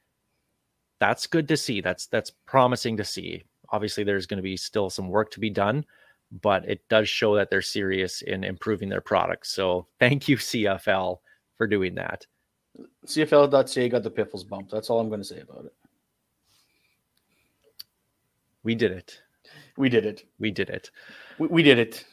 that's 1.01 1.27
good 1.27 1.49
to 1.49 1.57
see. 1.57 1.81
That's 1.81 2.07
that's 2.07 2.33
promising 2.47 2.97
to 2.97 3.05
see. 3.05 3.45
Obviously, 3.71 4.05
there's 4.05 4.27
going 4.27 4.39
to 4.39 4.43
be 4.43 4.57
still 4.57 4.89
some 4.89 5.09
work 5.09 5.31
to 5.33 5.41
be 5.41 5.51
done, 5.51 5.85
but 6.43 6.69
it 6.69 6.81
does 6.89 7.09
show 7.09 7.35
that 7.35 7.51
they're 7.51 7.63
serious 7.63 8.23
in 8.23 8.45
improving 8.45 8.89
their 8.89 9.01
products. 9.01 9.51
So 9.51 9.87
thank 9.99 10.29
you, 10.29 10.37
CFL, 10.37 11.19
for 11.57 11.67
doing 11.67 11.95
that. 11.97 12.27
CFL.ca 13.07 13.89
got 13.89 14.03
the 14.03 14.11
piffles 14.11 14.45
bumped. 14.45 14.71
That's 14.71 14.91
all 14.91 15.01
I'm 15.01 15.09
going 15.09 15.21
to 15.21 15.27
say 15.27 15.41
about 15.41 15.65
it. 15.65 15.75
We 18.63 18.75
did 18.75 18.93
it. 18.93 19.21
We 19.79 19.89
did 19.89 20.05
it. 20.05 20.25
We 20.39 20.51
did 20.51 20.71
it. 20.71 20.91
We, 21.39 21.49
we 21.49 21.63
did 21.63 21.79
it. 21.79 22.05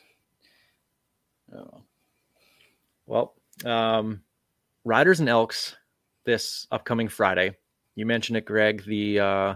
Oh. 1.54 1.82
Well, 3.08 3.34
um, 3.66 4.22
Riders 4.84 5.20
and 5.20 5.30
Elks 5.30 5.76
this 6.26 6.68
upcoming 6.72 7.08
Friday. 7.08 7.56
You 7.96 8.06
mentioned 8.06 8.38
it, 8.38 8.46
Greg, 8.46 8.84
the 8.86 9.20
uh, 9.20 9.56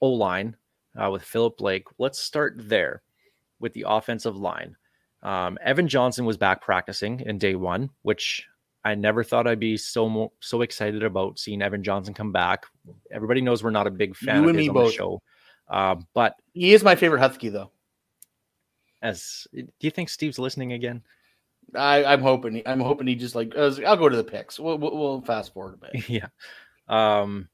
O 0.00 0.08
line 0.08 0.56
uh, 0.96 1.10
with 1.10 1.22
Philip 1.22 1.56
Blake. 1.56 1.84
Let's 1.98 2.18
start 2.18 2.56
there 2.58 3.02
with 3.60 3.72
the 3.72 3.84
offensive 3.86 4.36
line. 4.36 4.76
Um, 5.22 5.58
Evan 5.62 5.88
Johnson 5.88 6.24
was 6.24 6.36
back 6.36 6.60
practicing 6.60 7.20
in 7.20 7.38
day 7.38 7.54
one, 7.54 7.90
which 8.02 8.46
I 8.84 8.94
never 8.94 9.24
thought 9.24 9.46
I'd 9.46 9.58
be 9.58 9.76
so 9.76 10.08
mo- 10.08 10.32
so 10.40 10.62
excited 10.62 11.02
about 11.02 11.38
seeing 11.38 11.62
Evan 11.62 11.82
Johnson 11.82 12.14
come 12.14 12.30
back. 12.32 12.66
Everybody 13.10 13.40
knows 13.40 13.62
we're 13.64 13.70
not 13.70 13.86
a 13.86 13.90
big 13.90 14.16
fan 14.16 14.36
You 14.36 14.42
of 14.44 14.48
and 14.50 14.58
his 14.58 14.66
me 14.66 14.68
on 14.68 14.74
both. 14.74 14.92
the 14.92 14.96
show, 14.96 15.22
uh, 15.68 15.96
but 16.14 16.34
He 16.52 16.72
is 16.72 16.82
my 16.84 16.94
favorite 16.96 17.20
Husky, 17.20 17.48
though. 17.48 17.70
as 19.02 19.46
do 19.52 19.66
you 19.80 19.90
think 19.90 20.08
Steve's 20.08 20.38
listening 20.38 20.72
again? 20.72 21.02
I, 21.74 22.04
I'm 22.04 22.22
hoping. 22.22 22.62
I'm 22.64 22.80
hoping 22.80 23.06
he 23.06 23.14
just 23.14 23.34
like. 23.34 23.54
Was- 23.54 23.80
I'll 23.80 23.96
go 23.96 24.08
to 24.08 24.16
the 24.16 24.24
picks. 24.24 24.58
We'll, 24.58 24.78
we'll, 24.78 24.96
we'll 24.96 25.20
fast 25.22 25.52
forward 25.52 25.74
a 25.74 25.92
bit. 25.92 26.08
yeah. 26.08 26.28
Um, 26.88 27.48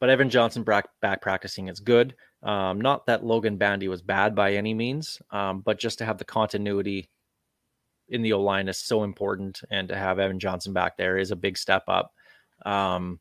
but 0.00 0.10
Evan 0.10 0.28
Johnson 0.30 0.64
back, 0.64 0.86
back 1.00 1.22
practicing 1.22 1.68
is 1.68 1.80
good. 1.80 2.14
Um, 2.42 2.80
not 2.80 3.06
that 3.06 3.24
Logan 3.24 3.56
Bandy 3.56 3.88
was 3.88 4.02
bad 4.02 4.34
by 4.34 4.54
any 4.54 4.74
means, 4.74 5.22
um, 5.30 5.60
but 5.60 5.78
just 5.78 5.98
to 5.98 6.04
have 6.04 6.18
the 6.18 6.24
continuity 6.24 7.08
in 8.08 8.20
the 8.20 8.32
O 8.34 8.42
line 8.42 8.68
is 8.68 8.76
so 8.78 9.04
important, 9.04 9.62
and 9.70 9.88
to 9.88 9.96
have 9.96 10.18
Evan 10.18 10.40
Johnson 10.40 10.72
back 10.72 10.96
there 10.96 11.16
is 11.16 11.30
a 11.30 11.36
big 11.36 11.56
step 11.56 11.84
up. 11.88 12.12
Um, 12.66 13.20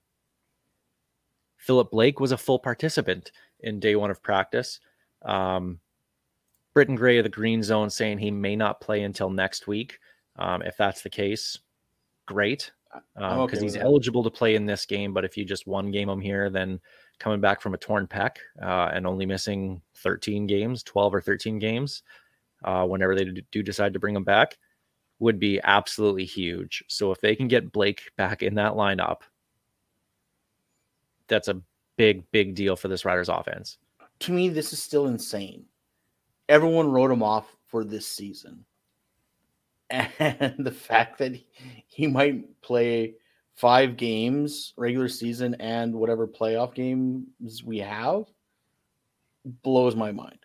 Philip 1.64 1.91
Blake 1.91 2.20
was 2.20 2.34
a 2.34 2.38
full 2.38 2.59
participant 2.59 3.32
in 3.61 3.80
day 3.80 3.95
one 3.95 4.11
of 4.11 4.22
practice. 4.22 4.82
Um, 5.24 5.80
Britton 6.74 6.95
Gray 6.95 7.20
of 7.20 7.24
the 7.24 7.30
Green 7.30 7.64
Zone 7.64 7.89
saying 7.89 8.18
he 8.18 8.32
may 8.32 8.57
not 8.57 8.82
play 8.82 9.03
until 9.03 9.30
next 9.30 9.66
week. 9.66 9.99
Um, 10.36 10.61
if 10.64 10.76
that's 10.76 11.03
the 11.03 11.09
case, 11.09 11.57
great 12.26 12.72
because 13.16 13.53
okay 13.53 13.59
he's 13.61 13.78
eligible 13.78 14.24
to 14.24 14.30
play 14.30 14.55
in 14.55 14.66
this 14.66 14.86
game. 14.86 15.14
But 15.14 15.24
if 15.24 15.38
you 15.38 15.45
just 15.45 15.66
one 15.66 15.89
game 15.89 16.09
him 16.09 16.20
here, 16.20 16.49
then 16.49 16.82
coming 17.18 17.39
back 17.39 17.61
from 17.61 17.74
a 17.74 17.78
torn 17.78 18.07
pec 18.07 18.36
uh, 18.61 18.91
and 18.93 19.07
only 19.07 19.26
missing 19.26 19.82
13 19.95 20.45
games, 20.45 20.84
12 20.84 21.16
or 21.16 21.22
13 21.22 21.59
games, 21.59 22.03
uh, 22.66 22.86
whenever 22.86 23.16
they 23.16 23.26
do 23.51 23.64
decide 23.64 23.93
to 23.93 23.99
bring 23.99 24.16
him 24.16 24.26
back, 24.26 24.57
would 25.20 25.39
be 25.39 25.61
absolutely 25.64 26.26
huge. 26.26 26.84
So 26.89 27.11
if 27.11 27.22
they 27.22 27.38
can 27.38 27.47
get 27.47 27.72
Blake 27.72 28.11
back 28.18 28.43
in 28.43 28.55
that 28.55 28.74
lineup, 28.74 29.20
that's 31.34 31.47
a 31.47 31.61
big, 31.97 32.29
big 32.31 32.55
deal 32.55 32.75
for 32.75 32.88
this 32.88 33.05
Riders 33.05 33.29
offense. 33.29 33.77
To 34.19 34.31
me, 34.31 34.49
this 34.49 34.71
is 34.71 34.81
still 34.81 35.07
insane. 35.07 35.65
Everyone 36.47 36.91
wrote 36.91 37.11
him 37.11 37.23
off 37.23 37.55
for 37.67 37.84
this 37.84 38.07
season, 38.07 38.65
and 39.89 40.55
the 40.59 40.71
fact 40.71 41.17
that 41.17 41.34
he 41.88 42.07
might 42.07 42.61
play 42.61 43.15
five 43.55 43.97
games 43.97 44.73
regular 44.77 45.07
season 45.07 45.55
and 45.55 45.93
whatever 45.93 46.27
playoff 46.27 46.73
games 46.73 47.63
we 47.63 47.79
have 47.79 48.25
blows 49.63 49.95
my 49.95 50.11
mind. 50.11 50.39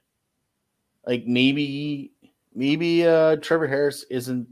Like 1.06 1.26
maybe 1.26 2.12
maybe 2.54 3.06
uh 3.06 3.36
Trevor 3.36 3.66
Harris 3.66 4.04
isn't 4.10 4.46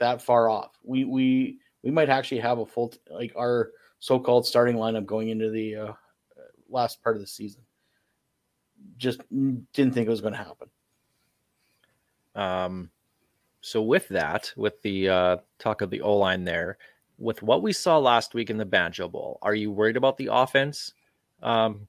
that 0.00 0.22
far 0.22 0.48
off. 0.48 0.72
We 0.82 1.04
we 1.04 1.58
we 1.82 1.90
might 1.90 2.08
actually 2.08 2.40
have 2.40 2.58
a 2.58 2.66
full 2.66 2.92
like 3.10 3.32
our 3.36 3.70
so-called 4.00 4.46
starting 4.46 4.76
lineup 4.76 5.06
going 5.06 5.28
into 5.28 5.50
the 5.50 5.76
uh, 5.76 5.92
last 6.68 7.02
part 7.02 7.16
of 7.16 7.22
the 7.22 7.26
season. 7.26 7.62
Just 8.96 9.20
didn't 9.30 9.94
think 9.94 10.06
it 10.06 10.10
was 10.10 10.20
going 10.20 10.34
to 10.34 10.38
happen. 10.38 10.68
Um, 12.34 12.90
so 13.60 13.82
with 13.82 14.08
that, 14.08 14.52
with 14.56 14.80
the 14.82 15.08
uh, 15.08 15.36
talk 15.58 15.80
of 15.80 15.90
the 15.90 16.02
O 16.02 16.16
line 16.16 16.44
there, 16.44 16.78
with 17.18 17.42
what 17.42 17.62
we 17.62 17.72
saw 17.72 17.98
last 17.98 18.34
week 18.34 18.50
in 18.50 18.58
the 18.58 18.64
Banjo 18.64 19.08
Bowl, 19.08 19.38
are 19.42 19.54
you 19.54 19.70
worried 19.70 19.96
about 19.96 20.16
the 20.16 20.28
offense 20.30 20.92
um, 21.42 21.86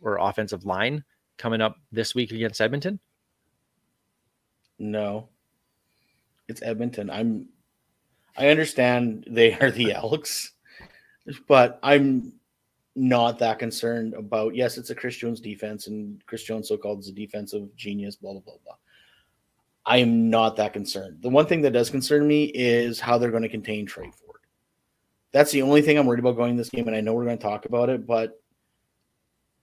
or 0.00 0.18
offensive 0.18 0.64
line 0.64 1.02
coming 1.38 1.60
up 1.60 1.76
this 1.90 2.14
week 2.14 2.30
against 2.32 2.60
Edmonton? 2.60 3.00
No, 4.78 5.28
it's 6.48 6.62
Edmonton. 6.62 7.10
I'm. 7.10 7.48
I 8.36 8.48
understand 8.48 9.24
they 9.28 9.54
are 9.54 9.70
the 9.70 9.92
Elks, 9.94 10.52
but 11.46 11.78
I'm 11.82 12.32
not 12.96 13.38
that 13.38 13.58
concerned 13.58 14.14
about. 14.14 14.54
Yes, 14.54 14.78
it's 14.78 14.90
a 14.90 14.94
Chris 14.94 15.16
Jones 15.16 15.40
defense, 15.40 15.86
and 15.86 16.24
Chris 16.26 16.42
Jones, 16.42 16.68
so 16.68 16.76
called, 16.76 17.00
is 17.00 17.08
a 17.08 17.12
defensive 17.12 17.74
genius. 17.76 18.16
Blah 18.16 18.32
blah 18.32 18.40
blah 18.40 18.54
blah. 18.64 18.74
I 19.86 19.98
am 19.98 20.28
not 20.28 20.56
that 20.56 20.72
concerned. 20.72 21.18
The 21.22 21.30
one 21.30 21.46
thing 21.46 21.62
that 21.62 21.72
does 21.72 21.90
concern 21.90 22.26
me 22.26 22.44
is 22.44 23.00
how 23.00 23.18
they're 23.18 23.30
going 23.30 23.42
to 23.42 23.48
contain 23.48 23.86
Tre 23.86 24.10
Ford. 24.10 24.40
That's 25.32 25.52
the 25.52 25.62
only 25.62 25.80
thing 25.82 25.98
I'm 25.98 26.06
worried 26.06 26.20
about 26.20 26.36
going 26.36 26.56
this 26.56 26.70
game, 26.70 26.86
and 26.86 26.96
I 26.96 27.00
know 27.00 27.14
we're 27.14 27.24
going 27.24 27.38
to 27.38 27.42
talk 27.42 27.64
about 27.64 27.88
it, 27.88 28.06
but 28.06 28.40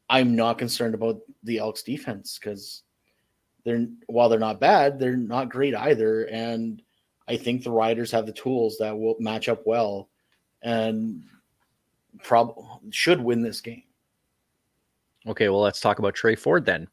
I'm 0.10 0.36
not 0.36 0.58
concerned 0.58 0.96
about 0.96 1.20
the 1.44 1.60
Elks 1.60 1.84
defense 1.84 2.40
because 2.40 2.84
they're 3.66 3.86
while 4.08 4.30
they're 4.30 4.40
not 4.40 4.62
bad, 4.62 4.98
they're 4.98 5.18
not 5.18 5.50
great 5.50 5.76
either. 5.76 6.24
And 6.24 6.82
I 7.28 7.36
think 7.36 7.64
the 7.64 7.72
Riders 7.72 8.12
have 8.12 8.26
the 8.26 8.32
tools 8.32 8.78
that 8.80 8.98
will 8.98 9.18
match 9.20 9.50
up 9.50 9.64
well 9.66 10.10
and 10.62 11.24
probably 12.24 12.64
should 12.92 13.22
win 13.22 13.42
this 13.42 13.62
game. 13.62 13.84
Okay, 15.28 15.50
well, 15.50 15.62
let's 15.62 15.80
talk 15.82 16.00
about 16.00 16.16
Tre 16.16 16.36
Ford 16.36 16.66
then. 16.66 16.88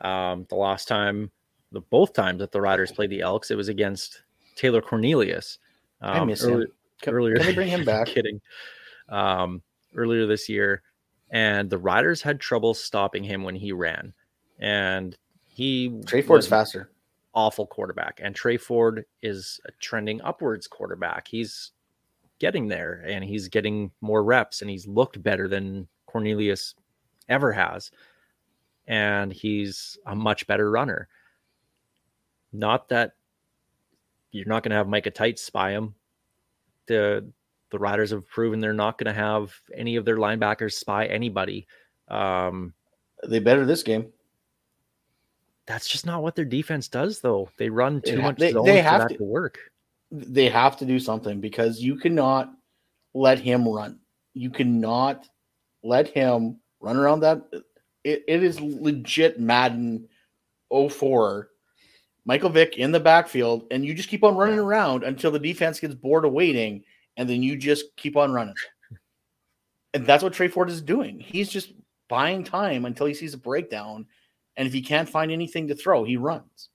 Um, 0.00 0.46
the 0.50 0.56
last 0.56 0.88
time, 0.88 1.30
the 1.70 1.80
both 1.80 2.12
times 2.12 2.40
that 2.40 2.52
the 2.52 2.60
Riders 2.60 2.92
played 2.92 3.10
the 3.10 3.20
Elks, 3.22 3.50
it 3.50 3.56
was 3.56 3.68
against 3.68 4.22
Taylor 4.56 4.82
Cornelius. 4.82 5.58
I 6.00 6.18
Um, 6.18 6.28
miss 6.28 6.44
early- 6.44 6.64
him. 6.64 6.72
Can, 7.00 7.14
earlier. 7.14 7.36
can 7.36 7.46
they 7.46 7.54
bring 7.54 7.68
him 7.68 7.84
back? 7.86 8.06
kidding. 8.08 8.40
Um, 9.08 9.62
earlier 9.96 10.26
this 10.26 10.48
year, 10.48 10.82
and 11.30 11.68
the 11.70 11.78
Riders 11.78 12.22
had 12.22 12.40
trouble 12.40 12.74
stopping 12.74 13.24
him 13.24 13.42
when 13.42 13.54
he 13.56 13.72
ran, 13.72 14.12
and 14.58 15.16
he 15.46 16.00
Tre 16.06 16.22
Ford's 16.22 16.46
faster. 16.46 16.90
awful 17.34 17.66
quarterback, 17.66 18.20
and 18.22 18.34
Tre 18.34 18.56
Ford 18.56 19.04
is 19.22 19.60
a 19.66 19.72
trending 19.80 20.20
upwards 20.22 20.66
quarterback. 20.66 21.26
He's 21.28 21.72
getting 22.42 22.66
there, 22.66 23.04
and 23.06 23.22
he's 23.24 23.46
getting 23.48 23.92
more 24.00 24.24
reps, 24.24 24.60
and 24.62 24.68
he's 24.68 24.86
looked 24.88 25.22
better 25.22 25.46
than 25.46 25.86
Cornelius 26.06 26.74
ever 27.28 27.52
has, 27.52 27.92
and 28.88 29.32
he's 29.32 29.96
a 30.06 30.14
much 30.16 30.44
better 30.48 30.68
runner. 30.68 31.06
Not 32.52 32.88
that 32.88 33.12
you're 34.32 34.48
not 34.48 34.64
going 34.64 34.70
to 34.70 34.76
have 34.76 34.88
Micah 34.88 35.12
Teitz 35.12 35.38
spy 35.38 35.70
him. 35.70 35.94
The 36.88 37.24
the 37.70 37.78
Riders 37.78 38.10
have 38.10 38.28
proven 38.28 38.58
they're 38.60 38.74
not 38.74 38.98
going 38.98 39.06
to 39.14 39.18
have 39.18 39.54
any 39.72 39.94
of 39.96 40.04
their 40.04 40.16
linebackers 40.18 40.72
spy 40.72 41.06
anybody. 41.06 41.66
Um, 42.08 42.74
They 43.26 43.38
better 43.38 43.64
this 43.64 43.82
game. 43.84 44.12
that's 45.64 45.88
just 45.88 46.04
not 46.04 46.22
what 46.24 46.34
their 46.34 46.44
defense 46.44 46.88
does, 46.88 47.20
though. 47.20 47.48
They 47.56 47.70
run 47.70 48.02
too 48.02 48.16
ha- 48.20 48.26
much 48.26 48.38
they- 48.38 48.50
zone 48.52 48.66
they 48.66 48.78
for 48.82 48.88
have 48.88 49.00
that 49.02 49.08
to. 49.10 49.18
to 49.18 49.24
work. 49.24 49.58
They 50.12 50.48
have 50.48 50.76
to 50.76 50.86
do 50.86 51.00
something 51.00 51.40
because 51.40 51.80
you 51.80 51.96
cannot 51.96 52.52
let 53.14 53.38
him 53.38 53.66
run. 53.66 53.98
You 54.34 54.50
cannot 54.50 55.28
let 55.82 56.08
him 56.08 56.60
run 56.80 56.96
around 56.96 57.20
that. 57.20 57.42
It, 58.04 58.22
it 58.28 58.42
is 58.42 58.60
legit 58.60 59.40
Madden 59.40 60.08
04. 60.70 61.48
Michael 62.24 62.50
Vick 62.50 62.76
in 62.76 62.92
the 62.92 63.00
backfield, 63.00 63.66
and 63.70 63.84
you 63.84 63.94
just 63.94 64.08
keep 64.08 64.22
on 64.22 64.36
running 64.36 64.58
around 64.58 65.02
until 65.02 65.30
the 65.30 65.38
defense 65.38 65.80
gets 65.80 65.94
bored 65.94 66.24
of 66.24 66.32
waiting, 66.32 66.84
and 67.16 67.28
then 67.28 67.42
you 67.42 67.56
just 67.56 67.96
keep 67.96 68.16
on 68.16 68.32
running. 68.32 68.54
And 69.94 70.06
that's 70.06 70.22
what 70.22 70.32
Tre 70.32 70.48
Ford 70.48 70.70
is 70.70 70.80
doing. 70.80 71.20
He's 71.20 71.50
just 71.50 71.74
buying 72.08 72.44
time 72.44 72.86
until 72.86 73.04
he 73.04 73.12
sees 73.12 73.34
a 73.34 73.38
breakdown, 73.38 74.06
and 74.56 74.66
if 74.66 74.72
he 74.72 74.80
can't 74.80 75.06
find 75.06 75.30
anything 75.30 75.68
to 75.68 75.74
throw, 75.74 76.02
he 76.02 76.16
runs. 76.16 76.70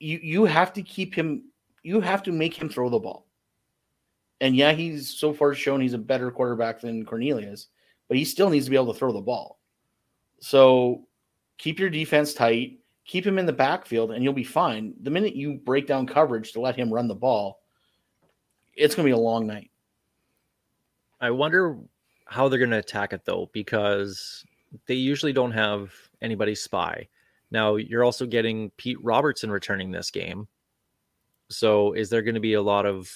You 0.00 0.20
you 0.22 0.44
have 0.44 0.74
to 0.74 0.82
keep 0.82 1.14
him. 1.14 1.44
You 1.84 2.00
have 2.00 2.24
to 2.24 2.32
make 2.32 2.60
him 2.60 2.68
throw 2.68 2.88
the 2.88 2.98
ball. 2.98 3.28
And 4.40 4.56
yeah, 4.56 4.72
he's 4.72 5.08
so 5.08 5.32
far 5.32 5.54
shown 5.54 5.80
he's 5.80 5.92
a 5.92 5.98
better 5.98 6.30
quarterback 6.30 6.80
than 6.80 7.04
Cornelius, 7.06 7.68
but 8.08 8.16
he 8.16 8.24
still 8.24 8.50
needs 8.50 8.64
to 8.64 8.70
be 8.70 8.76
able 8.76 8.92
to 8.92 8.98
throw 8.98 9.12
the 9.12 9.20
ball. 9.20 9.60
So 10.40 11.06
keep 11.58 11.78
your 11.78 11.90
defense 11.90 12.34
tight, 12.34 12.80
keep 13.04 13.24
him 13.24 13.38
in 13.38 13.46
the 13.46 13.52
backfield, 13.52 14.10
and 14.10 14.24
you'll 14.24 14.32
be 14.32 14.44
fine. 14.44 14.94
The 15.02 15.10
minute 15.10 15.36
you 15.36 15.60
break 15.64 15.86
down 15.86 16.06
coverage 16.06 16.52
to 16.52 16.60
let 16.60 16.74
him 16.74 16.92
run 16.92 17.06
the 17.06 17.14
ball, 17.14 17.60
it's 18.74 18.94
going 18.94 19.06
to 19.06 19.08
be 19.08 19.18
a 19.18 19.22
long 19.22 19.46
night. 19.46 19.70
I 21.20 21.30
wonder 21.30 21.78
how 22.26 22.48
they're 22.48 22.58
going 22.58 22.70
to 22.70 22.78
attack 22.78 23.12
it 23.12 23.24
though, 23.24 23.50
because 23.52 24.44
they 24.86 24.94
usually 24.94 25.32
don't 25.32 25.52
have 25.52 25.92
anybody 26.20 26.54
spy. 26.54 27.08
Now 27.50 27.76
you're 27.76 28.04
also 28.04 28.26
getting 28.26 28.70
Pete 28.70 29.02
Robertson 29.02 29.50
returning 29.50 29.90
this 29.92 30.10
game. 30.10 30.48
So 31.48 31.92
is 31.92 32.10
there 32.10 32.22
going 32.22 32.34
to 32.34 32.40
be 32.40 32.54
a 32.54 32.62
lot 32.62 32.86
of 32.86 33.12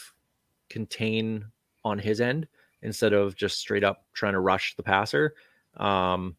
contain 0.69 1.47
on 1.85 1.99
his 1.99 2.21
end 2.21 2.47
instead 2.83 3.13
of 3.13 3.35
just 3.35 3.59
straight 3.59 3.85
up 3.85 4.05
trying 4.13 4.35
to 4.35 4.41
rush 4.41 4.77
the 4.77 4.83
passer? 4.83 5.35
Um, 5.77 6.37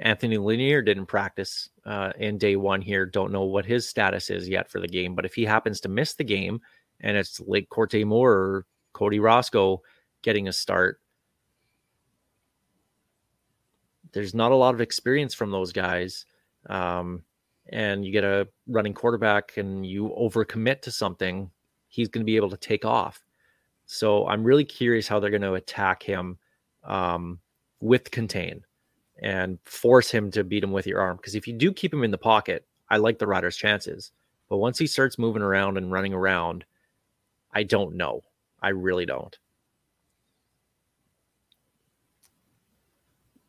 Anthony 0.00 0.38
Lanier 0.38 0.82
didn't 0.82 1.06
practice 1.06 1.68
uh, 1.84 2.12
in 2.18 2.38
day 2.38 2.56
one 2.56 2.80
here. 2.80 3.06
Don't 3.06 3.32
know 3.32 3.44
what 3.44 3.66
his 3.66 3.88
status 3.88 4.30
is 4.30 4.48
yet 4.48 4.70
for 4.70 4.80
the 4.80 4.88
game. 4.88 5.14
But 5.14 5.24
if 5.24 5.34
he 5.34 5.44
happens 5.44 5.80
to 5.80 5.88
miss 5.88 6.14
the 6.14 6.24
game 6.24 6.60
and 7.00 7.16
it's 7.16 7.40
Lake 7.40 7.68
Corte 7.68 8.04
Moore 8.04 8.32
or 8.32 8.66
Cody 8.92 9.18
Roscoe 9.18 9.82
getting 10.22 10.48
a 10.48 10.52
start, 10.52 11.00
there's 14.12 14.34
not 14.34 14.52
a 14.52 14.56
lot 14.56 14.74
of 14.74 14.80
experience 14.80 15.34
from 15.34 15.50
those 15.50 15.72
guys. 15.72 16.24
Um, 16.68 17.22
and 17.70 18.04
you 18.04 18.12
get 18.12 18.24
a 18.24 18.48
running 18.66 18.92
quarterback 18.94 19.56
and 19.56 19.86
you 19.86 20.14
overcommit 20.18 20.82
to 20.82 20.90
something, 20.90 21.50
he's 21.88 22.08
going 22.08 22.22
to 22.22 22.26
be 22.26 22.36
able 22.36 22.50
to 22.50 22.56
take 22.56 22.84
off. 22.84 23.22
So 23.86 24.26
I'm 24.26 24.44
really 24.44 24.64
curious 24.64 25.08
how 25.08 25.18
they're 25.18 25.30
going 25.30 25.42
to 25.42 25.54
attack 25.54 26.02
him 26.02 26.38
um, 26.84 27.38
with 27.80 28.10
contain 28.10 28.62
and 29.22 29.58
force 29.64 30.10
him 30.10 30.30
to 30.32 30.44
beat 30.44 30.64
him 30.64 30.72
with 30.72 30.86
your 30.86 31.00
arm. 31.00 31.16
Because 31.16 31.34
if 31.34 31.46
you 31.46 31.54
do 31.54 31.72
keep 31.72 31.92
him 31.92 32.04
in 32.04 32.10
the 32.10 32.18
pocket, 32.18 32.66
I 32.88 32.96
like 32.96 33.18
the 33.18 33.26
Riders' 33.26 33.56
chances. 33.56 34.12
But 34.48 34.58
once 34.58 34.78
he 34.78 34.86
starts 34.86 35.18
moving 35.18 35.42
around 35.42 35.76
and 35.76 35.92
running 35.92 36.12
around, 36.12 36.64
I 37.52 37.62
don't 37.62 37.96
know. 37.96 38.22
I 38.62 38.70
really 38.70 39.06
don't. 39.06 39.36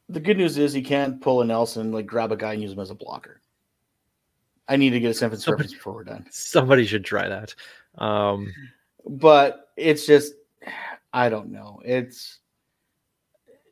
The 0.10 0.20
good 0.20 0.38
news 0.38 0.58
is 0.58 0.74
he 0.74 0.82
can't 0.82 1.22
pull 1.22 1.42
a 1.42 1.46
Nelson, 1.46 1.92
like 1.92 2.06
grab 2.06 2.32
a 2.32 2.38
guy 2.38 2.54
and 2.54 2.62
use 2.62 2.74
him 2.74 2.80
as 2.80 2.92
a 2.92 2.96
blocker. 2.96 3.42
I 4.72 4.78
need 4.78 4.92
to 4.92 5.02
get 5.02 5.12
a 5.12 5.14
sentence 5.14 5.44
Somebody- 5.44 5.64
reference 5.64 5.74
before 5.74 5.94
we're 5.94 6.04
done. 6.06 6.26
Somebody 6.32 6.86
should 6.86 7.04
try 7.04 7.28
that. 7.28 7.54
Um, 7.98 8.54
But 9.06 9.72
it's 9.76 10.06
just, 10.06 10.34
I 11.12 11.28
don't 11.28 11.52
know. 11.52 11.82
It's 11.84 12.40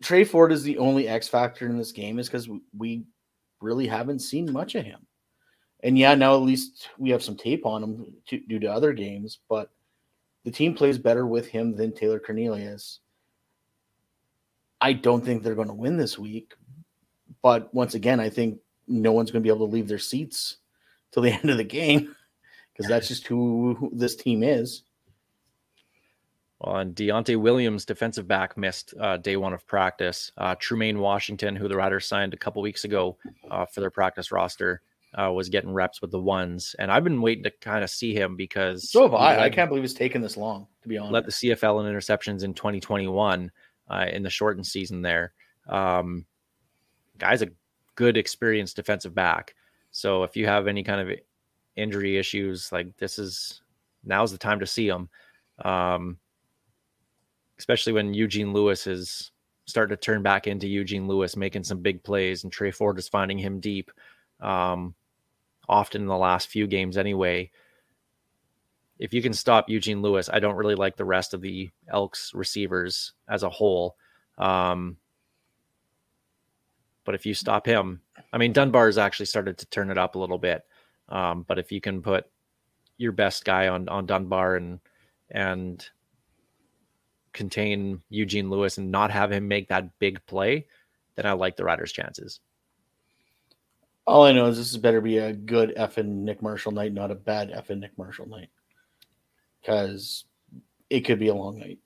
Tre 0.01 0.25
Ford 0.25 0.51
is 0.51 0.61
the 0.61 0.77
only 0.77 1.07
X 1.07 1.29
factor 1.29 1.67
in 1.67 1.77
this 1.77 1.93
game, 1.93 2.19
is 2.19 2.27
because 2.27 2.49
we 2.77 3.05
really 3.61 3.87
haven't 3.87 4.19
seen 4.19 4.51
much 4.51 4.75
of 4.75 4.83
him. 4.83 5.05
And 5.83 5.97
yeah, 5.97 6.15
now 6.15 6.33
at 6.35 6.41
least 6.41 6.89
we 6.97 7.09
have 7.11 7.23
some 7.23 7.37
tape 7.37 7.65
on 7.65 7.81
him 7.81 8.13
to, 8.27 8.39
due 8.39 8.59
to 8.59 8.67
other 8.67 8.91
games, 8.91 9.39
but 9.47 9.69
the 10.43 10.51
team 10.51 10.73
plays 10.73 10.97
better 10.97 11.25
with 11.25 11.47
him 11.47 11.75
than 11.77 11.93
Taylor 11.93 12.19
Cornelius. 12.19 12.99
I 14.81 14.91
don't 14.93 15.23
think 15.23 15.43
they're 15.43 15.55
going 15.55 15.67
to 15.69 15.73
win 15.73 15.95
this 15.95 16.19
week, 16.19 16.55
but 17.41 17.73
once 17.73 17.93
again, 17.93 18.19
I 18.19 18.29
think 18.29 18.59
no 18.87 19.13
one's 19.13 19.31
going 19.31 19.41
to 19.41 19.47
be 19.47 19.53
able 19.53 19.67
to 19.67 19.73
leave 19.73 19.87
their 19.87 19.97
seats 19.99 20.57
till 21.11 21.23
the 21.23 21.31
end 21.33 21.49
of 21.49 21.57
the 21.57 21.63
game 21.63 22.15
because 22.73 22.89
that's 22.89 23.07
just 23.07 23.27
who, 23.27 23.91
this 23.93 24.15
team 24.15 24.43
is. 24.43 24.83
Well, 26.61 26.77
and 26.77 26.93
Deontai 26.93 27.37
Williams, 27.37 27.85
defensive 27.85 28.27
back, 28.27 28.57
missed 28.57 28.93
uh, 28.99 29.17
day 29.17 29.37
one 29.37 29.53
of 29.53 29.65
practice. 29.65 30.31
Uh, 30.37 30.55
Trumaine 30.55 30.97
Washington, 30.97 31.55
who 31.55 31.67
the 31.67 31.75
Riders 31.75 32.05
signed 32.05 32.33
a 32.33 32.37
couple 32.37 32.61
weeks 32.61 32.83
ago 32.83 33.17
uh, 33.49 33.65
for 33.65 33.79
their 33.79 33.89
practice 33.89 34.31
roster, 34.31 34.81
uh, 35.17 35.31
was 35.31 35.49
getting 35.49 35.71
reps 35.71 36.01
with 36.01 36.11
the 36.11 36.19
ones. 36.19 36.75
And 36.77 36.91
I've 36.91 37.03
been 37.03 37.21
waiting 37.21 37.43
to 37.45 37.51
kind 37.61 37.83
of 37.83 37.89
see 37.89 38.13
him 38.13 38.35
because 38.35 38.89
So 38.89 39.03
have 39.03 39.13
I. 39.13 39.45
I 39.45 39.49
can't 39.49 39.69
believe 39.69 39.83
it's 39.83 39.93
taken 39.93 40.21
this 40.21 40.35
long, 40.37 40.67
to 40.81 40.89
be 40.89 40.97
honest. 40.97 41.13
led 41.13 41.25
the 41.25 41.31
CFL 41.31 41.87
in 41.87 41.93
interceptions 41.93 42.43
in 42.43 42.53
2021 42.53 43.51
uh, 43.89 44.05
in 44.11 44.23
the 44.23 44.29
shortened 44.29 44.67
season 44.67 45.01
there. 45.01 45.33
Um, 45.67 46.25
guy's 47.17 47.41
a 47.41 47.49
good, 47.95 48.17
experienced 48.17 48.75
defensive 48.75 49.15
back. 49.15 49.55
So 49.91 50.23
if 50.23 50.35
you 50.35 50.45
have 50.45 50.67
any 50.67 50.83
kind 50.83 51.01
of 51.01 51.17
injury 51.75 52.17
issues, 52.17 52.71
like 52.71 52.95
this 52.97 53.19
is 53.19 53.61
now's 54.03 54.31
the 54.31 54.37
time 54.37 54.59
to 54.59 54.65
see 54.65 54.87
them. 54.87 55.09
Um, 55.63 56.17
especially 57.57 57.93
when 57.93 58.13
Eugene 58.13 58.53
Lewis 58.53 58.87
is 58.87 59.31
starting 59.65 59.95
to 59.95 60.01
turn 60.01 60.23
back 60.23 60.47
into 60.47 60.67
Eugene 60.67 61.07
Lewis, 61.07 61.35
making 61.35 61.63
some 61.63 61.81
big 61.81 62.03
plays, 62.03 62.43
and 62.43 62.51
Tre 62.51 62.71
Ford 62.71 62.97
is 62.97 63.09
finding 63.09 63.37
him 63.37 63.59
deep. 63.59 63.91
Um, 64.39 64.95
often 65.67 66.01
in 66.01 66.07
the 66.07 66.17
last 66.17 66.47
few 66.47 66.67
games, 66.67 66.97
anyway 66.97 67.51
if 68.99 69.13
you 69.13 69.21
can 69.21 69.33
stop 69.33 69.69
Eugene 69.69 70.01
Lewis, 70.01 70.29
I 70.31 70.39
don't 70.39 70.57
really 70.57 70.75
like 70.75 70.97
the 70.97 71.05
rest 71.05 71.33
of 71.33 71.41
the 71.41 71.69
Elks 71.87 72.33
receivers 72.33 73.13
as 73.29 73.43
a 73.43 73.49
whole. 73.49 73.95
Um, 74.37 74.97
but 77.05 77.15
if 77.15 77.25
you 77.25 77.33
stop 77.33 77.65
him, 77.65 78.01
I 78.31 78.37
mean, 78.37 78.53
Dunbar 78.53 78.85
has 78.85 78.97
actually 78.97 79.25
started 79.25 79.57
to 79.57 79.65
turn 79.67 79.89
it 79.89 79.97
up 79.97 80.15
a 80.15 80.19
little 80.19 80.37
bit. 80.37 80.63
Um, 81.09 81.43
but 81.47 81.57
if 81.57 81.71
you 81.71 81.81
can 81.81 82.01
put 82.01 82.25
your 82.97 83.11
best 83.11 83.45
guy 83.45 83.67
on 83.67 83.89
on 83.89 84.05
Dunbar 84.05 84.55
and 84.55 84.79
and 85.31 85.87
contain 87.33 88.01
Eugene 88.09 88.49
Lewis 88.49 88.77
and 88.77 88.91
not 88.91 89.11
have 89.11 89.31
him 89.31 89.47
make 89.47 89.69
that 89.69 89.97
big 89.99 90.23
play, 90.25 90.67
then 91.15 91.25
I 91.25 91.33
like 91.33 91.55
the 91.55 91.63
Riders' 91.63 91.91
chances. 91.91 92.39
All 94.05 94.23
I 94.23 94.31
know 94.31 94.47
is 94.47 94.57
this 94.57 94.71
is 94.71 94.77
better 94.77 95.01
be 95.01 95.17
a 95.17 95.33
good 95.33 95.75
effing 95.75 96.07
Nick 96.07 96.41
Marshall 96.41 96.71
night, 96.71 96.93
not 96.93 97.11
a 97.11 97.15
bad 97.15 97.51
effing 97.51 97.79
Nick 97.79 97.97
Marshall 97.97 98.27
night. 98.27 98.49
Because 99.61 100.25
it 100.89 101.01
could 101.01 101.19
be 101.19 101.27
a 101.27 101.35
long 101.35 101.59
night. 101.59 101.77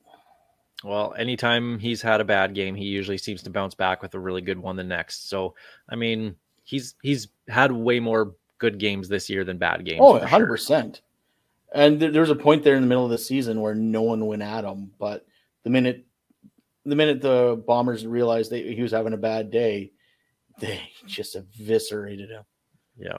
Well, 0.84 1.14
anytime 1.18 1.80
he's 1.80 2.02
had 2.02 2.20
a 2.20 2.26
bad 2.26 2.54
game, 2.54 2.76
he 2.76 2.86
usually 2.86 3.18
seems 3.18 3.42
to 3.44 3.50
bounce 3.50 3.74
back 3.74 4.02
with 4.02 4.14
a 4.16 4.20
really 4.20 4.42
good 4.42 4.60
one 4.60 4.76
the 4.76 4.84
next. 4.84 5.30
So, 5.30 5.56
I 5.88 5.96
mean, 5.96 6.36
he's 6.64 6.96
he's 7.02 7.30
had 7.48 7.72
way 7.72 8.00
more 8.00 8.36
good 8.58 8.80
games 8.80 9.08
this 9.08 9.30
year 9.30 9.44
than 9.44 9.58
bad 9.58 9.86
games. 9.86 10.02
Oh, 10.02 10.20
100%. 10.20 11.02
And 11.74 12.00
there, 12.00 12.12
there 12.12 12.22
was 12.22 12.30
a 12.30 12.36
point 12.36 12.64
there 12.64 12.76
in 12.76 12.82
the 12.82 12.88
middle 12.88 13.04
of 13.04 13.12
the 13.12 13.18
season 13.18 13.62
where 13.62 13.76
no 13.76 14.02
one 14.02 14.26
went 14.26 14.42
at 14.42 14.64
him. 14.64 14.92
But 15.00 15.26
the 15.64 15.70
minute 15.70 16.06
the 16.86 16.96
minute 16.96 17.22
the 17.22 17.62
Bombers 17.66 18.06
realized 18.06 18.52
that 18.52 18.66
he 18.66 18.82
was 18.82 18.92
having 18.92 19.14
a 19.14 19.18
bad 19.18 19.52
day, 19.52 19.92
they 20.60 20.82
just 21.06 21.36
eviscerated 21.36 22.30
him. 22.30 22.44
Yeah. 22.98 23.18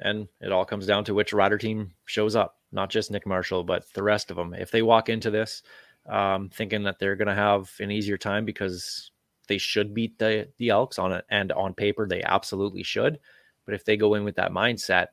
And 0.00 0.28
it 0.40 0.52
all 0.52 0.64
comes 0.64 0.86
down 0.86 1.04
to 1.04 1.14
which 1.14 1.32
rider 1.32 1.58
team 1.58 1.92
shows 2.04 2.34
up, 2.34 2.58
not 2.74 2.90
just 2.90 3.10
Nick 3.10 3.26
Marshall, 3.26 3.64
but 3.64 3.84
the 3.94 4.02
rest 4.02 4.30
of 4.30 4.36
them. 4.36 4.52
If 4.52 4.70
they 4.70 4.82
walk 4.82 5.08
into 5.08 5.30
this 5.30 5.62
um, 6.08 6.50
thinking 6.50 6.82
that 6.82 6.98
they're 6.98 7.16
going 7.16 7.28
to 7.28 7.34
have 7.34 7.72
an 7.80 7.90
easier 7.90 8.18
time 8.18 8.44
because 8.44 9.10
they 9.48 9.58
should 9.58 9.94
beat 9.94 10.18
the, 10.18 10.48
the 10.58 10.70
Elks 10.70 10.98
on 10.98 11.12
it, 11.12 11.24
and 11.30 11.52
on 11.52 11.74
paper, 11.74 12.06
they 12.06 12.22
absolutely 12.22 12.82
should. 12.82 13.18
But 13.64 13.74
if 13.74 13.84
they 13.84 13.96
go 13.96 14.14
in 14.14 14.24
with 14.24 14.36
that 14.36 14.52
mindset, 14.52 15.08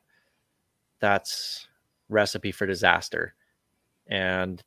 that's 1.00 1.66
recipe 2.08 2.52
for 2.52 2.66
disaster. 2.66 3.34
And 4.06 4.62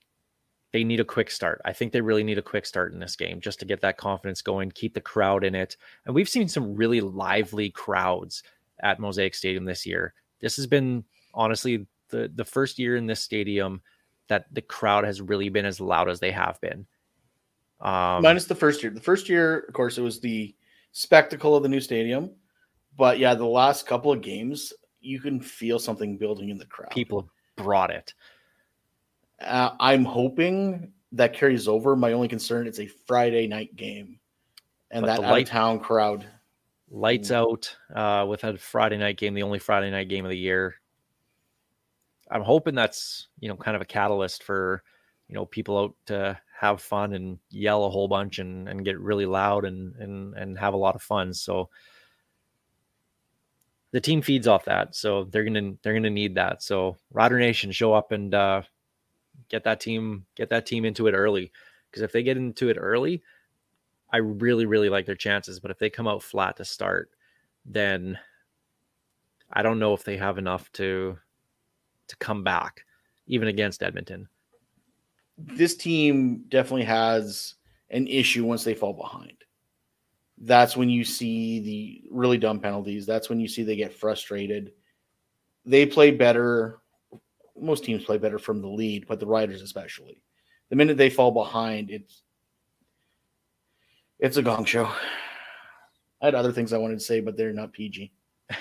they 0.71 0.83
need 0.83 0.99
a 0.99 1.05
quick 1.05 1.31
start. 1.31 1.61
I 1.63 1.73
think 1.73 1.93
they 1.93 2.01
really 2.01 2.23
need 2.23 2.37
a 2.37 2.43
quick 2.43 2.65
start 2.65 2.93
in 2.93 2.99
this 2.99 3.15
game 3.15 3.39
just 3.39 3.59
to 3.59 3.65
get 3.65 3.81
that 3.81 3.97
confidence 3.97 4.41
going, 4.41 4.71
keep 4.71 4.93
the 4.93 5.01
crowd 5.01 5.43
in 5.43 5.55
it. 5.55 5.77
And 6.05 6.13
we've 6.13 6.29
seen 6.29 6.47
some 6.47 6.75
really 6.75 7.01
lively 7.01 7.69
crowds 7.69 8.43
at 8.81 8.99
Mosaic 8.99 9.35
Stadium 9.35 9.65
this 9.65 9.85
year. 9.85 10.13
This 10.41 10.57
has 10.57 10.67
been 10.67 11.05
honestly 11.33 11.87
the 12.15 12.31
the 12.35 12.45
first 12.45 12.79
year 12.79 12.95
in 12.95 13.05
this 13.05 13.21
stadium 13.21 13.81
that 14.27 14.45
the 14.53 14.61
crowd 14.61 15.03
has 15.03 15.21
really 15.21 15.49
been 15.49 15.65
as 15.65 15.79
loud 15.79 16.09
as 16.09 16.19
they 16.19 16.31
have 16.31 16.59
been. 16.61 16.85
Um, 17.81 18.23
Minus 18.23 18.45
the 18.45 18.55
first 18.55 18.81
year. 18.81 18.91
The 18.91 19.01
first 19.01 19.29
year, 19.29 19.59
of 19.67 19.73
course, 19.73 19.97
it 19.97 20.01
was 20.01 20.19
the 20.19 20.55
spectacle 20.93 21.55
of 21.55 21.63
the 21.63 21.69
new 21.69 21.81
stadium. 21.81 22.31
But 22.97 23.19
yeah, 23.19 23.35
the 23.35 23.45
last 23.45 23.85
couple 23.85 24.11
of 24.11 24.21
games, 24.21 24.73
you 25.01 25.19
can 25.19 25.39
feel 25.39 25.77
something 25.77 26.17
building 26.17 26.49
in 26.49 26.57
the 26.57 26.65
crowd. 26.65 26.91
people 26.91 27.29
brought 27.57 27.91
it. 27.91 28.13
Uh, 29.41 29.71
I'm 29.79 30.05
hoping 30.05 30.91
that 31.11 31.33
carries 31.33 31.67
over. 31.67 31.95
My 31.95 32.13
only 32.13 32.27
concern 32.29 32.67
it's 32.67 32.79
a 32.79 32.87
Friday 32.87 33.47
night 33.47 33.75
game, 33.75 34.19
and 34.91 35.05
But 35.05 35.17
that 35.17 35.25
out 35.25 35.31
light- 35.31 35.47
town 35.47 35.79
crowd. 35.79 36.25
Lights 36.89 37.31
out 37.31 37.75
uh, 37.93 38.25
with 38.29 38.43
a 38.43 38.57
Friday 38.57 38.97
night 38.97 39.17
game, 39.17 39.33
the 39.33 39.43
only 39.43 39.59
Friday 39.59 39.91
night 39.91 40.07
game 40.07 40.23
of 40.23 40.29
the 40.31 40.37
year. 40.37 40.75
I'm 42.29 42.41
hoping 42.41 42.75
that's 42.75 43.27
you 43.39 43.49
know 43.49 43.55
kind 43.55 43.75
of 43.75 43.81
a 43.81 43.85
catalyst 43.85 44.43
for 44.43 44.83
you 45.27 45.35
know 45.35 45.45
people 45.45 45.77
out 45.77 45.95
to 46.07 46.39
have 46.59 46.81
fun 46.81 47.13
and 47.13 47.37
yell 47.49 47.85
a 47.85 47.89
whole 47.89 48.07
bunch 48.07 48.39
and 48.39 48.67
and 48.69 48.85
get 48.85 48.99
really 48.99 49.25
loud 49.25 49.65
and 49.65 49.95
and 49.95 50.33
and 50.35 50.57
have 50.57 50.73
a 50.73 50.77
lot 50.77 50.95
of 50.95 51.01
fun. 51.01 51.33
So 51.33 51.69
the 53.91 54.01
team 54.01 54.21
feeds 54.21 54.47
off 54.47 54.65
that, 54.65 54.95
so 54.95 55.25
they're 55.25 55.43
gonna 55.43 55.73
they're 55.81 55.93
gonna 55.93 56.09
need 56.09 56.35
that. 56.35 56.63
So 56.63 56.97
Rider 57.11 57.39
Nation, 57.39 57.71
show 57.71 57.93
up 57.93 58.11
and 58.11 58.33
uh, 58.33 58.61
get 59.49 59.63
that 59.63 59.79
team 59.79 60.25
get 60.35 60.49
that 60.49 60.65
team 60.65 60.85
into 60.85 61.07
it 61.07 61.13
early 61.13 61.51
because 61.89 62.01
if 62.01 62.11
they 62.11 62.23
get 62.23 62.37
into 62.37 62.69
it 62.69 62.77
early, 62.79 63.21
I 64.11 64.17
really 64.17 64.65
really 64.65 64.89
like 64.89 65.05
their 65.05 65.15
chances. 65.15 65.59
But 65.59 65.71
if 65.71 65.79
they 65.79 65.89
come 65.89 66.07
out 66.07 66.23
flat 66.23 66.57
to 66.57 66.65
start, 66.65 67.11
then 67.65 68.19
I 69.51 69.61
don't 69.61 69.79
know 69.79 69.93
if 69.93 70.03
they 70.03 70.17
have 70.17 70.37
enough 70.37 70.71
to 70.73 71.17
to 72.07 72.15
come 72.17 72.43
back, 72.43 72.85
even 73.27 73.47
against 73.47 73.83
Edmonton. 73.83 74.27
This 75.37 75.75
team 75.75 76.45
definitely 76.49 76.85
has 76.85 77.55
an 77.89 78.07
issue 78.07 78.45
once 78.45 78.63
they 78.63 78.73
fall 78.73 78.93
behind. 78.93 79.37
That's 80.37 80.75
when 80.75 80.89
you 80.89 81.03
see 81.03 81.59
the 81.59 82.09
really 82.11 82.37
dumb 82.37 82.59
penalties. 82.59 83.05
That's 83.05 83.29
when 83.29 83.39
you 83.39 83.47
see 83.47 83.63
they 83.63 83.75
get 83.75 83.93
frustrated. 83.93 84.73
They 85.65 85.85
play 85.85 86.11
better. 86.11 86.79
Most 87.59 87.85
teams 87.85 88.03
play 88.03 88.17
better 88.17 88.39
from 88.39 88.61
the 88.61 88.67
lead, 88.67 89.07
but 89.07 89.19
the 89.19 89.25
Riders 89.25 89.61
especially. 89.61 90.21
The 90.69 90.75
minute 90.75 90.97
they 90.97 91.09
fall 91.09 91.31
behind, 91.31 91.89
it's 91.89 92.23
it's 94.19 94.37
a 94.37 94.41
gong 94.41 94.65
show. 94.65 94.89
I 96.21 96.25
had 96.25 96.35
other 96.35 96.51
things 96.51 96.73
I 96.73 96.77
wanted 96.77 96.99
to 96.99 97.05
say, 97.05 97.19
but 97.19 97.37
they're 97.37 97.53
not 97.53 97.73
PG. 97.73 98.11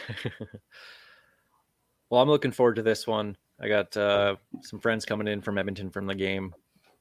well, 2.14 2.22
I'm 2.22 2.28
looking 2.28 2.52
forward 2.52 2.76
to 2.76 2.82
this 2.82 3.08
one. 3.08 3.36
I 3.60 3.66
got 3.66 3.96
uh, 3.96 4.36
some 4.62 4.78
friends 4.78 5.04
coming 5.04 5.26
in 5.26 5.42
from 5.42 5.58
Edmonton 5.58 5.90
from 5.90 6.06
the 6.06 6.14
game. 6.14 6.54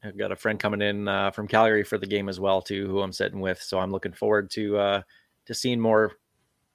I've 0.04 0.18
got 0.18 0.32
a 0.32 0.36
friend 0.36 0.60
coming 0.60 0.82
in 0.82 1.08
uh, 1.08 1.30
from 1.30 1.48
Calgary 1.48 1.84
for 1.84 2.00
the 2.00 2.08
game 2.08 2.30
as 2.30 2.40
well 2.40 2.64
too, 2.64 2.88
who 2.88 3.00
I'm 3.00 3.14
sitting 3.14 3.40
with. 3.40 3.62
So 3.62 3.78
I'm 3.78 3.92
looking 3.92 4.12
forward 4.12 4.50
to 4.52 4.76
uh, 4.76 5.02
to 5.46 5.54
seeing 5.54 5.80
more 5.80 6.14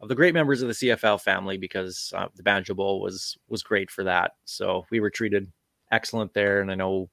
of 0.01 0.09
the 0.09 0.15
great 0.15 0.35
members 0.35 0.63
of 0.63 0.69
the 0.69 0.75
CFL 0.75 1.21
family 1.21 1.57
because 1.57 2.13
uh, 2.17 2.29
the 2.37 2.45
Banjo 2.45 2.75
Bowl 2.75 3.01
was 3.01 3.37
was 3.49 3.65
great 3.65 3.91
for 3.91 4.05
that. 4.05 4.37
So 4.45 4.87
we 4.93 5.01
were 5.01 5.11
treated 5.11 5.51
excellent 5.91 6.33
there, 6.33 6.61
and 6.61 6.71
I 6.71 6.77
know 6.77 7.11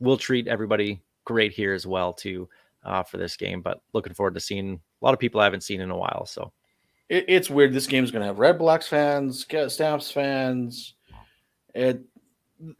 we'll 0.00 0.16
treat 0.16 0.48
everybody 0.48 1.02
great 1.26 1.52
here 1.52 1.74
as 1.74 1.86
well 1.86 2.14
too 2.14 2.48
uh, 2.84 3.02
for 3.02 3.18
this 3.18 3.36
game. 3.36 3.60
But 3.60 3.82
looking 3.92 4.14
forward 4.14 4.32
to 4.32 4.40
seeing 4.40 4.80
a 5.02 5.04
lot 5.04 5.12
of 5.12 5.20
people 5.20 5.42
I 5.42 5.44
haven't 5.44 5.62
seen 5.62 5.82
in 5.82 5.90
a 5.90 5.98
while. 5.98 6.24
So 6.24 6.54
It, 7.08 7.24
it's 7.28 7.50
weird. 7.50 7.72
This 7.72 7.86
game's 7.86 8.10
going 8.10 8.20
to 8.20 8.26
have 8.26 8.38
Red 8.38 8.58
Blacks 8.58 8.88
fans, 8.88 9.46
Stamps 9.68 10.10
fans. 10.10 10.94
It, 11.74 12.02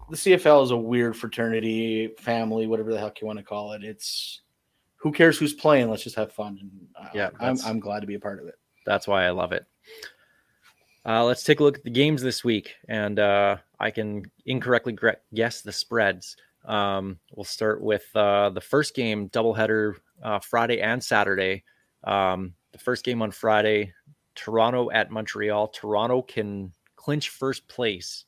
the 0.08 0.16
CFL 0.16 0.64
is 0.64 0.70
a 0.70 0.76
weird 0.76 1.16
fraternity, 1.16 2.08
family, 2.18 2.66
whatever 2.66 2.92
the 2.92 2.98
heck 3.00 3.20
you 3.20 3.26
want 3.26 3.38
to 3.38 3.44
call 3.44 3.72
it. 3.72 3.84
It's 3.84 4.40
who 4.96 5.12
cares 5.12 5.36
who's 5.36 5.52
playing? 5.52 5.90
Let's 5.90 6.02
just 6.02 6.16
have 6.16 6.32
fun. 6.32 6.58
And 6.60 6.70
uh, 6.98 7.10
Yeah, 7.12 7.30
I'm, 7.40 7.58
I'm 7.66 7.80
glad 7.80 8.00
to 8.00 8.06
be 8.06 8.14
a 8.14 8.20
part 8.20 8.40
of 8.40 8.46
it. 8.46 8.54
that's 8.86 9.06
why 9.06 9.26
I 9.26 9.30
love 9.30 9.52
it. 9.52 9.66
Uh, 11.06 11.22
let's 11.22 11.44
take 11.44 11.60
a 11.60 11.62
look 11.62 11.76
at 11.76 11.84
the 11.84 11.90
games 11.90 12.22
this 12.22 12.42
week, 12.42 12.74
and 12.88 13.18
uh, 13.18 13.58
I 13.78 13.90
can 13.90 14.24
incorrectly 14.46 14.96
guess 15.34 15.60
the 15.60 15.72
spreads. 15.72 16.36
Um, 16.64 17.18
we'll 17.34 17.44
start 17.44 17.82
with 17.82 18.06
uh, 18.14 18.48
the 18.48 18.60
first 18.62 18.94
game, 18.94 19.28
doubleheader, 19.28 19.96
uh, 20.22 20.38
Friday 20.38 20.80
and 20.80 21.04
Saturday. 21.04 21.64
Um, 22.04 22.54
the 22.72 22.78
first 22.78 23.04
game 23.04 23.20
on 23.20 23.30
Friday, 23.30 23.92
Toronto 24.34 24.90
at 24.90 25.10
Montreal. 25.10 25.68
Toronto 25.68 26.22
can 26.22 26.72
clinch 26.96 27.28
first 27.30 27.66
place 27.68 28.24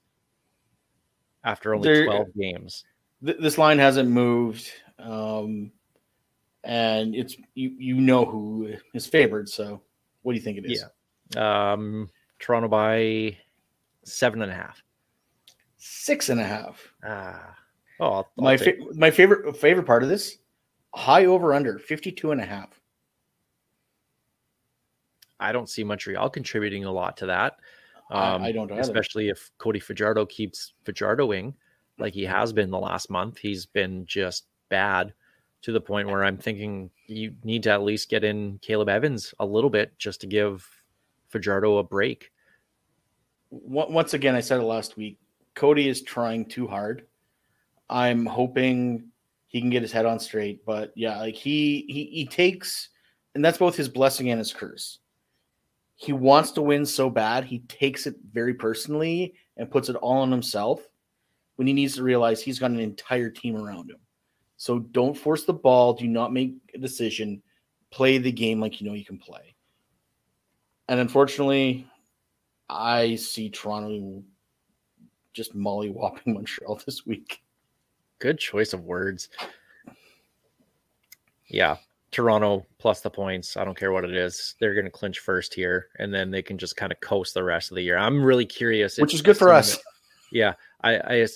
after 1.44 1.74
only 1.74 1.88
There- 1.88 2.04
12 2.06 2.28
games. 2.38 2.84
Th- 3.24 3.38
this 3.38 3.56
line 3.56 3.78
hasn't 3.78 4.10
moved, 4.10 4.70
um, 4.98 5.72
and 6.64 7.14
it's 7.14 7.36
you. 7.54 7.70
You 7.78 7.94
know 7.94 8.24
who 8.26 8.74
is 8.92 9.06
favored. 9.06 9.48
So, 9.48 9.80
what 10.22 10.32
do 10.32 10.36
you 10.36 10.42
think 10.44 10.58
it 10.58 10.70
is? 10.70 10.84
Yeah. 11.34 11.72
Um, 11.72 12.10
Toronto 12.38 12.68
by 12.68 13.38
seven 14.04 14.42
and 14.42 14.52
a 14.52 14.54
half. 14.54 14.82
Six 15.78 16.28
and 16.28 16.40
a 16.40 16.44
half. 16.44 16.92
Ah, 17.04 17.56
oh, 18.00 18.04
I'll, 18.04 18.12
I'll 18.12 18.32
my 18.36 18.56
fa- 18.58 18.76
my 18.94 19.10
favorite 19.10 19.56
favorite 19.56 19.86
part 19.86 20.02
of 20.02 20.08
this 20.10 20.38
high 20.94 21.24
over 21.24 21.54
under 21.54 21.78
52 21.78 22.32
and 22.32 22.40
a 22.40 22.44
half 22.44 22.80
I 25.40 25.52
don't 25.52 25.68
see 25.68 25.84
Montreal 25.84 26.30
contributing 26.30 26.84
a 26.84 26.92
lot 26.92 27.16
to 27.18 27.26
that. 27.26 27.58
I- 28.10 28.34
Um, 28.34 28.42
I 28.42 28.52
don't 28.52 28.70
either. 28.70 28.80
especially 28.80 29.28
if 29.28 29.50
Cody 29.58 29.80
Fajardo 29.80 30.26
keeps 30.26 30.74
Fajardoing 30.84 31.54
like 31.98 32.14
he 32.14 32.24
has 32.24 32.52
been 32.52 32.70
the 32.70 32.78
last 32.78 33.10
month. 33.10 33.38
He's 33.38 33.66
been 33.66 34.06
just 34.06 34.46
bad 34.68 35.12
to 35.62 35.72
the 35.72 35.80
point 35.80 36.08
where 36.08 36.22
I'm 36.22 36.36
thinking 36.38 36.90
you 37.06 37.34
need 37.42 37.62
to 37.64 37.70
at 37.70 37.82
least 37.82 38.08
get 38.08 38.22
in 38.22 38.58
Caleb 38.60 38.88
Evans 38.88 39.34
a 39.40 39.46
little 39.46 39.70
bit 39.70 39.98
just 39.98 40.20
to 40.20 40.26
give 40.26 40.68
Fajardo 41.28 41.78
a 41.78 41.82
break. 41.82 42.30
Once 43.50 44.12
again 44.14 44.34
i 44.34 44.40
said 44.40 44.58
it 44.60 44.64
last 44.64 44.96
week 44.96 45.18
cody 45.54 45.88
is 45.88 46.02
trying 46.02 46.44
too 46.44 46.66
hard 46.66 47.06
i'm 47.88 48.26
hoping 48.26 49.04
he 49.46 49.60
can 49.60 49.70
get 49.70 49.82
his 49.82 49.92
head 49.92 50.04
on 50.04 50.18
straight 50.18 50.64
but 50.66 50.92
yeah 50.96 51.18
like 51.20 51.34
he 51.36 51.84
he, 51.88 52.04
he 52.06 52.26
takes 52.26 52.88
and 53.36 53.44
that's 53.44 53.56
both 53.56 53.76
his 53.76 53.88
blessing 53.88 54.30
and 54.30 54.38
his 54.40 54.52
curse 54.52 54.98
he 55.96 56.12
wants 56.12 56.52
to 56.52 56.62
win 56.62 56.84
so 56.84 57.08
bad 57.10 57.44
he 57.44 57.60
takes 57.60 58.06
it 58.06 58.16
very 58.30 58.54
personally 58.54 59.34
and 59.56 59.70
puts 59.70 59.88
it 59.88 59.96
all 59.96 60.18
on 60.18 60.30
himself 60.30 60.86
when 61.56 61.66
he 61.66 61.72
needs 61.72 61.96
to 61.96 62.02
realize 62.02 62.40
he's 62.40 62.58
got 62.58 62.70
an 62.70 62.80
entire 62.80 63.30
team 63.30 63.56
around 63.56 63.90
him. 63.90 63.98
So 64.58 64.78
don't 64.78 65.16
force 65.16 65.44
the 65.44 65.54
ball. 65.54 65.94
Do 65.94 66.06
not 66.06 66.32
make 66.32 66.54
a 66.74 66.78
decision. 66.78 67.42
Play 67.90 68.18
the 68.18 68.32
game 68.32 68.60
like 68.60 68.80
you 68.80 68.86
know 68.86 68.94
you 68.94 69.04
can 69.04 69.18
play. 69.18 69.54
And 70.88 71.00
unfortunately 71.00 71.86
I 72.68 73.14
see 73.16 73.48
Toronto 73.48 74.22
just 75.32 75.56
mollywhopping 75.56 76.26
Montreal 76.26 76.80
this 76.84 77.06
week. 77.06 77.42
Good 78.18 78.38
choice 78.38 78.72
of 78.72 78.84
words. 78.84 79.28
Yeah, 81.48 81.76
Toronto 82.16 82.64
plus 82.78 83.02
the 83.02 83.10
points. 83.10 83.58
I 83.58 83.64
don't 83.66 83.76
care 83.76 83.92
what 83.92 84.02
it 84.02 84.14
is. 84.16 84.54
They're 84.58 84.72
going 84.72 84.86
to 84.86 84.90
clinch 84.90 85.18
first 85.18 85.52
here, 85.52 85.88
and 85.98 86.14
then 86.14 86.30
they 86.30 86.40
can 86.40 86.56
just 86.56 86.74
kind 86.74 86.90
of 86.90 86.98
coast 87.00 87.34
the 87.34 87.44
rest 87.44 87.70
of 87.70 87.74
the 87.74 87.82
year. 87.82 87.98
I'm 87.98 88.24
really 88.24 88.46
curious, 88.46 88.96
Which 88.96 89.12
is 89.12 89.20
good 89.20 89.36
for 89.36 89.52
us. 89.52 89.68
assuming- 89.74 89.82
Yeah, 90.32 90.54
I 90.82 90.96
I, 90.96 91.26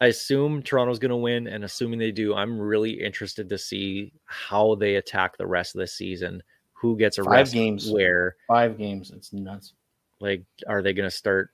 I 0.00 0.06
assume 0.06 0.62
Toronto's 0.62 0.98
going 0.98 1.10
to 1.10 1.16
win, 1.18 1.46
and 1.46 1.64
assuming 1.64 1.98
they 1.98 2.12
do, 2.12 2.34
I'm 2.34 2.58
really 2.58 2.92
interested 2.92 3.50
to 3.50 3.58
see 3.58 4.14
how 4.24 4.74
they 4.76 4.94
attack 4.94 5.36
the 5.36 5.46
rest 5.46 5.74
of 5.74 5.80
the 5.80 5.86
season. 5.86 6.42
Who 6.72 6.96
gets 6.96 7.18
a 7.18 7.22
Five 7.24 7.32
rest 7.32 7.52
games. 7.52 7.90
where? 7.90 8.36
Five 8.48 8.78
games. 8.78 9.10
It's 9.14 9.34
nuts. 9.34 9.74
Like, 10.18 10.44
are 10.66 10.80
they 10.80 10.94
going 10.94 11.10
to 11.10 11.14
start? 11.14 11.50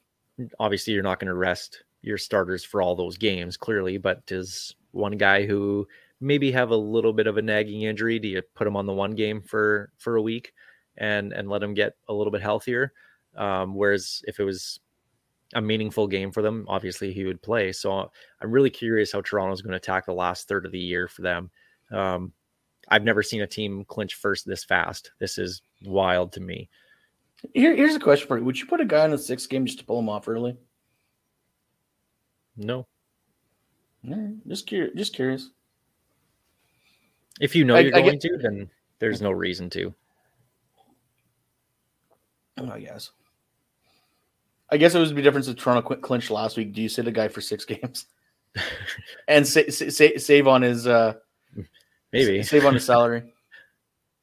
Obviously, 0.61 0.93
you're 0.95 1.03
not 1.03 1.19
going 1.19 1.27
to 1.29 1.35
rest 1.35 1.83
your 2.03 2.17
starters 2.19 2.65
for 2.65 2.81
all 2.81 2.95
those 2.95 3.19
games, 3.19 3.57
clearly. 3.57 3.99
But 3.99 4.25
does 4.27 4.73
one 4.93 5.17
guy 5.17 5.47
who 5.47 5.89
maybe 6.23 6.51
have 6.53 6.71
a 6.71 6.77
little 6.77 7.13
bit 7.13 7.27
of 7.27 7.37
a 7.37 7.43
nagging 7.43 7.83
injury, 7.83 8.19
do 8.19 8.29
you 8.29 8.43
put 8.55 8.67
him 8.67 8.77
on 8.77 8.87
the 8.87 8.93
one 8.93 9.13
game 9.13 9.43
for 9.43 9.91
for 9.99 10.17
a 10.17 10.23
week 10.23 10.55
and 10.97 11.33
and 11.33 11.49
let 11.49 11.63
him 11.63 11.75
get 11.75 11.95
a 12.09 12.15
little 12.15 12.31
bit 12.31 12.43
healthier? 12.43 12.93
Um, 13.37 13.75
whereas 13.75 14.23
if 14.27 14.39
it 14.39 14.45
was 14.45 14.81
a 15.55 15.61
meaningful 15.61 16.07
game 16.07 16.33
for 16.33 16.43
them, 16.43 16.65
obviously 16.69 17.13
he 17.13 17.25
would 17.25 17.43
play. 17.43 17.73
So 17.73 18.11
I'm 18.41 18.51
really 18.51 18.71
curious 18.71 19.13
how 19.13 19.21
Toronto's 19.21 19.63
going 19.63 19.73
to 19.73 19.77
attack 19.77 20.07
the 20.07 20.15
last 20.15 20.49
third 20.49 20.65
of 20.65 20.73
the 20.73 20.79
year 20.79 21.09
for 21.09 21.23
them. 21.23 21.51
Um, 21.91 22.33
I've 22.89 23.05
never 23.05 23.23
seen 23.23 23.43
a 23.43 23.47
team 23.47 23.85
clinch 23.85 24.15
first 24.15 24.47
this 24.47 24.65
fast. 24.65 25.13
This 25.19 25.39
is 25.39 25.63
wild 25.85 26.33
to 26.33 26.41
me. 26.41 26.69
Here, 27.55 27.75
here's 27.75 27.95
a 27.95 28.01
question 28.01 28.29
for 28.29 28.39
you: 28.39 28.45
Would 28.45 28.59
you 28.59 28.67
put 28.67 28.81
a 28.81 28.85
guy 28.85 29.05
in 29.05 29.13
a 29.13 29.19
sixth 29.19 29.49
game 29.49 29.67
just 29.67 29.79
to 29.79 29.85
pull 29.85 29.99
him 29.99 30.09
off 30.09 30.29
early? 30.29 30.57
No. 32.57 32.87
Just 34.47 34.67
curious. 34.67 34.93
Just 34.97 35.15
curious. 35.15 35.51
If 37.41 37.55
you 37.57 37.65
know 37.65 37.77
I- 37.77 37.81
you're 37.81 37.97
I 37.97 38.01
going 38.01 38.19
get- 38.19 38.31
to, 38.31 38.39
then 38.39 38.71
there's 38.99 39.21
no 39.23 39.31
reason 39.31 39.71
to. 39.71 39.95
I 42.59 42.79
guess. 42.81 43.11
I 44.71 44.77
guess 44.77 44.95
it 44.95 44.99
was 45.01 45.13
the 45.13 45.21
difference 45.23 45.49
if 45.49 45.57
Toronto 45.57 45.83
quit 45.83 46.01
clinch 46.01 46.31
last 46.31 46.57
week. 46.57 46.73
Do 46.73 46.81
you 46.81 46.89
sit 46.89 47.09
a 47.09 47.11
guy 47.13 47.29
for 47.29 47.41
six 47.41 47.65
games 47.67 48.07
and 49.29 49.47
sa- 49.47 49.69
sa- 49.69 49.89
sa- 49.89 50.17
save 50.19 50.47
on 50.47 50.63
his 50.63 50.87
uh 50.87 51.15
Maybe. 52.13 52.43
save 52.43 52.65
on 52.65 52.75
his 52.75 52.85
salary? 52.85 53.35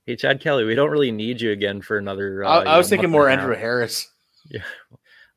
Hey, 0.06 0.16
Chad 0.16 0.40
Kelly, 0.42 0.64
we 0.64 0.74
don't 0.74 0.90
really 0.90 1.12
need 1.12 1.40
you 1.40 1.52
again 1.52 1.82
for 1.82 2.00
another. 2.00 2.44
I, 2.44 2.48
uh, 2.48 2.60
I 2.62 2.72
you 2.72 2.78
was 2.80 2.88
know, 2.88 2.90
thinking 2.96 3.12
more 3.12 3.28
a 3.28 3.32
Andrew 3.32 3.54
half. 3.54 3.62
Harris. 3.62 4.10
Yeah, 4.50 4.62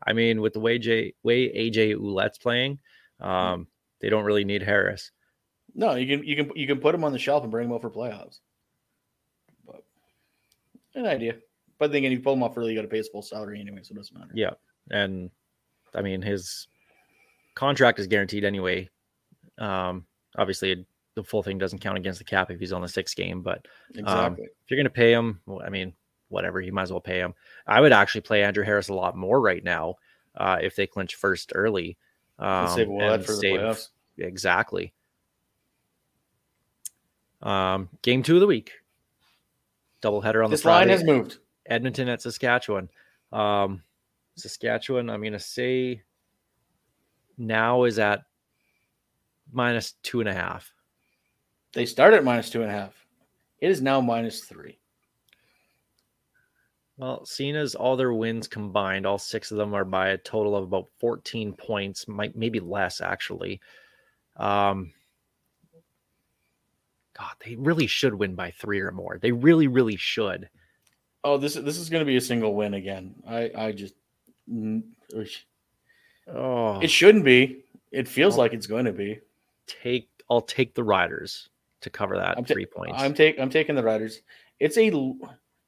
I 0.07 0.15
mean, 0.15 0.41
with 0.41 0.55
the 0.55 0.61
way 0.61 0.79
J 0.79 1.13
way 1.23 1.49
AJ 1.49 1.97
Ouellette's 1.97 2.39
playing, 2.39 2.79
um, 3.21 3.67
they 4.01 4.09
don't 4.09 4.25
really 4.25 4.45
need 4.45 4.63
Harris. 4.63 5.11
No, 5.75 5.95
you 5.95 6.07
can 6.07 6.27
you 6.27 6.37
can 6.37 6.51
you 6.55 6.67
can 6.67 6.79
put 6.81 6.93
them 6.93 7.05
on 7.05 7.13
the 7.13 7.19
shelf 7.19 7.43
and 7.43 7.51
bring 7.51 7.69
them 7.69 7.75
out 7.75 7.81
for 7.81 7.91
playoffs. 7.91 8.41
But 9.67 9.83
an 10.95 11.07
idea. 11.07 11.37
But 11.79 11.91
then 11.91 11.99
again, 11.99 12.13
if 12.13 12.19
you 12.19 12.23
pull 12.23 12.35
them 12.35 12.43
off 12.43 12.57
early, 12.57 12.71
you 12.73 12.77
got 12.79 12.83
to 12.83 12.89
pay 12.89 12.99
his 12.99 13.09
full 13.09 13.23
salary 13.23 13.61
anyway, 13.61 13.81
so 13.83 13.93
it 13.93 13.97
doesn't 13.97 14.17
matter. 14.17 14.31
Yeah, 14.35 14.51
and 14.91 15.31
I 15.95 16.03
mean 16.03 16.23
his 16.23 16.69
contract 17.55 17.99
is 17.99 18.07
guaranteed 18.07 18.45
anyway. 18.45 18.89
Um, 19.59 20.07
obviously, 20.39 20.85
the 21.15 21.25
full 21.25 21.43
thing 21.43 21.59
doesn't 21.59 21.81
count 21.81 21.99
against 21.99 22.19
the 22.19 22.25
cap 22.25 22.51
if 22.51 22.61
he's 22.61 22.73
on 22.73 22.83
the 22.83 22.89
sixth 22.89 23.17
game, 23.17 23.43
but 23.43 23.67
Exactly. 23.95 24.45
if 24.45 24.51
you're 24.71 24.77
going 24.79 24.85
to 24.85 24.91
pay 24.91 25.13
him, 25.13 25.41
well, 25.47 25.61
I 25.65 25.69
mean, 25.69 25.93
whatever, 26.29 26.61
you 26.61 26.73
might 26.73 26.83
as 26.85 26.91
well 26.93 27.01
pay 27.01 27.19
him. 27.19 27.35
I 27.67 27.81
would 27.81 27.93
actually 27.93 28.23
play 28.23 28.43
Andrew 28.43 28.65
Harris 28.65 28.89
a 28.89 28.95
lot 28.95 29.17
more 29.17 29.41
right 29.41 29.63
now 29.63 29.97
uh, 30.37 30.59
if 30.63 30.75
they 30.77 30.87
clinch 30.87 31.17
first 31.17 31.53
early. 31.55 31.97
Um, 32.39 32.49
And 32.49 32.71
save 32.71 32.89
and 32.89 33.25
for 33.25 33.33
the 33.33 33.39
save- 33.39 33.61
playoffs. 33.61 33.89
Exactly. 34.19 34.93
Um, 37.43 37.89
game 38.03 38.23
two 38.23 38.35
of 38.35 38.41
the 38.41 38.47
week. 38.47 38.73
Doubleheader 40.03 40.45
on 40.45 40.51
This 40.51 40.61
the 40.61 40.65
Friday. 40.65 40.91
line 40.91 40.99
has 40.99 41.05
moved. 41.05 41.39
Edmonton 41.67 42.09
at 42.09 42.23
Saskatchewan. 42.23 42.89
Um, 43.33 43.83
Saskatchewan, 44.37 45.11
I'm 45.11 45.21
going 45.21 45.33
to 45.33 45.39
say 45.39 46.03
now 47.39 47.85
is 47.85 47.99
at 47.99 48.23
minus 49.53 49.93
two 50.03 50.21
and 50.21 50.29
a 50.29 50.35
half. 50.35 50.73
They 51.73 51.87
start 51.87 52.15
at 52.15 52.25
minus 52.25 52.51
two 52.51 52.63
and 52.63 52.71
a 52.71 52.75
half. 52.75 52.95
It 53.61 53.71
is 53.71 53.81
now 53.81 54.01
minus 54.01 54.45
three. 54.45 54.79
Well, 56.99 57.25
seeing 57.25 57.57
as 57.57 57.75
all 57.75 57.97
their 57.97 58.13
wins 58.13 58.47
combined, 58.47 59.07
all 59.07 59.19
six 59.19 59.51
of 59.51 59.57
them 59.57 59.75
are 59.75 59.85
by 59.85 60.09
a 60.09 60.19
total 60.19 60.55
of 60.55 60.65
about 60.65 60.89
14 61.01 61.55
points, 61.55 62.07
might 62.07 62.37
maybe 62.37 62.61
less 62.61 63.01
actually. 63.01 63.61
Um, 64.37 64.93
God, 67.19 67.33
they 67.45 67.57
really 67.57 67.87
should 67.87 68.15
win 68.15 68.35
by 68.35 68.51
three 68.53 68.81
or 68.81 68.91
more. 68.91 69.19
They 69.19 69.33
really, 69.33 69.69
really 69.69 69.97
should. 69.97 70.49
Oh, 71.25 71.37
this 71.37 71.55
this 71.55 71.79
is 71.79 71.89
going 71.91 72.01
to 72.01 72.07
be 72.07 72.17
a 72.17 72.21
single 72.21 72.55
win 72.55 72.75
again. 72.75 73.15
I 73.29 73.51
I 73.57 73.73
just 73.73 73.95
Oh, 76.29 76.81
it 76.81 76.91
shouldn't 76.91 77.25
be. 77.25 77.65
It 77.91 78.09
feels 78.09 78.37
Oh. 78.37 78.39
like 78.39 78.53
it's 78.53 78.67
going 78.67 78.85
to 78.87 78.93
be. 78.93 79.21
take 79.67 80.09
I'll 80.31 80.41
take 80.41 80.75
the 80.75 80.85
Riders 80.85 81.49
to 81.83 81.91
cover 81.91 82.17
that 82.17 82.37
I'm 82.39 82.45
ta- 82.45 82.55
three 82.55 82.67
points. 82.67 82.95
I'm 82.99 83.13
take 83.15 83.39
I'm 83.39 83.51
taking 83.51 83.75
the 83.75 83.83
Riders. 83.83 84.23
It's 84.61 84.77
a 84.79 84.91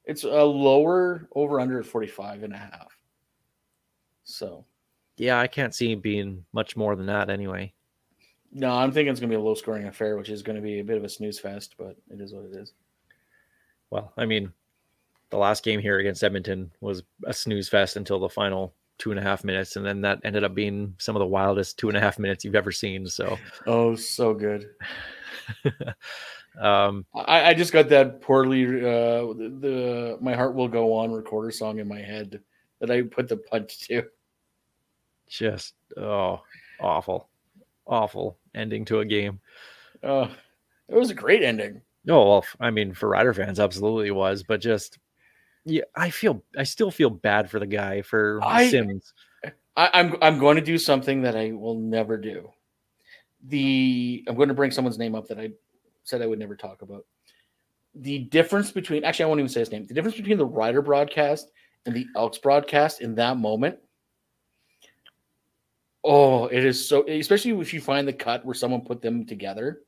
It's 0.04 0.24
a 0.24 0.28
lower 0.44 1.28
over 1.34 1.60
under 1.60 1.78
at 1.80 1.86
45 1.86 2.42
and 2.42 2.52
a 2.52 2.56
half. 2.58 2.96
So, 4.24 4.64
Yeah, 5.16 5.38
I 5.38 5.46
can't 5.46 5.74
see 5.74 5.92
it 5.92 6.02
being 6.02 6.44
much 6.52 6.76
more 6.76 6.96
than 6.96 7.06
that 7.06 7.28
anyway. 7.30 7.72
No, 8.54 8.70
I'm 8.70 8.92
thinking 8.92 9.10
it's 9.10 9.20
going 9.20 9.30
to 9.30 9.36
be 9.36 9.40
a 9.40 9.44
low 9.44 9.54
scoring 9.54 9.86
affair, 9.86 10.16
which 10.16 10.30
is 10.30 10.42
going 10.42 10.56
to 10.56 10.62
be 10.62 10.78
a 10.78 10.84
bit 10.84 10.96
of 10.96 11.04
a 11.04 11.08
snooze 11.08 11.40
fest, 11.40 11.74
but 11.76 11.96
it 12.08 12.20
is 12.20 12.32
what 12.32 12.44
it 12.44 12.54
is. 12.54 12.72
Well, 13.90 14.12
I 14.16 14.24
mean, 14.26 14.52
the 15.30 15.36
last 15.36 15.64
game 15.64 15.80
here 15.80 15.98
against 15.98 16.22
Edmonton 16.22 16.70
was 16.80 17.02
a 17.24 17.32
snooze 17.32 17.68
fest 17.68 17.96
until 17.96 18.20
the 18.20 18.28
final 18.28 18.72
two 18.98 19.10
and 19.10 19.18
a 19.18 19.22
half 19.22 19.42
minutes, 19.42 19.74
and 19.74 19.84
then 19.84 20.00
that 20.02 20.20
ended 20.22 20.44
up 20.44 20.54
being 20.54 20.94
some 20.98 21.16
of 21.16 21.20
the 21.20 21.26
wildest 21.26 21.78
two 21.78 21.88
and 21.88 21.96
a 21.96 22.00
half 22.00 22.18
minutes 22.18 22.44
you've 22.44 22.54
ever 22.54 22.70
seen. 22.70 23.06
So, 23.08 23.36
Oh, 23.66 23.96
so 23.96 24.34
good. 24.34 24.70
um, 26.60 27.04
I, 27.14 27.50
I 27.50 27.54
just 27.54 27.72
got 27.72 27.88
that 27.88 28.20
poorly 28.20 28.64
uh 28.64 29.34
the, 29.34 29.56
the 29.60 30.18
my 30.20 30.34
heart 30.34 30.54
will 30.54 30.68
go 30.68 30.94
on 30.94 31.10
recorder 31.12 31.50
song 31.50 31.80
in 31.80 31.88
my 31.88 32.00
head 32.00 32.40
that 32.80 32.90
I 32.90 33.02
put 33.02 33.28
the 33.28 33.36
punch 33.36 33.80
to. 33.88 34.04
just 35.28 35.74
oh, 35.96 36.40
awful, 36.80 37.28
awful 37.86 38.38
ending 38.54 38.84
to 38.86 39.00
a 39.00 39.04
game. 39.04 39.40
Uh, 40.02 40.28
it 40.88 40.94
was 40.94 41.10
a 41.10 41.14
great 41.14 41.42
ending. 41.42 41.80
Oh 42.08 42.28
well, 42.28 42.44
I 42.60 42.70
mean, 42.70 42.92
for 42.92 43.08
Rider 43.08 43.32
fans, 43.32 43.60
absolutely 43.60 44.10
was, 44.10 44.42
but 44.42 44.60
just 44.60 44.98
yeah, 45.64 45.82
I 45.96 46.10
feel 46.10 46.42
I 46.56 46.64
still 46.64 46.90
feel 46.90 47.10
bad 47.10 47.50
for 47.50 47.58
the 47.58 47.66
guy 47.66 48.02
for 48.02 48.40
I- 48.42 48.68
Sims. 48.68 49.12
I, 49.76 49.90
I'm 49.92 50.16
I'm 50.22 50.38
going 50.38 50.56
to 50.56 50.62
do 50.62 50.78
something 50.78 51.22
that 51.22 51.36
I 51.36 51.52
will 51.52 51.78
never 51.78 52.16
do. 52.16 52.50
The 53.46 54.24
I'm 54.28 54.36
going 54.36 54.48
to 54.48 54.54
bring 54.54 54.70
someone's 54.70 54.98
name 54.98 55.14
up 55.14 55.26
that 55.28 55.38
I 55.38 55.50
said 56.04 56.22
I 56.22 56.26
would 56.26 56.38
never 56.38 56.54
talk 56.54 56.82
about. 56.82 57.04
The 57.94 58.20
difference 58.20 58.70
between 58.70 59.04
actually 59.04 59.24
I 59.24 59.28
won't 59.28 59.40
even 59.40 59.48
say 59.48 59.60
his 59.60 59.72
name. 59.72 59.86
The 59.86 59.94
difference 59.94 60.16
between 60.16 60.38
the 60.38 60.46
Rider 60.46 60.82
broadcast 60.82 61.50
and 61.86 61.94
the 61.94 62.06
Elks 62.16 62.38
broadcast 62.38 63.00
in 63.00 63.14
that 63.16 63.36
moment. 63.36 63.78
Oh, 66.04 66.46
it 66.46 66.64
is 66.64 66.86
so 66.86 67.06
especially 67.08 67.52
if 67.60 67.72
you 67.72 67.80
find 67.80 68.06
the 68.06 68.12
cut 68.12 68.44
where 68.44 68.54
someone 68.54 68.82
put 68.82 69.00
them 69.00 69.24
together. 69.26 69.80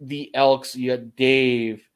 The 0.00 0.34
Elks, 0.34 0.74
you 0.74 0.90
got 0.96 1.14
Dave 1.16 1.86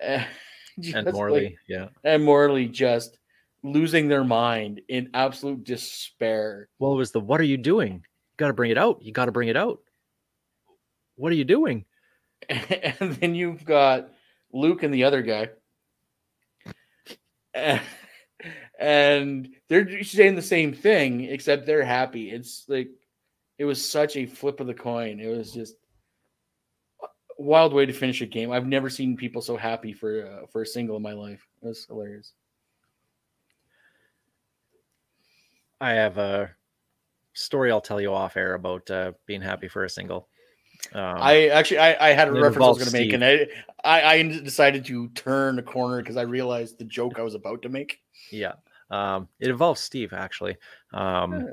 eh, 0.00 0.24
just 0.80 0.94
And 0.96 1.06
like- 1.06 1.14
Morley, 1.14 1.58
yeah. 1.68 1.88
and 2.04 2.24
Morley 2.24 2.66
just 2.68 3.18
losing 3.64 4.06
their 4.06 4.22
mind 4.22 4.80
in 4.88 5.10
absolute 5.12 5.64
despair. 5.64 6.68
Well, 6.78 6.92
it 6.92 6.96
was 6.96 7.10
the 7.10 7.18
what 7.20 7.40
are 7.40 7.44
you 7.44 7.56
doing? 7.56 7.94
You 7.94 8.00
got 8.36 8.46
to 8.48 8.52
bring 8.54 8.70
it 8.70 8.78
out. 8.78 9.02
You 9.02 9.12
got 9.12 9.24
to 9.24 9.32
bring 9.32 9.48
it 9.48 9.56
out. 9.56 9.80
What 11.16 11.32
are 11.32 11.36
you 11.36 11.44
doing? 11.44 11.84
And 12.48 13.14
then 13.16 13.34
you've 13.34 13.64
got 13.64 14.10
Luke 14.52 14.82
and 14.84 14.94
the 14.94 15.02
other 15.04 15.22
guy. 15.22 15.48
And 18.78 19.48
they're 19.68 20.02
saying 20.04 20.34
the 20.34 20.42
same 20.42 20.72
thing, 20.72 21.24
except 21.24 21.66
they're 21.66 21.84
happy. 21.84 22.30
It's 22.30 22.64
like 22.68 22.90
it 23.58 23.64
was 23.64 23.88
such 23.88 24.16
a 24.16 24.26
flip 24.26 24.60
of 24.60 24.66
the 24.66 24.74
coin. 24.74 25.18
It 25.20 25.28
was 25.28 25.52
just 25.52 25.76
a 27.02 27.06
wild 27.42 27.72
way 27.72 27.86
to 27.86 27.92
finish 27.92 28.20
a 28.20 28.26
game. 28.26 28.52
I've 28.52 28.66
never 28.66 28.90
seen 28.90 29.16
people 29.16 29.40
so 29.40 29.56
happy 29.56 29.92
for 29.92 30.26
uh, 30.26 30.46
for 30.46 30.62
a 30.62 30.66
single 30.66 30.96
in 30.96 31.02
my 31.02 31.12
life. 31.12 31.46
It 31.62 31.68
was 31.68 31.86
hilarious. 31.86 32.32
I 35.80 35.92
have 35.92 36.18
a 36.18 36.50
story 37.34 37.70
I'll 37.70 37.80
tell 37.80 38.00
you 38.00 38.12
off 38.12 38.36
air 38.36 38.54
about 38.54 38.90
uh, 38.90 39.12
being 39.26 39.42
happy 39.42 39.68
for 39.68 39.84
a 39.84 39.90
single. 39.90 40.28
Um, 40.92 41.18
I 41.18 41.48
actually 41.48 41.78
I, 41.78 42.10
I 42.10 42.12
had 42.12 42.28
a 42.28 42.32
reference 42.32 42.64
I 42.64 42.68
was 42.68 42.78
going 42.78 42.90
to 42.90 42.98
make, 42.98 43.12
and 43.12 43.24
I, 43.24 43.46
I 43.84 44.14
I 44.14 44.22
decided 44.22 44.84
to 44.86 45.08
turn 45.08 45.56
the 45.56 45.62
corner 45.62 45.98
because 45.98 46.16
I 46.16 46.22
realized 46.22 46.78
the 46.78 46.84
joke 46.84 47.18
I 47.18 47.22
was 47.22 47.34
about 47.34 47.62
to 47.62 47.68
make. 47.68 48.00
yeah, 48.30 48.52
um, 48.90 49.28
it 49.40 49.48
involves 49.48 49.80
Steve 49.80 50.12
actually, 50.12 50.56
um, 50.92 51.48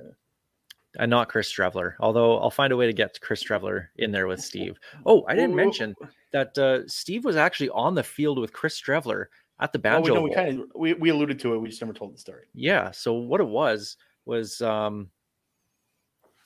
and 0.99 1.09
not 1.09 1.29
Chris 1.29 1.51
Streveler. 1.51 1.93
Although 1.99 2.39
I'll 2.39 2.51
find 2.51 2.71
a 2.73 2.77
way 2.77 2.85
to 2.85 2.93
get 2.93 3.19
Chris 3.21 3.43
Streveler 3.43 3.87
in 3.97 4.11
there 4.11 4.27
with 4.27 4.41
Steve. 4.41 4.77
Oh, 5.05 5.25
I 5.27 5.35
didn't 5.35 5.55
mention 5.55 5.95
that 6.31 6.57
uh, 6.57 6.87
Steve 6.87 7.25
was 7.25 7.35
actually 7.35 7.69
on 7.69 7.95
the 7.95 8.03
field 8.03 8.39
with 8.39 8.53
Chris 8.53 8.79
Streveler 8.79 9.25
at 9.59 9.71
the 9.71 9.79
banjo. 9.79 10.11
we 10.11 10.15
know 10.15 10.21
we 10.21 10.33
kind 10.33 10.59
of 10.59 10.65
we, 10.75 10.93
we 10.93 11.09
alluded 11.09 11.39
to 11.39 11.53
it. 11.53 11.57
We 11.59 11.69
just 11.69 11.81
never 11.81 11.93
told 11.93 12.13
the 12.13 12.19
story. 12.19 12.45
Yeah. 12.53 12.91
So 12.91 13.13
what 13.13 13.41
it 13.41 13.47
was 13.47 13.97
was 14.25 14.61
um 14.61 15.09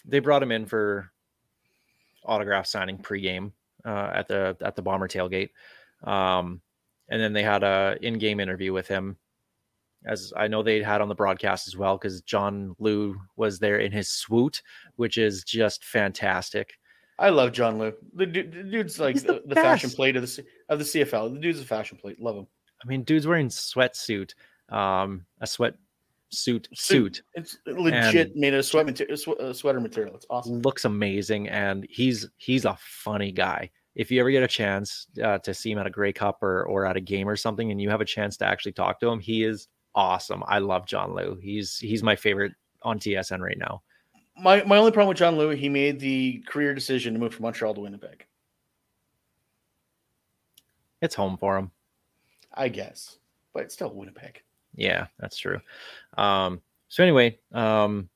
they 0.05 0.19
brought 0.19 0.41
him 0.41 0.51
in 0.51 0.65
for 0.65 1.11
autograph 2.25 2.65
signing 2.65 2.97
pregame 2.97 3.51
uh, 3.85 4.11
at 4.13 4.27
the 4.27 4.57
at 4.61 4.75
the 4.75 4.81
bomber 4.81 5.07
tailgate, 5.07 5.49
um, 6.03 6.61
and 7.09 7.21
then 7.21 7.33
they 7.33 7.43
had 7.43 7.63
a 7.63 7.97
in-game 8.01 8.39
interview 8.39 8.73
with 8.73 8.87
him. 8.87 9.17
As 10.07 10.31
I 10.37 10.47
know 10.47 10.63
they 10.63 10.81
had 10.81 11.01
on 11.01 11.09
the 11.09 11.15
broadcast 11.15 11.67
as 11.67 11.75
well, 11.77 11.97
because 11.97 12.21
John 12.21 12.75
Lu 12.79 13.15
was 13.35 13.59
there 13.59 13.79
in 13.79 13.91
his 13.91 14.09
swoot, 14.09 14.61
which 14.95 15.17
is 15.17 15.43
just 15.43 15.83
fantastic. 15.83 16.73
I 17.19 17.29
love 17.29 17.51
John 17.51 17.77
Lu. 17.79 17.93
The, 18.13 18.25
du- 18.25 18.43
the 18.49 18.63
dude's 18.63 18.99
like 18.99 19.15
He's 19.15 19.23
the, 19.23 19.41
the 19.45 19.49
the 19.49 19.55
fashion 19.55 19.89
plate 19.89 20.15
of 20.15 20.21
the 20.23 20.45
of 20.69 20.79
the 20.79 20.85
CFL. 20.85 21.33
The 21.33 21.39
dude's 21.39 21.59
a 21.59 21.65
fashion 21.65 21.97
plate. 21.97 22.21
Love 22.21 22.37
him. 22.37 22.47
I 22.83 22.87
mean, 22.87 23.03
dude's 23.03 23.25
wearing 23.25 23.49
sweatsuit, 23.49 24.33
um, 24.69 25.25
a 25.41 25.47
sweat 25.47 25.73
suit 26.29 26.67
Suit. 26.73 27.15
suit. 27.17 27.21
It's 27.35 27.57
legit 27.65 28.27
And- 28.27 28.35
made 28.35 28.53
of 28.53 28.65
sweat 28.65 28.85
material, 28.85 29.17
uh, 29.39 29.53
sweater 29.53 29.79
material. 29.79 30.13
It's 30.15 30.25
awesome. 30.29 30.61
looks 30.61 30.85
amazing 30.85 31.47
and 31.49 31.87
he's 31.89 32.27
he's 32.37 32.65
a 32.65 32.77
funny 32.79 33.31
guy 33.31 33.69
if 33.95 34.11
you 34.11 34.19
ever 34.19 34.29
get 34.29 34.43
a 34.43 34.47
chance 34.47 35.07
uh, 35.23 35.37
to 35.39 35.53
see 35.53 35.71
him 35.71 35.79
at 35.79 35.87
a 35.87 35.89
gray 35.89 36.11
cup 36.13 36.43
or 36.43 36.65
or 36.65 36.85
at 36.85 36.97
a 36.97 37.01
game 37.01 37.27
or 37.29 37.35
something 37.37 37.71
and 37.71 37.81
you 37.81 37.89
have 37.89 38.01
a 38.01 38.05
chance 38.05 38.35
to 38.37 38.45
actually 38.45 38.73
talk 38.73 38.99
to 38.99 39.07
him 39.07 39.19
he 39.19 39.43
is 39.43 39.69
awesome 39.95 40.43
i 40.47 40.59
love 40.59 40.85
john 40.85 41.13
lu 41.15 41.37
he's 41.41 41.77
he's 41.79 42.03
my 42.03 42.15
favorite 42.15 42.53
on 42.83 42.99
tsn 42.99 43.39
right 43.39 43.57
now 43.57 43.81
My 44.37 44.63
my 44.63 44.77
only 44.77 44.91
problem 44.91 45.09
with 45.09 45.17
John 45.17 45.35
Lu, 45.37 45.49
he 45.49 45.67
made 45.69 45.99
the 45.99 46.43
career 46.47 46.75
decision 46.75 47.13
to 47.13 47.19
move 47.19 47.33
from 47.33 47.41
Montreal 47.43 47.73
to 47.73 47.81
Winnipeg. 47.81 48.25
it's 51.01 51.15
home 51.15 51.37
for 51.37 51.57
him 51.57 51.71
I 52.53 52.69
guess, 52.69 53.17
but 53.53 53.63
it's 53.63 53.73
still 53.73 53.93
Winnipeg. 53.93 54.41
yeah 54.75 55.07
that's 55.19 55.37
true 55.37 55.59
um 56.17 56.61
so 56.87 57.03
anyway 57.03 57.37
um 57.53 58.09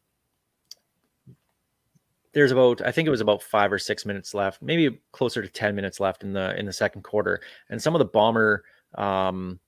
there's 2.33 2.51
about 2.51 2.81
i 2.81 2.91
think 2.91 3.07
it 3.07 3.11
was 3.11 3.21
about 3.21 3.41
five 3.43 3.71
or 3.73 3.79
six 3.79 4.05
minutes 4.05 4.33
left 4.33 4.61
maybe 4.61 5.01
closer 5.11 5.41
to 5.41 5.49
10 5.49 5.75
minutes 5.75 5.99
left 5.99 6.23
in 6.23 6.33
the 6.33 6.57
in 6.57 6.65
the 6.65 6.73
second 6.73 7.01
quarter 7.03 7.41
and 7.69 7.81
some 7.81 7.93
of 7.95 7.99
the 7.99 8.05
bomber 8.05 8.63
um 8.95 9.59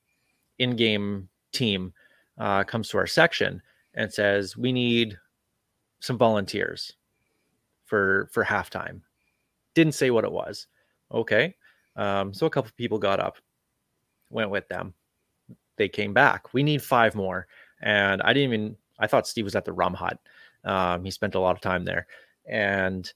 in-game 0.60 1.28
team 1.54 1.94
uh, 2.38 2.64
comes 2.64 2.90
to 2.90 2.98
our 2.98 3.08
section 3.08 3.62
and 3.94 4.12
says 4.12 4.58
we 4.58 4.72
need 4.72 5.18
some 6.00 6.18
volunteers 6.18 6.94
for 7.86 8.30
for 8.32 8.44
halftime. 8.44 9.02
Didn't 9.76 9.96
say 9.96 10.12
what 10.12 10.26
it 10.26 10.32
was. 10.32 10.68
Okay 11.12 11.56
um, 11.96 12.34
so 12.34 12.46
a 12.46 12.50
couple 12.50 12.72
people 12.78 12.98
got 12.98 13.20
up 13.20 13.38
went 14.30 14.50
with 14.50 14.68
them. 14.68 14.94
They 15.78 15.88
came 15.88 16.14
back. 16.14 16.54
We 16.54 16.64
need 16.64 16.82
five 16.82 17.16
more. 17.16 17.48
And 17.82 18.22
i 18.22 18.34
didn't 18.34 18.54
even 18.54 18.78
i 19.00 19.08
thought 19.08 19.28
steve 19.28 19.44
was 19.44 19.56
at 19.56 19.66
the 19.66 19.74
rum 19.74 19.94
hut. 19.94 20.18
Um, 20.64 21.04
he 21.04 21.12
spent 21.12 21.36
a 21.36 21.40
lot 21.40 21.56
of 21.56 21.62
time 21.62 21.86
there. 21.86 22.08
And 22.46 23.12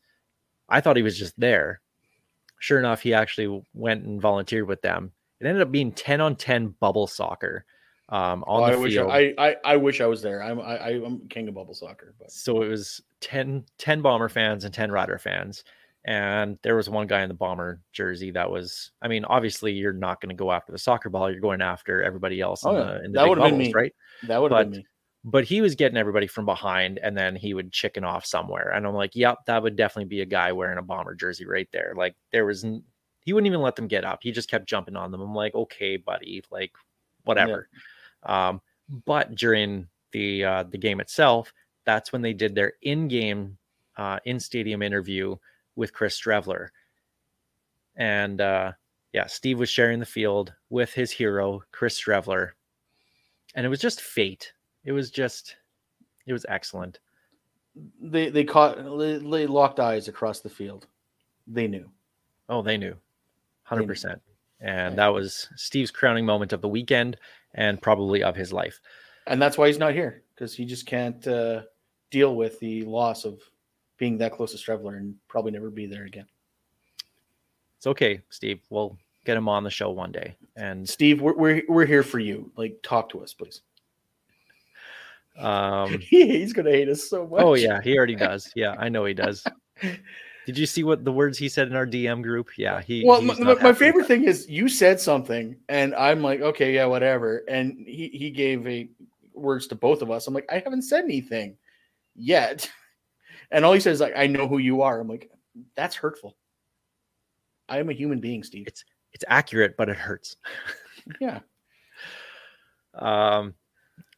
i 0.70 0.82
thought 0.82 0.98
he 0.98 1.04
was 1.04 1.18
just 1.18 1.40
there. 1.40 1.82
Sure 2.60 2.80
enough 2.80 3.02
he 3.02 3.14
actually 3.14 3.64
went 3.74 4.04
and 4.04 4.22
volunteered 4.22 4.68
with 4.68 4.82
them. 4.82 5.12
It 5.40 5.48
ended 5.48 5.62
up 5.62 5.72
being 5.72 5.92
10 5.92 6.22
on 6.22 6.36
10 6.36 6.76
bubble 6.80 7.08
soccer 7.08 7.66
um, 8.10 8.44
on 8.48 8.62
Oh, 8.62 8.64
I 8.64 8.72
the 8.74 8.80
wish 8.80 8.94
field. 8.94 9.12
I, 9.12 9.34
I 9.38 9.56
I 9.66 9.76
wish 9.78 10.00
I 10.02 10.06
was 10.06 10.22
there. 10.22 10.42
I'm 10.42 10.60
I, 10.62 10.90
I'm 10.92 11.28
king 11.30 11.48
of 11.48 11.56
bubble 11.56 11.74
soccer, 11.74 12.14
but 12.20 12.32
so 12.32 12.62
it 12.62 12.68
was 12.70 13.02
10, 13.22 13.66
10 13.78 14.02
bomber 14.02 14.30
fans 14.30 14.64
and 14.64 14.74
10 14.74 14.92
rider 14.92 15.18
fans. 15.18 15.64
And 16.06 16.58
there 16.64 16.78
was 16.78 16.90
one 16.90 17.06
guy 17.08 17.22
in 17.24 17.28
the 17.28 17.34
bomber 17.34 17.82
jersey 17.92 18.32
that 18.32 18.50
was 18.50 18.92
i 19.02 19.10
mean 19.10 19.26
obviously 19.26 19.74
you're 19.74 19.92
not 19.92 20.22
going 20.22 20.30
to 20.30 20.36
go 20.36 20.52
after 20.54 20.72
the 20.72 20.78
soccer 20.78 21.10
ball. 21.10 21.30
You're 21.30 21.42
going 21.42 21.62
after 21.62 22.02
everybody 22.02 22.40
else 22.40 22.64
in 22.64 22.70
Oh, 22.70 22.78
yeah. 22.78 22.84
the, 22.86 23.04
in 23.06 23.12
the 23.12 23.20
That 23.20 23.28
would've 23.30 23.44
been 23.44 23.58
me. 23.58 23.74
right? 23.74 23.94
That 24.28 24.42
would 24.42 24.52
have 24.54 24.66
been 24.66 24.72
But- 24.72 24.78
me. 24.78 24.86
but 25.26 25.44
he 25.44 25.60
was 25.60 25.76
getting 25.76 25.98
everybody 25.98 26.28
from 26.28 26.46
behind 26.46 27.00
and 27.00 27.18
then 27.18 27.36
he 27.36 27.54
would 27.54 27.74
chicken 27.74 28.06
off 28.06 28.26
somewhere. 28.26 28.70
And 28.72 28.88
i'm 28.88 28.94
like 28.94 29.16
yep 29.18 29.40
that 29.48 29.62
would 29.62 29.76
definitely 29.76 30.08
be 30.08 30.22
a 30.22 30.26
guy 30.26 30.54
wearing 30.54 30.78
a 30.78 30.82
bomber 30.84 31.14
jersey 31.16 31.46
right 31.46 31.68
there. 31.74 31.94
Like 31.98 32.16
there 32.32 32.46
was 32.46 32.66
he 33.20 33.34
wouldn't 33.34 33.48
even 33.48 33.62
let 33.62 33.76
them 33.76 33.88
get 33.90 34.06
up. 34.06 34.20
He 34.22 34.32
just 34.32 34.50
kept 34.50 34.70
jumping 34.70 34.96
on 34.96 35.12
them. 35.12 35.20
I'm 35.20 35.36
like 35.36 35.56
okay 35.56 35.98
buddy 35.98 36.42
like 36.52 36.72
whatever 37.26 37.68
um 38.28 38.62
but 39.06 39.36
during 39.36 39.88
the 40.12 40.44
uh 40.44 40.64
the 40.64 40.78
game 40.78 41.00
itself 41.00 41.52
that's 41.86 42.12
when 42.12 42.22
they 42.22 42.34
did 42.34 42.54
their 42.54 42.74
in-game 42.84 43.58
uh 43.98 44.20
in 44.26 44.40
stadium 44.40 44.82
interview 44.82 45.36
with 45.76 45.94
chris 45.94 46.20
streveler 46.20 46.70
and 47.96 48.40
uh 48.42 48.72
yeah 49.14 49.26
steve 49.26 49.58
was 49.58 49.70
sharing 49.70 50.00
the 50.00 50.06
field 50.06 50.54
with 50.70 50.94
his 50.94 51.12
hero 51.12 51.62
chris 51.72 52.00
streveler 52.00 52.52
and 53.58 53.66
it 53.66 53.70
was 53.70 53.80
just 53.80 54.02
fate. 54.02 54.54
It 54.86 54.94
was 54.94 55.12
just 55.12 55.58
it 56.26 56.32
was 56.32 56.46
excellent. 56.48 57.00
They 58.00 58.30
they 58.30 58.46
caught 58.46 58.78
they, 58.78 59.48
locked 59.48 59.80
eyes 59.80 60.08
across 60.08 60.40
the 60.40 60.50
field. 60.50 60.88
They 61.48 61.68
knew. 61.68 61.90
oh 62.48 62.62
they 62.62 62.78
knew. 62.78 62.96
Knew. 63.72 63.86
100% 63.86 64.22
and 64.62 64.98
that 64.98 65.08
was 65.08 65.50
steve's 65.56 65.92
crowning 65.92 66.26
moment 66.26 66.54
of 66.54 66.62
the 66.62 66.70
weekend 66.70 67.18
and 67.54 67.82
probably 67.82 68.24
of 68.24 68.36
his 68.36 68.52
life. 68.54 68.80
and 69.28 69.42
that's 69.42 69.58
why 69.58 69.68
he's 69.68 69.80
not 69.80 69.94
here 69.94 70.24
because 70.34 70.54
he 70.56 70.66
just 70.66 70.86
can't 70.86 71.26
uh, 71.28 71.62
deal 72.12 72.36
with 72.36 72.60
the 72.60 72.84
loss 72.84 73.26
of 73.26 73.42
being 73.98 74.18
that 74.20 74.32
close 74.34 74.52
to 74.52 74.58
Streveler 74.58 74.98
and 74.98 75.16
probably 75.28 75.52
never 75.52 75.70
be 75.70 75.86
there 75.88 76.06
again. 76.06 76.28
It's 77.78 77.88
okay, 77.88 78.22
Steve. 78.30 78.62
We'll 78.70 78.98
get 79.26 79.38
him 79.38 79.50
on 79.50 79.64
the 79.64 79.70
show 79.70 79.90
one 79.92 80.12
day. 80.12 80.36
And 80.56 80.88
Steve, 80.88 81.22
we're 81.22 81.34
we're, 81.36 81.64
we're 81.68 81.86
here 81.86 82.04
for 82.04 82.20
you. 82.20 82.52
Like, 82.56 82.80
talk 82.84 83.10
to 83.10 83.22
us, 83.24 83.34
please. 83.34 83.62
um, 85.38 86.00
he's 86.10 86.54
gonna 86.54 86.72
hate 86.72 86.90
us 86.90 87.10
so 87.10 87.28
much. 87.28 87.42
oh 87.42 87.54
yeah, 87.56 87.82
he 87.82 87.98
already 87.98 88.16
does. 88.16 88.52
Yeah, 88.56 88.76
I 88.80 88.90
know 88.90 89.06
he 89.06 89.14
does. 89.14 89.46
Did 90.48 90.58
you 90.58 90.66
see 90.66 90.86
what 90.86 91.04
the 91.04 91.12
words 91.12 91.38
he 91.38 91.50
said 91.50 91.68
in 91.68 91.76
our 91.76 91.86
DM 91.86 92.24
group? 92.24 92.58
Yeah, 92.58 92.80
he. 92.82 93.04
Well, 93.06 93.22
my, 93.22 93.34
my- 93.34 93.44
my 93.44 93.50
happy 93.52 93.66
with 93.68 93.78
favorite 93.80 94.08
thing 94.08 94.24
is 94.24 94.50
you 94.50 94.70
said 94.70 94.98
something, 94.98 95.58
and 95.68 95.94
I'm 95.94 96.22
like, 96.24 96.40
okay, 96.40 96.74
yeah, 96.74 96.86
whatever. 96.86 97.44
And 97.50 97.86
he 97.86 98.08
he 98.08 98.32
gave 98.32 98.66
a 98.66 98.88
words 99.34 99.68
to 99.68 99.76
both 99.76 100.02
of 100.02 100.10
us. 100.10 100.26
I'm 100.26 100.34
like, 100.34 100.48
I 100.50 100.60
haven't 100.60 100.84
said 100.84 101.04
anything 101.04 101.58
yet, 102.16 102.72
and 103.52 103.66
all 103.66 103.74
he 103.74 103.82
says 103.82 103.96
is 103.96 104.00
like, 104.00 104.14
I 104.16 104.26
know 104.28 104.48
who 104.48 104.60
you 104.60 104.84
are. 104.84 105.02
I'm 105.02 105.10
like, 105.10 105.30
that's 105.76 105.98
hurtful. 105.98 106.38
I 107.68 107.80
am 107.80 107.90
a 107.90 107.94
human 107.94 108.22
being, 108.22 108.42
Steve. 108.42 108.68
It's 108.68 108.86
it's 109.12 109.26
accurate, 109.28 109.76
but 109.78 109.90
it 109.90 109.98
hurts. 109.98 110.38
Yeah. 111.20 111.40
Um, 112.94 113.54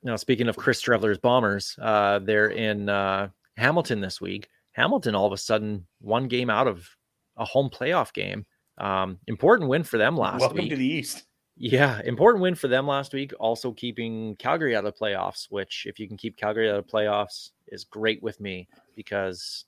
now, 0.04 0.16
speaking 0.16 0.48
of 0.48 0.56
Chris 0.56 0.82
Streveler's 0.82 1.18
Bombers, 1.18 1.78
uh, 1.82 2.20
they're 2.20 2.48
in 2.52 2.88
uh, 2.88 3.28
Hamilton 3.58 4.00
this 4.00 4.22
week. 4.22 4.48
Hamilton 4.80 5.14
all 5.14 5.28
of 5.28 5.34
a 5.34 5.38
sudden 5.38 5.86
one 6.00 6.30
game 6.30 6.50
out 6.50 6.66
of 6.68 6.88
a 7.36 7.44
home 7.44 7.70
playoff 7.70 8.14
game. 8.14 8.46
Um, 8.78 9.20
important 9.28 9.70
win 9.70 9.84
for 9.84 9.98
them 9.98 10.16
last 10.16 10.40
Welcome 10.40 10.56
week. 10.56 10.64
Welcome 10.64 10.70
to 10.70 10.76
the 10.78 10.88
East. 10.88 11.24
Yeah, 11.58 12.00
important 12.06 12.42
win 12.42 12.56
for 12.56 12.70
them 12.70 12.88
last 12.88 13.14
week. 13.14 13.34
Also 13.42 13.74
keeping 13.74 14.38
Calgary 14.38 14.78
out 14.78 14.86
of 14.86 14.94
the 14.94 14.98
playoffs, 15.00 15.48
which 15.50 15.86
if 15.86 16.00
you 16.00 16.08
can 16.08 16.16
keep 16.16 16.38
Calgary 16.38 16.70
out 16.70 16.78
of 16.78 16.86
the 16.88 16.92
playoffs 16.92 17.52
is 17.68 17.84
great 17.84 18.24
with 18.24 18.40
me 18.40 18.70
because 18.96 19.66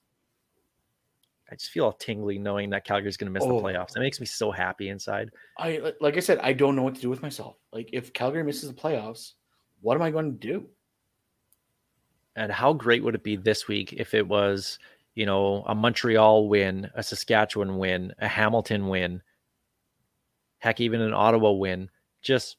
I 1.52 1.56
just 1.56 1.72
feel 1.72 1.84
all 1.84 1.92
tingly 1.92 2.40
knowing 2.40 2.70
that 2.70 2.86
Calgary's 2.86 3.18
going 3.18 3.28
to 3.28 3.34
miss 3.34 3.44
Oh. 3.44 3.58
the 3.58 3.62
playoffs. 3.68 3.92
That 3.92 4.00
makes 4.00 4.22
me 4.22 4.26
so 4.26 4.50
happy 4.52 4.88
inside. 4.88 5.30
I 5.58 5.92
like 6.00 6.16
I 6.16 6.22
said, 6.22 6.40
I 6.40 6.54
don't 6.54 6.78
know 6.78 6.84
what 6.84 6.96
to 6.96 7.02
do 7.02 7.10
with 7.10 7.22
myself. 7.22 7.58
Like, 7.74 7.90
if 7.92 8.14
Calgary 8.14 8.44
misses 8.44 8.70
the 8.70 8.82
playoffs, 8.82 9.34
what 9.82 9.96
am 9.96 10.02
I 10.04 10.12
going 10.12 10.32
to 10.32 10.38
do? 10.48 10.70
And 12.38 12.50
how 12.50 12.72
great 12.72 13.04
would 13.04 13.16
it 13.16 13.24
be 13.24 13.36
this 13.36 13.68
week 13.68 13.92
if 13.92 14.14
it 14.14 14.26
was, 14.26 14.80
you 15.16 15.26
know, 15.26 15.64
a 15.68 15.76
Montreal 15.76 16.48
win, 16.48 16.90
a 16.96 17.04
Saskatchewan 17.04 17.78
win, 17.78 18.14
a 18.20 18.28
Hamilton 18.28 18.88
win, 18.88 19.22
heck, 20.60 20.80
even 20.80 21.02
an 21.02 21.14
Ottawa 21.14 21.52
win, 21.52 21.90
just 22.22 22.58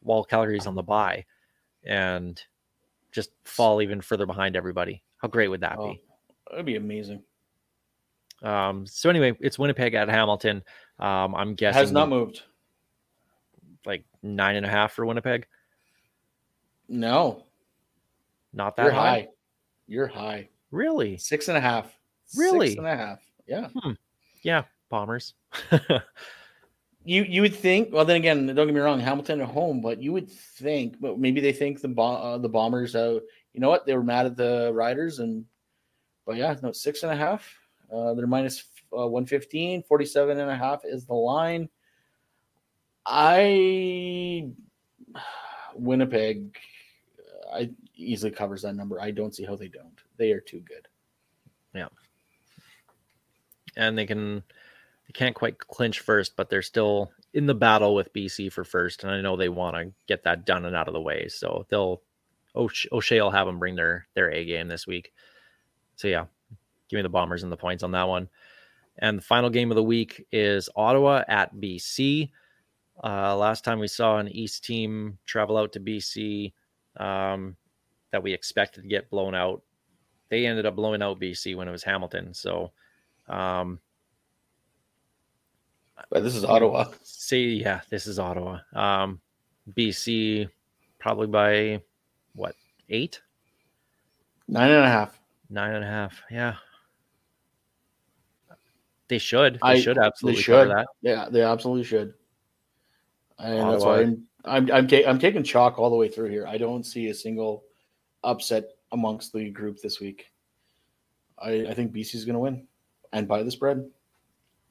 while 0.00 0.24
Calgary's 0.24 0.66
on 0.66 0.74
the 0.74 0.82
bye 0.82 1.24
and 1.84 2.42
just 3.12 3.30
fall 3.44 3.82
even 3.82 4.00
further 4.00 4.26
behind 4.26 4.56
everybody. 4.56 5.02
How 5.18 5.28
great 5.28 5.48
would 5.48 5.60
that 5.60 5.76
Oh, 5.78 5.92
be? 5.92 6.02
that'd 6.50 6.66
be 6.66 6.76
amazing. 6.76 7.22
Um, 8.42 8.86
so 8.86 9.08
anyway, 9.10 9.36
it's 9.40 9.58
Winnipeg 9.58 9.94
at 9.94 10.08
Hamilton. 10.08 10.64
Um, 10.98 11.34
I'm 11.36 11.54
guessing 11.54 11.78
Has 11.80 11.92
not 11.92 12.08
moved. 12.08 12.42
like 13.86 14.04
nine 14.22 14.56
and 14.56 14.66
a 14.66 14.68
half 14.68 14.92
for 14.92 15.06
Winnipeg. 15.06 15.46
No, 16.88 17.44
Not 18.52 18.76
that 18.76 18.82
you're 18.84 18.92
high. 18.92 19.08
high. 19.08 19.28
You're 19.86 20.06
high. 20.08 20.48
Really? 20.72 21.16
Six 21.18 21.46
and 21.46 21.56
a 21.56 21.60
half. 21.60 21.96
Really? 22.36 22.70
Six 22.70 22.78
and 22.78 22.86
a 22.88 22.96
half. 22.96 23.20
Yeah. 23.46 23.68
Yeah, 24.42 24.64
bombers. 24.88 25.34
You 27.04 27.24
you 27.24 27.42
would 27.42 27.54
think. 27.54 27.92
Well, 27.92 28.04
then 28.04 28.16
again, 28.16 28.46
don't 28.46 28.66
get 28.66 28.74
me 28.74 28.80
wrong. 28.80 29.00
Hamilton 29.00 29.40
at 29.40 29.48
home, 29.48 29.80
but 29.80 30.00
you 30.00 30.12
would 30.12 30.30
think. 30.30 31.00
But 31.00 31.18
maybe 31.18 31.40
they 31.40 31.52
think 31.52 31.80
the 31.80 31.88
bo- 31.88 32.02
uh, 32.16 32.38
the 32.38 32.48
bombers. 32.48 32.94
Uh, 32.94 33.18
you 33.52 33.60
know 33.60 33.68
what? 33.68 33.86
They 33.86 33.94
were 33.94 34.04
mad 34.04 34.26
at 34.26 34.36
the 34.36 34.70
Riders, 34.72 35.18
and 35.18 35.44
but 36.26 36.36
yeah, 36.36 36.54
no, 36.62 36.70
six 36.70 37.02
and 37.02 37.10
a 37.10 37.16
half. 37.16 37.52
Uh, 37.92 38.14
they're 38.14 38.28
minus 38.28 38.64
uh, 38.96 39.08
115. 39.08 39.82
47 39.82 40.38
and 40.38 40.50
a 40.50 40.56
half 40.56 40.82
is 40.84 41.04
the 41.04 41.14
line. 41.14 41.68
I 43.04 44.48
Winnipeg. 45.74 46.56
I 47.52 47.70
easily 47.96 48.30
covers 48.30 48.62
that 48.62 48.76
number. 48.76 49.00
I 49.00 49.10
don't 49.10 49.34
see 49.34 49.44
how 49.44 49.56
they 49.56 49.68
don't. 49.68 50.01
They 50.22 50.30
are 50.30 50.40
too 50.40 50.60
good. 50.60 50.86
Yeah. 51.74 51.88
And 53.76 53.98
they 53.98 54.06
can 54.06 54.44
they 55.08 55.12
can't 55.12 55.34
quite 55.34 55.58
clinch 55.58 55.98
first, 55.98 56.36
but 56.36 56.48
they're 56.48 56.62
still 56.62 57.10
in 57.34 57.46
the 57.46 57.56
battle 57.56 57.96
with 57.96 58.12
BC 58.12 58.52
for 58.52 58.62
first, 58.62 59.02
and 59.02 59.12
I 59.12 59.20
know 59.20 59.36
they 59.36 59.48
want 59.48 59.74
to 59.74 59.92
get 60.06 60.22
that 60.22 60.46
done 60.46 60.64
and 60.64 60.76
out 60.76 60.86
of 60.86 60.94
the 60.94 61.00
way. 61.00 61.26
So 61.26 61.66
they'll 61.70 62.02
O'Shea, 62.54 62.88
O'Shea 62.92 63.20
will 63.20 63.32
have 63.32 63.48
them 63.48 63.58
bring 63.58 63.74
their 63.74 64.06
their 64.14 64.30
A 64.30 64.44
game 64.44 64.68
this 64.68 64.86
week. 64.86 65.12
So 65.96 66.06
yeah, 66.06 66.26
give 66.88 66.98
me 66.98 67.02
the 67.02 67.08
Bombers 67.08 67.42
and 67.42 67.50
the 67.50 67.56
points 67.56 67.82
on 67.82 67.90
that 67.90 68.06
one. 68.06 68.28
And 68.98 69.18
the 69.18 69.22
final 69.22 69.50
game 69.50 69.72
of 69.72 69.74
the 69.74 69.82
week 69.82 70.24
is 70.30 70.68
Ottawa 70.76 71.24
at 71.26 71.52
BC. 71.56 72.30
Uh, 73.02 73.36
last 73.36 73.64
time 73.64 73.80
we 73.80 73.88
saw 73.88 74.18
an 74.18 74.28
East 74.28 74.62
team 74.62 75.18
travel 75.26 75.56
out 75.56 75.72
to 75.72 75.80
BC 75.80 76.52
um, 76.98 77.56
that 78.12 78.22
we 78.22 78.32
expected 78.32 78.82
to 78.82 78.88
get 78.88 79.10
blown 79.10 79.34
out, 79.34 79.62
they 80.32 80.46
ended 80.46 80.64
up 80.64 80.74
blowing 80.74 81.02
out 81.02 81.20
BC 81.20 81.54
when 81.54 81.68
it 81.68 81.72
was 81.72 81.82
Hamilton. 81.84 82.32
So 82.32 82.72
um, 83.28 83.78
But 86.08 86.22
this 86.24 86.34
is 86.34 86.42
Ottawa. 86.42 86.86
See, 87.02 87.60
yeah, 87.60 87.82
this 87.90 88.06
is 88.06 88.18
Ottawa. 88.18 88.60
Um, 88.72 89.20
BC 89.76 90.48
probably 90.98 91.26
by 91.26 91.82
what 92.34 92.54
eight, 92.88 93.20
Nine 94.48 94.70
and 94.70 94.84
a 94.86 94.88
half. 94.88 95.20
nine 95.50 95.74
and 95.74 95.84
a 95.84 95.86
half. 95.86 96.22
Yeah, 96.30 96.54
they 99.08 99.18
should. 99.18 99.56
They 99.56 99.58
I- 99.62 99.80
should 99.80 99.98
absolutely 99.98 100.42
cover 100.42 100.64
should. 100.64 100.76
that. 100.76 100.86
Yeah, 101.02 101.28
they 101.30 101.42
absolutely 101.42 101.84
should. 101.84 102.14
And 103.38 103.58
that's 103.70 103.84
why 103.84 103.98
Ottawa- 104.04 104.06
I'm 104.06 104.26
I'm 104.46 104.72
I'm, 104.72 104.88
ta- 104.88 105.06
I'm 105.06 105.18
taking 105.18 105.42
chalk 105.42 105.78
all 105.78 105.90
the 105.90 105.96
way 105.96 106.08
through 106.08 106.30
here. 106.30 106.46
I 106.46 106.56
don't 106.56 106.84
see 106.84 107.08
a 107.08 107.14
single 107.14 107.64
upset 108.24 108.70
amongst 108.92 109.32
the 109.32 109.50
group 109.50 109.80
this 109.80 110.00
week. 110.00 110.26
I, 111.38 111.66
I 111.68 111.74
think 111.74 111.92
BC 111.92 112.14
is 112.14 112.24
going 112.24 112.34
to 112.34 112.40
win 112.40 112.66
and 113.12 113.26
by 113.26 113.42
the 113.42 113.50
spread. 113.50 113.84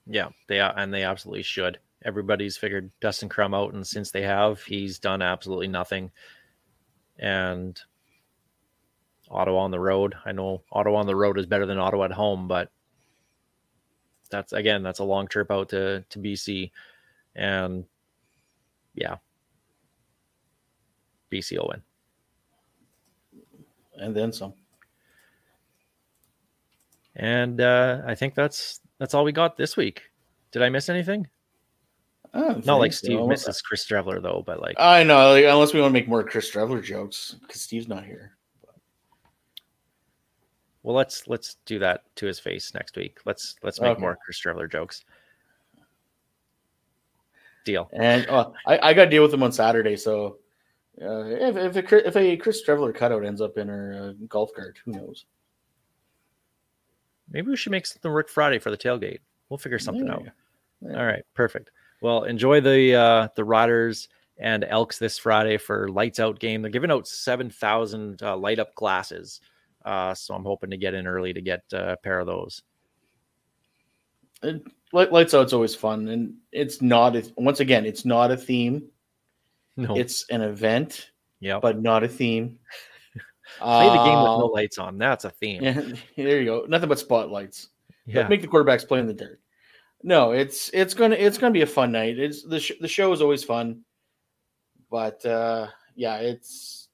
Yeah, 0.07 0.30
they 0.47 0.59
are, 0.59 0.74
and 0.78 0.93
they 0.93 1.03
absolutely 1.03 1.43
should. 1.43 1.80
Everybody's 2.03 2.57
figured 2.57 2.91
Dustin 3.01 3.30
Crum 3.30 3.53
out, 3.53 3.74
and 3.74 3.86
since 3.86 4.11
they 4.11 4.24
have, 4.24 4.61
he's 4.63 4.97
done 4.97 5.22
absolutely 5.22 5.67
nothing. 5.67 6.11
And 7.19 7.80
Ottawa 9.30 9.59
on 9.59 9.72
the 9.72 9.80
road. 9.80 10.15
I 10.26 10.32
know 10.32 10.63
Ottawa 10.72 10.99
on 10.99 11.05
the 11.07 11.15
road 11.15 11.38
is 11.38 11.45
better 11.45 11.65
than 11.65 11.78
Ottawa 11.78 12.05
at 12.05 12.11
home, 12.11 12.47
but 12.47 12.72
that's 14.32 14.53
again, 14.53 14.82
that's 14.82 14.99
a 14.99 15.03
long 15.03 15.28
trip 15.28 15.51
out 15.51 15.69
to 15.69 16.03
to 16.09 16.19
BC, 16.19 16.72
and 17.36 17.86
yeah, 18.95 19.17
BC 21.32 21.57
will 21.57 21.69
win. 21.69 21.84
And 24.02 24.16
then 24.16 24.34
some. 24.34 24.54
And 27.16 27.62
uh, 27.62 28.02
I 28.06 28.16
think 28.16 28.36
that's 28.36 28.80
that's 28.97 29.14
all 29.14 29.24
we 29.24 29.32
got 29.32 29.56
this 29.58 29.78
week. 29.78 30.02
Did 30.52 30.64
I 30.64 30.70
miss 30.70 30.89
anything? 30.89 31.28
Don't 32.34 32.66
like 32.66 32.93
Steve 32.93 33.20
so. 33.20 33.28
misses 33.28 33.62
Chris 33.62 33.86
Streveler 33.86 34.22
though, 34.22 34.43
but 34.45 34.62
like 34.62 34.76
I 34.80 35.04
know, 35.04 35.32
like, 35.32 35.45
unless 35.45 35.74
we 35.74 35.82
want 35.82 35.91
to 35.91 35.99
make 35.99 36.08
more 36.08 36.24
Chris 36.24 36.49
Streveler 36.49 36.82
jokes 36.82 37.36
because 37.41 37.62
Steve's 37.62 37.89
not 37.89 38.06
here. 38.06 38.38
Well, 40.84 40.95
let's 40.95 41.28
let's 41.28 41.58
do 41.66 41.78
that 41.80 42.04
to 42.16 42.26
his 42.26 42.39
face 42.39 42.74
next 42.74 42.95
week. 42.95 43.20
Let's 43.26 43.56
let's 43.62 43.82
make 43.82 43.91
Okay. 43.91 44.02
more 44.02 44.18
Chris 44.24 44.41
Streveler 44.41 44.72
jokes. 44.72 45.04
Deal. 47.66 47.89
And 47.93 48.26
uh, 48.28 48.49
I, 48.66 48.80
I 48.89 48.93
got 48.93 49.06
to 49.06 49.10
deal 49.12 49.22
with 49.22 49.34
him 49.34 49.43
on 49.43 49.52
Saturday. 49.52 49.95
So 49.97 50.38
uh, 51.00 51.26
if 51.26 51.56
if 51.58 51.76
a, 51.76 51.84
Chris- 51.84 52.04
if 52.06 52.16
a 52.16 52.38
Chris 52.38 52.64
Streveler 52.66 52.94
cutout 52.94 53.24
ends 53.26 53.42
up 53.42 53.58
in 53.58 53.70
our 53.70 53.94
uh, 53.94 54.14
golf 54.28 54.52
cart, 54.56 54.80
who 54.84 54.92
knows? 54.94 55.26
Maybe 57.30 57.48
we 57.50 57.56
should 57.56 57.72
make 57.72 57.86
something 57.86 58.12
work 58.12 58.28
Friday 58.30 58.60
for 58.60 58.72
the 58.72 58.78
tailgate. 58.78 59.20
We'll 59.50 59.58
figure 59.58 59.80
something 59.80 60.06
Yeah. 60.08 60.14
out. 60.14 60.24
Yeah. 60.82 61.00
All 61.00 61.06
right, 61.06 61.24
perfect. 61.34 61.72
Well, 62.02 62.24
enjoy 62.24 62.60
the 62.62 62.96
uh, 62.96 63.28
the 63.36 63.44
Riders 63.44 64.10
and 64.38 64.64
Elks 64.64 64.98
this 64.98 65.18
Friday 65.20 65.58
for 65.58 65.88
lights 65.89 66.20
out 66.20 66.39
game. 66.39 66.62
They're 66.62 66.72
giving 66.72 66.92
out 66.92 67.08
seven 67.08 67.50
thousand 67.50 68.22
uh, 68.24 68.36
light 68.36 68.60
up 68.60 68.74
glasses, 68.76 69.39
uh, 69.86 70.14
so 70.16 70.34
I'm 70.34 70.44
hoping 70.44 70.72
to 70.72 70.78
get 70.78 70.94
in 70.96 71.06
early 71.08 71.32
to 71.34 71.42
get 71.42 71.62
uh, 71.74 71.94
a 71.94 71.98
pair 71.98 72.20
of 72.20 72.28
those. 72.28 72.64
Light, 74.94 75.12
lights 75.12 75.34
out's 75.36 75.54
always 75.54 75.76
fun, 75.76 76.08
and 76.08 76.34
it's 76.52 76.82
not. 76.82 77.16
A, 77.16 77.32
once 77.38 77.60
again, 77.60 77.86
it's 77.86 78.04
not 78.04 78.32
a 78.32 78.38
theme. 78.38 78.84
No, 79.78 79.95
It's 79.97 80.26
an 80.30 80.41
event, 80.41 81.11
yeah. 81.39 81.59
but 81.61 81.82
not 81.82 82.03
a 82.03 82.07
theme. 82.07 82.59
Play 83.59 83.88
the 83.89 84.03
game 84.03 84.17
with 84.17 84.26
no 84.39 84.45
Uh, 84.45 84.51
lights 84.51 84.78
on. 84.78 84.97
That's 84.97 85.26
a 85.26 85.30
theme. 85.30 85.63
Yeah, 85.63 85.82
there 86.17 86.39
you 86.39 86.45
go. 86.45 86.65
Nothing 86.67 86.89
but 86.89 86.99
spotlights. 86.99 87.69
Yeah. 88.05 88.28
Make 88.28 88.41
the 88.41 88.47
quarterbacks 88.47 88.88
play 88.88 88.99
in 88.99 89.07
the 89.07 89.13
dirt. 89.13 89.39
No, 90.03 90.32
it's 90.32 90.69
it's 90.74 90.93
gonna 90.93 91.15
it's 91.15 91.38
gonna 91.38 91.53
be 91.53 91.61
a 91.61 91.67
fun 91.67 91.91
night. 91.91 92.17
It's 92.17 92.43
the 92.43 92.59
sh- 92.59 92.80
the 92.82 92.88
show 92.88 93.11
is 93.11 93.22
always 93.22 93.43
fun. 93.43 93.82
But 94.89 95.24
uh, 95.26 95.67
yeah, 95.95 96.17
it's 96.17 96.89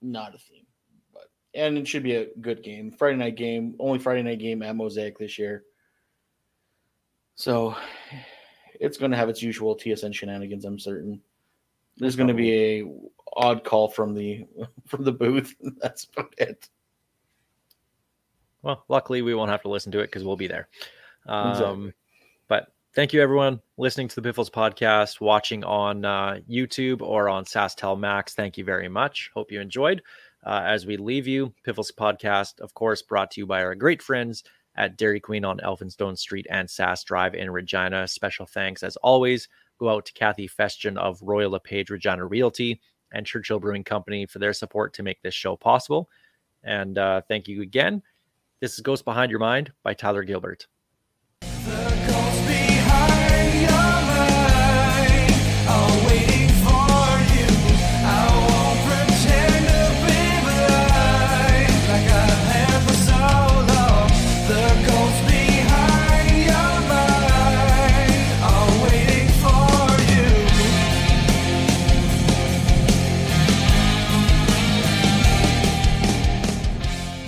not 0.00 0.34
a 0.34 0.38
theme. 0.38 0.66
But 1.12 1.24
and 1.54 1.76
it 1.76 1.88
should 1.88 2.02
be 2.04 2.14
a 2.16 2.28
good 2.40 2.62
game. 2.62 2.92
Friday 2.92 3.16
night 3.16 3.36
game, 3.36 3.74
only 3.78 3.98
Friday 3.98 4.22
night 4.22 4.38
game 4.38 4.62
at 4.62 4.76
Mosaic 4.76 5.18
this 5.18 5.38
year. 5.38 5.64
So 7.34 7.74
it's 8.80 8.96
going 8.98 9.10
to 9.10 9.16
have 9.16 9.28
its 9.28 9.42
usual 9.42 9.76
TSN 9.76 10.14
shenanigans. 10.14 10.64
I'm 10.64 10.78
certain. 10.78 11.20
There's 11.96 12.16
going 12.16 12.28
to 12.28 12.34
be 12.34 12.52
a 12.52 12.90
odd 13.34 13.64
call 13.64 13.88
from 13.88 14.14
the 14.14 14.46
from 14.86 15.04
the 15.04 15.12
booth. 15.12 15.54
That's 15.80 16.04
about 16.04 16.34
it. 16.38 16.68
Well, 18.62 18.84
luckily 18.88 19.22
we 19.22 19.34
won't 19.34 19.50
have 19.50 19.62
to 19.62 19.68
listen 19.68 19.92
to 19.92 20.00
it 20.00 20.06
because 20.06 20.24
we'll 20.24 20.36
be 20.36 20.46
there. 20.46 20.68
Um, 21.26 21.50
Exactly. 21.50 21.92
But 22.48 22.72
thank 22.94 23.12
you 23.12 23.20
everyone 23.20 23.60
listening 23.76 24.08
to 24.08 24.14
the 24.14 24.22
Piffles 24.22 24.50
podcast, 24.50 25.20
watching 25.20 25.64
on 25.64 26.04
uh, 26.04 26.38
YouTube 26.48 27.02
or 27.02 27.28
on 27.28 27.44
SaskTel 27.44 27.98
Max. 27.98 28.34
Thank 28.34 28.56
you 28.56 28.64
very 28.64 28.88
much. 28.88 29.30
Hope 29.34 29.50
you 29.50 29.60
enjoyed. 29.60 30.02
Uh, 30.44 30.62
as 30.64 30.86
we 30.86 30.96
leave 30.96 31.26
you, 31.26 31.52
Piffles 31.64 31.92
podcast, 31.92 32.60
of 32.60 32.74
course, 32.74 33.02
brought 33.02 33.30
to 33.32 33.40
you 33.40 33.46
by 33.46 33.62
our 33.62 33.74
great 33.74 34.02
friends 34.02 34.44
at 34.76 34.96
Dairy 34.96 35.20
Queen 35.20 35.44
on 35.44 35.58
Elphinstone 35.58 36.18
Street 36.18 36.46
and 36.50 36.68
Sass 36.68 37.04
Drive 37.04 37.34
in 37.34 37.50
Regina. 37.50 38.08
Special 38.08 38.46
thanks, 38.46 38.82
as 38.82 38.96
always, 38.96 39.48
go 39.82 39.88
out 39.88 40.06
to 40.06 40.12
Kathy 40.12 40.48
Festian 40.48 40.96
of 40.96 41.20
Royal 41.22 41.50
LePage 41.50 41.90
Regina 41.90 42.24
Realty 42.24 42.80
and 43.12 43.26
Churchill 43.26 43.58
Brewing 43.58 43.84
Company 43.84 44.26
for 44.26 44.38
their 44.38 44.52
support 44.52 44.94
to 44.94 45.02
make 45.02 45.20
this 45.22 45.34
show 45.34 45.56
possible. 45.56 46.08
And 46.62 46.96
uh, 46.98 47.22
thank 47.28 47.48
you 47.48 47.62
again. 47.62 48.02
This 48.60 48.74
is 48.74 48.80
Ghost 48.80 49.04
Behind 49.04 49.30
Your 49.30 49.40
Mind 49.40 49.72
by 49.82 49.92
Tyler 49.92 50.22
Gilbert. 50.22 50.68